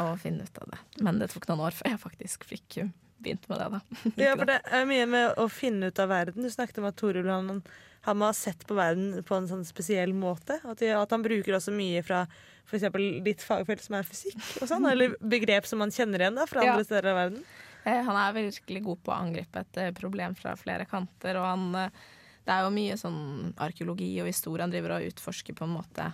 og 0.00 0.16
finne 0.22 0.46
ut 0.48 0.62
av 0.62 0.72
det. 0.72 0.80
Men 1.04 1.20
det 1.20 1.30
tok 1.32 1.48
noen 1.50 1.66
år 1.68 1.76
før 1.76 1.92
jeg 1.92 2.02
faktisk 2.04 2.48
fikk 2.48 2.80
begynt 3.22 3.48
med 3.50 3.58
det, 3.60 3.68
da. 3.76 3.80
Ja, 4.24 4.32
for 4.38 4.48
det 4.50 4.60
er 4.64 4.88
mye 4.88 5.06
med 5.10 5.38
å 5.40 5.48
finne 5.52 5.90
ut 5.90 5.98
av 6.02 6.08
verden. 6.12 6.42
Du 6.46 6.50
snakket 6.50 6.78
om 6.82 6.88
at 6.90 6.96
Tor 7.00 7.16
Ulven 7.18 7.48
han, 7.52 7.62
han 8.08 8.18
må 8.20 8.28
ha 8.30 8.34
sett 8.36 8.66
på 8.68 8.76
verden 8.78 9.22
på 9.26 9.36
en 9.38 9.48
sånn 9.50 9.64
spesiell 9.68 10.14
måte. 10.16 10.60
At, 10.64 10.82
at 10.82 11.14
han 11.16 11.24
bruker 11.26 11.56
også 11.58 11.74
mye 11.74 12.02
fra 12.06 12.24
f.eks. 12.68 12.84
ditt 13.24 13.40
fagfelt, 13.44 13.80
som 13.84 13.96
er 13.96 14.04
fysikk, 14.04 14.36
og 14.60 14.68
sånn, 14.68 14.84
eller 14.90 15.14
begrep 15.24 15.64
som 15.66 15.80
man 15.80 15.92
kjenner 15.94 16.20
igjen 16.26 16.36
da, 16.36 16.44
fra 16.50 16.64
Ja. 16.66 16.74
andre 16.76 16.84
steder 16.84 17.10
av 17.14 17.16
verden. 17.22 17.44
Eh, 17.88 18.02
Han 18.04 18.16
er 18.20 18.34
virkelig 18.36 18.82
god 18.84 19.00
på 19.06 19.12
å 19.14 19.16
angripe 19.22 19.62
et 19.64 19.78
eh, 19.80 19.92
problem 19.96 20.34
fra 20.36 20.52
flere 20.60 20.84
kanter, 20.90 21.38
og 21.40 21.46
han 21.48 21.68
eh, 21.86 22.04
Det 22.44 22.52
er 22.54 22.62
jo 22.66 22.70
mye 22.72 22.94
sånn 22.96 23.54
arkeologi 23.60 24.10
og 24.22 24.28
historie 24.30 24.64
han 24.64 24.70
driver 24.72 24.94
og 24.98 25.08
utforsker 25.10 25.52
på 25.56 25.64
en 25.66 25.74
måte 25.78 26.06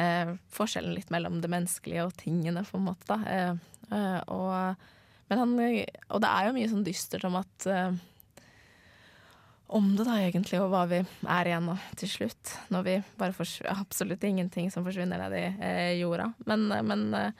eh, 0.00 0.32
forskjellen 0.52 0.92
litt 0.96 1.08
mellom 1.12 1.38
det 1.40 1.48
menneskelige 1.52 2.04
og 2.08 2.16
tingene, 2.20 2.64
på 2.68 2.76
en 2.80 2.88
måte. 2.90 3.16
Eh, 3.28 4.20
og, 4.32 4.76
han 5.40 5.52
Og 5.56 6.20
det 6.22 6.28
er 6.28 6.46
jo 6.46 6.54
mye 6.56 6.70
sånn 6.70 6.84
dystert 6.86 7.24
om 7.28 7.38
at 7.40 7.66
uh, 7.70 7.92
om 9.72 9.96
det 9.96 10.04
da 10.04 10.18
egentlig, 10.20 10.60
og 10.60 10.68
hva 10.72 10.82
vi 10.90 10.98
er 11.00 11.48
igjen 11.48 11.64
nå 11.70 11.74
til 11.96 12.10
slutt. 12.10 12.52
Når 12.74 12.82
vi 12.84 12.96
bare 13.16 13.32
får 13.36 13.54
absolutt 13.72 14.24
ingenting 14.28 14.68
som 14.72 14.84
forsvinner 14.84 15.22
ned 15.22 15.36
i 15.38 15.44
eh, 15.64 15.92
jorda. 15.96 16.28
Men, 16.44 16.66
eh, 16.72 16.82
men, 16.84 17.06
eh, 17.16 17.32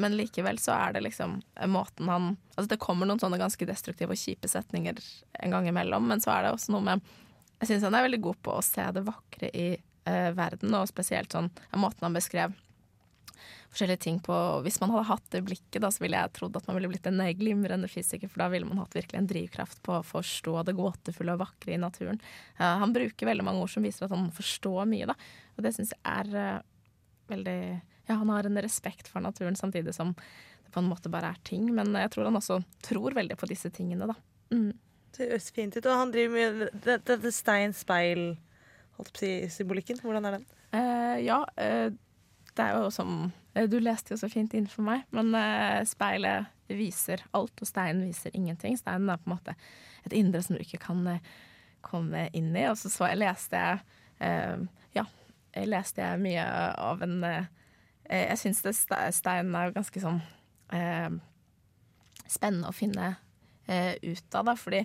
men 0.00 0.16
likevel 0.16 0.60
så 0.62 0.72
er 0.78 0.96
det 0.96 1.04
liksom 1.04 1.42
eh, 1.42 1.68
måten 1.68 2.08
han 2.08 2.30
Altså 2.54 2.70
det 2.72 2.80
kommer 2.80 3.08
noen 3.08 3.20
sånne 3.20 3.40
ganske 3.40 3.68
destruktive 3.68 4.16
og 4.16 4.20
kjipe 4.20 4.48
setninger 4.48 4.98
en 5.44 5.52
gang 5.52 5.68
imellom, 5.68 6.08
men 6.08 6.24
så 6.24 6.32
er 6.32 6.46
det 6.46 6.54
også 6.56 6.72
noe 6.72 6.84
med 6.88 7.12
Jeg 7.60 7.70
syns 7.70 7.86
han 7.88 7.96
er 7.96 8.08
veldig 8.08 8.22
god 8.30 8.40
på 8.44 8.56
å 8.56 8.64
se 8.64 8.88
det 8.96 9.04
vakre 9.06 9.52
i 9.52 9.68
eh, 9.76 10.30
verden, 10.36 10.72
og 10.76 10.88
spesielt 10.88 11.36
sånn 11.36 11.52
måten 11.76 12.08
han 12.08 12.16
beskrev 12.16 12.56
forskjellige 13.72 14.02
ting 14.04 14.18
på 14.24 14.34
Hvis 14.66 14.80
man 14.82 14.92
hadde 14.92 15.08
hatt 15.08 15.30
det 15.34 15.42
blikket, 15.46 15.80
da, 15.82 15.90
så 15.92 16.04
ville 16.04 16.18
jeg 16.20 16.34
trodd 16.36 16.56
at 16.58 16.66
man 16.68 16.76
ville 16.78 16.90
blitt 16.92 17.06
en 17.08 17.22
glimrende 17.38 17.88
fysiker, 17.90 18.30
for 18.30 18.44
da 18.44 18.50
ville 18.52 18.68
man 18.68 18.82
hatt 18.82 18.96
virkelig 18.96 19.20
en 19.20 19.30
drivkraft 19.30 19.82
på 19.86 19.96
å 19.98 20.04
forstå 20.06 20.56
det 20.68 20.76
gåtefulle 20.78 21.36
og 21.36 21.42
vakre 21.44 21.74
i 21.74 21.80
naturen. 21.80 22.20
Uh, 22.60 22.76
han 22.82 22.94
bruker 22.94 23.30
veldig 23.30 23.46
mange 23.46 23.64
ord 23.64 23.72
som 23.72 23.86
viser 23.86 24.06
at 24.06 24.14
han 24.14 24.30
forstår 24.34 24.86
mye, 24.90 25.08
da, 25.10 25.16
og 25.56 25.66
det 25.66 25.74
syns 25.76 25.94
jeg 25.96 26.04
er 26.12 26.32
uh, 26.36 26.62
veldig 27.32 27.58
Ja, 28.10 28.16
han 28.18 28.32
har 28.34 28.46
en 28.48 28.62
respekt 28.64 29.08
for 29.08 29.22
naturen 29.24 29.56
samtidig 29.56 29.94
som 29.94 30.14
det 30.16 30.72
på 30.74 30.80
en 30.82 30.88
måte 30.90 31.10
bare 31.12 31.30
er 31.32 31.42
ting, 31.46 31.68
men 31.74 31.94
jeg 31.94 32.10
tror 32.14 32.26
han 32.28 32.38
også 32.38 32.62
tror 32.84 33.14
veldig 33.14 33.36
på 33.38 33.48
disse 33.50 33.70
tingene, 33.74 34.08
da. 34.10 34.16
Mm. 34.52 34.72
Det 35.12 35.28
høres 35.28 35.50
fint 35.52 35.76
ut. 35.76 35.86
Og 35.86 35.98
han 35.98 36.12
driver 36.12 36.32
med 36.34 36.70
det- 36.84 37.04
dette 37.04 37.32
stein-speil, 37.32 38.36
holdt 38.96 39.12
på 39.12 39.18
å 39.18 39.22
si, 39.22 39.32
symbolikken. 39.48 40.00
Hvordan 40.00 40.26
er 40.26 40.38
den? 40.38 40.46
Uh, 40.72 41.18
ja, 41.20 41.44
eh, 41.56 41.90
det 42.56 42.64
er 42.64 42.76
jo 42.76 42.90
som 42.92 43.30
eh, 43.54 43.68
Du 43.70 43.78
leste 43.80 44.14
jo 44.14 44.20
så 44.20 44.30
fint 44.32 44.54
inn 44.56 44.68
for 44.70 44.84
meg, 44.86 45.06
men 45.14 45.32
eh, 45.38 45.80
speilet 45.88 46.50
viser 46.72 47.24
alt, 47.36 47.54
og 47.60 47.68
steinen 47.68 48.06
viser 48.08 48.34
ingenting. 48.36 48.78
Steinen 48.80 49.10
er 49.12 49.20
på 49.20 49.28
en 49.28 49.34
måte 49.36 49.56
et 50.06 50.14
indre 50.16 50.42
som 50.44 50.56
du 50.56 50.62
ikke 50.64 50.80
kan 50.86 51.02
eh, 51.14 51.32
komme 51.84 52.28
inn 52.36 52.52
i. 52.56 52.66
Og 52.70 52.78
så, 52.80 52.92
så 52.92 53.10
jeg 53.12 53.22
leste 53.24 53.58
jeg 53.58 53.82
Ja, 54.94 55.02
jeg 55.50 55.66
leste 55.66 55.98
jeg 55.98 56.20
mye 56.22 56.42
av 56.78 57.00
en 57.02 57.16
Jeg 57.24 58.36
syns 58.38 58.60
steinen 58.62 59.56
er 59.58 59.66
jo 59.66 59.74
ganske 59.74 60.02
sånn 60.04 60.20
spennende 62.30 62.70
å 62.70 62.76
finne 62.76 63.08
ut 63.66 64.36
av, 64.38 64.46
da, 64.46 64.54
fordi 64.54 64.84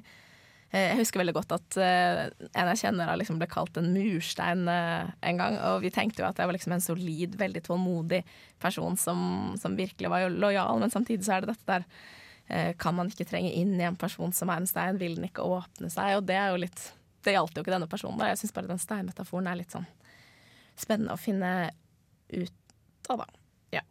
Jeg 0.74 0.98
husker 1.00 1.22
veldig 1.22 1.36
godt 1.38 1.54
at 1.56 1.78
eh, 1.80 2.22
en 2.52 2.70
jeg 2.74 2.80
kjenner 2.82 3.14
liksom 3.16 3.38
ble 3.40 3.48
kalt 3.48 3.78
en 3.80 3.88
murstein 3.94 4.66
eh, 4.68 5.14
en 5.30 5.40
gang. 5.40 5.56
Og 5.70 5.86
vi 5.86 5.92
tenkte 5.96 6.24
jo 6.24 6.28
at 6.28 6.42
jeg 6.42 6.50
var 6.50 6.58
liksom 6.58 6.76
en 6.76 6.84
solid, 6.84 7.38
veldig 7.40 7.64
tålmodig 7.70 8.20
person 8.60 9.00
som, 9.00 9.22
som 9.62 9.78
virkelig 9.80 10.12
var 10.12 10.28
lojal. 10.34 10.84
Men 10.84 10.92
samtidig 10.92 11.24
så 11.24 11.38
er 11.38 11.46
det 11.46 11.54
dette 11.54 11.72
der 11.72 11.88
eh, 12.52 12.74
Kan 12.80 13.00
man 13.00 13.14
ikke 13.14 13.30
trenge 13.32 13.54
inn 13.56 13.78
i 13.80 13.88
en 13.88 14.00
person 14.00 14.36
som 14.36 14.52
er 14.52 14.60
en 14.60 14.68
stein? 14.68 15.00
Vil 15.00 15.16
den 15.16 15.30
ikke 15.30 15.48
åpne 15.48 15.92
seg? 15.94 16.20
Og 16.20 16.28
det 16.28 16.36
er 16.36 16.52
jo 16.52 16.62
litt 16.66 16.90
Det 17.24 17.38
gjaldt 17.38 17.56
jo 17.56 17.64
ikke 17.64 17.76
denne 17.78 17.92
personen. 17.92 18.20
da 18.20 18.34
Jeg 18.34 18.44
syns 18.44 18.56
bare 18.60 18.74
den 18.74 18.84
steinmetaforen 18.84 19.48
er 19.48 19.62
litt 19.62 19.76
sånn 19.76 19.88
spennende 20.78 21.16
å 21.16 21.18
finne 21.18 21.72
ut 22.30 23.10
av, 23.10 23.24
da. 23.24 23.26
Ja, 23.80 23.82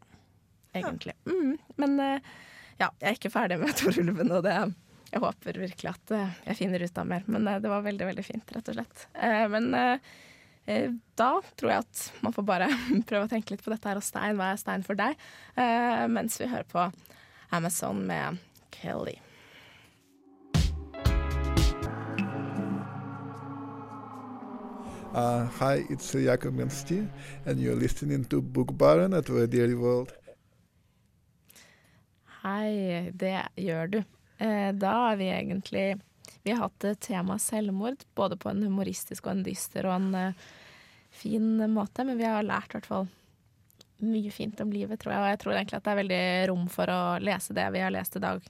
egentlig. 0.76 1.16
Mm, 1.26 1.56
men 1.80 2.00
eh, 2.04 2.34
ja, 2.76 2.90
jeg 3.00 3.08
er 3.08 3.16
ikke 3.16 3.32
ferdig 3.32 3.58
med 3.58 3.74
Torulven, 3.80 4.30
og 4.30 4.44
det 4.46 4.54
jeg 5.12 5.22
håper 5.22 5.60
virkelig 5.62 5.92
at 5.92 6.14
eh, 6.14 6.38
jeg 6.50 6.58
finner 6.60 6.82
ut 6.82 6.98
av 7.00 7.08
mer. 7.08 7.26
Men 7.30 7.48
eh, 7.48 7.60
det 7.62 7.72
var 7.72 7.84
veldig, 7.86 8.08
veldig 8.10 8.24
fint, 8.26 8.54
rett 8.56 8.70
og 8.72 8.78
slett. 8.78 9.06
Eh, 9.14 9.44
men 9.52 9.70
da 11.16 11.28
tror 11.54 11.70
jeg 11.70 11.84
at 11.84 12.00
man 12.26 12.34
får 12.34 12.46
bare 12.48 12.66
prøve 13.08 13.28
å 13.28 13.30
tenke 13.30 13.54
litt 13.54 13.62
på 13.62 13.70
dette 13.70 13.86
her. 13.86 14.00
Og 14.00 14.06
stein, 14.06 14.38
hva 14.38 14.50
er 14.52 14.58
stein 14.60 14.82
for 14.86 14.98
deg? 14.98 15.14
Mens 16.10 16.40
vi 16.42 16.50
hører 16.50 16.66
på 16.66 16.88
Amazon 17.54 18.02
med 18.08 18.42
Kelly. 18.74 19.20
Uh, 25.16 25.46
hi, 25.56 25.86
it's 25.88 26.14
uh, 26.14 26.18
Jakob 26.18 26.52
Mensti, 26.58 27.08
and 27.46 27.58
you're 27.58 27.74
listening 27.74 28.26
to 28.26 28.42
Book 28.42 28.76
Baron 28.76 29.14
at 29.14 29.30
Radio 29.30 29.78
World. 29.78 30.12
Hei, 32.42 33.12
det 33.14 33.46
gjør 33.56 33.86
du. 33.94 34.02
Eh, 34.38 34.70
da 34.76 34.92
er 35.12 35.16
vi 35.20 35.30
egentlig 35.32 35.86
Vi 36.42 36.52
har 36.52 36.68
hatt 36.68 36.84
tema 37.02 37.38
selvmord, 37.42 38.04
både 38.14 38.36
på 38.38 38.50
en 38.50 38.62
humoristisk 38.62 39.26
og 39.26 39.32
en 39.32 39.44
dyster 39.46 39.86
og 39.88 39.96
en 39.96 40.14
eh, 40.14 40.44
fin 41.10 41.64
måte, 41.72 42.04
men 42.06 42.18
vi 42.18 42.26
har 42.28 42.46
lært 42.46 42.70
i 42.70 42.78
hvert 42.78 42.86
fall 42.90 43.08
mye 44.04 44.30
fint 44.30 44.60
om 44.60 44.70
livet, 44.72 45.00
tror 45.00 45.14
jeg. 45.14 45.22
Og 45.22 45.30
jeg 45.32 45.40
tror 45.42 45.56
egentlig 45.56 45.78
at 45.78 45.86
det 45.86 45.92
er 45.92 46.00
veldig 46.02 46.22
rom 46.52 46.68
for 46.70 46.92
å 46.92 47.00
lese 47.22 47.56
det 47.56 47.66
vi 47.74 47.82
har 47.82 47.94
lest 47.94 48.18
i 48.18 48.22
dag, 48.22 48.46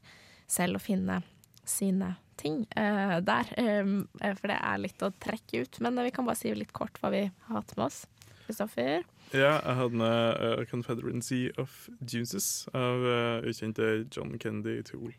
selv 0.51 0.81
og 0.81 0.85
finne 0.85 1.21
sine 1.67 2.13
ting 2.37 2.67
eh, 2.77 3.17
der. 3.25 3.53
Eh, 3.57 4.35
for 4.37 4.53
det 4.53 4.59
er 4.59 4.83
litt 4.83 5.03
å 5.03 5.13
trekke 5.23 5.65
ut. 5.65 5.81
Men 5.85 6.03
vi 6.05 6.13
kan 6.15 6.29
bare 6.29 6.41
si 6.41 6.53
litt 6.55 6.75
kort 6.77 7.01
hva 7.03 7.13
vi 7.15 7.27
har 7.29 7.61
hatt 7.61 7.77
med 7.79 7.89
oss. 7.89 8.05
Kristoffer? 8.47 9.07
Ja, 9.35 9.57
jeg 9.59 9.75
hadde 9.81 9.99
med 9.99 10.37
uh, 10.39 10.65
'Confederacy 10.71 11.51
of 11.59 11.89
Juices' 11.99 12.69
av 12.71 13.03
uh, 13.03 13.49
ukjente 13.49 14.07
John 14.15 14.39
Kennedy 14.39 14.83
Toole. 14.87 15.17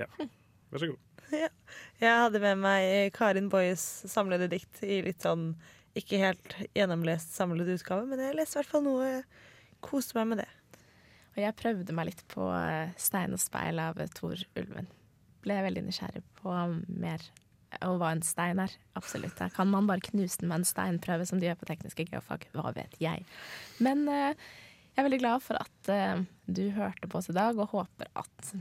Ja, 0.00 0.08
vær 0.72 0.84
så 0.84 0.92
god. 0.92 1.06
Ja. 1.30 1.46
Jeg 2.00 2.22
hadde 2.24 2.40
med 2.42 2.58
meg 2.58 3.12
Karin 3.14 3.46
Boyes 3.52 3.82
samlede 4.10 4.48
dikt 4.50 4.80
i 4.82 4.96
litt 5.06 5.22
sånn 5.22 5.52
ikke 5.94 6.18
helt 6.18 6.56
gjennomlest 6.74 7.36
samlet 7.36 7.70
utgave, 7.76 8.08
men 8.10 8.18
jeg 8.22 8.34
leste 8.34 8.56
i 8.56 8.60
hvert 8.60 8.72
fall 8.72 8.82
noe. 8.82 9.10
Koste 9.84 10.18
meg 10.18 10.26
med 10.32 10.40
det. 10.42 10.48
Og 11.36 11.38
jeg 11.44 11.58
prøvde 11.58 11.94
meg 11.94 12.10
litt 12.10 12.24
på 12.30 12.48
eh, 12.56 12.90
'Stein 12.98 13.36
og 13.36 13.42
speil' 13.42 13.82
av 13.82 14.00
Tor 14.16 14.42
Ulven. 14.58 14.90
Ble 15.44 15.60
veldig 15.68 15.84
nysgjerrig 15.86 16.24
på 16.40 16.56
mer 16.88 17.22
og 17.86 18.00
hva 18.00 18.10
en 18.14 18.24
stein 18.26 18.58
er. 18.62 18.72
Absolutt. 18.98 19.36
Da 19.38 19.46
kan 19.54 19.70
man 19.70 19.86
bare 19.86 20.02
knuse 20.02 20.40
den 20.40 20.50
med 20.50 20.60
en 20.60 20.68
steinprøve, 20.68 21.26
som 21.28 21.38
de 21.38 21.46
gjør 21.46 21.60
på 21.60 21.70
tekniske 21.70 22.08
geofag. 22.10 22.48
Hva 22.56 22.72
vet 22.74 22.96
jeg. 23.02 23.22
Men 23.78 24.02
eh, 24.10 24.34
jeg 24.90 24.98
er 24.98 25.06
veldig 25.06 25.20
glad 25.22 25.44
for 25.44 25.60
at 25.60 25.92
eh, 25.94 26.24
du 26.50 26.64
hørte 26.74 27.10
på 27.10 27.20
oss 27.20 27.30
i 27.30 27.36
dag, 27.36 27.58
og 27.58 27.70
håper 27.76 28.10
at 28.18 28.52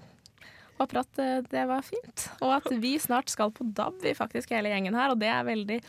Håper 0.79 1.01
at 1.01 1.19
eh, 1.19 1.39
det 1.51 1.65
var 1.67 1.83
fint. 1.85 2.27
Og 2.39 2.53
at 2.55 2.69
vi 2.79 2.95
snart 3.01 3.31
skal 3.31 3.51
på 3.55 3.67
DAB, 3.75 3.99
vi 4.03 4.15
faktisk 4.17 4.53
hele 4.55 4.71
gjengen 4.71 4.95
her, 4.95 5.13
og 5.13 5.19
det 5.21 5.31
er 5.31 5.47
veldig 5.47 5.79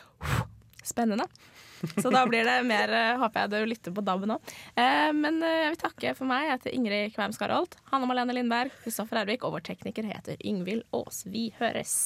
spennende. 0.83 1.29
Så 1.97 2.11
da 2.13 2.27
blir 2.29 2.45
det 2.45 2.59
mer, 2.69 2.93
eh, 2.93 3.19
håper 3.21 3.47
jeg 3.47 3.53
du 3.53 3.71
lytter 3.71 3.95
på 3.97 4.05
DAB 4.05 4.27
nå. 4.29 4.41
Eh, 4.75 5.11
men 5.17 5.39
jeg 5.47 5.71
vil 5.73 5.83
takke 5.85 6.17
for 6.19 6.29
meg. 6.29 6.49
Jeg 6.49 6.59
heter 6.59 6.77
Ingrid 6.77 7.15
Kvæm 7.15 7.37
Skarholt. 7.37 7.79
Hanne 7.93 8.11
Malene 8.11 8.37
Lindberg, 8.37 8.75
Kristoffer 8.83 9.23
Ervik 9.23 9.47
og 9.47 9.57
vår 9.57 9.69
tekniker 9.71 10.11
heter 10.11 10.41
Ingvild 10.41 10.85
Aas. 10.97 11.23
Vi 11.31 11.49
høres. 11.61 11.97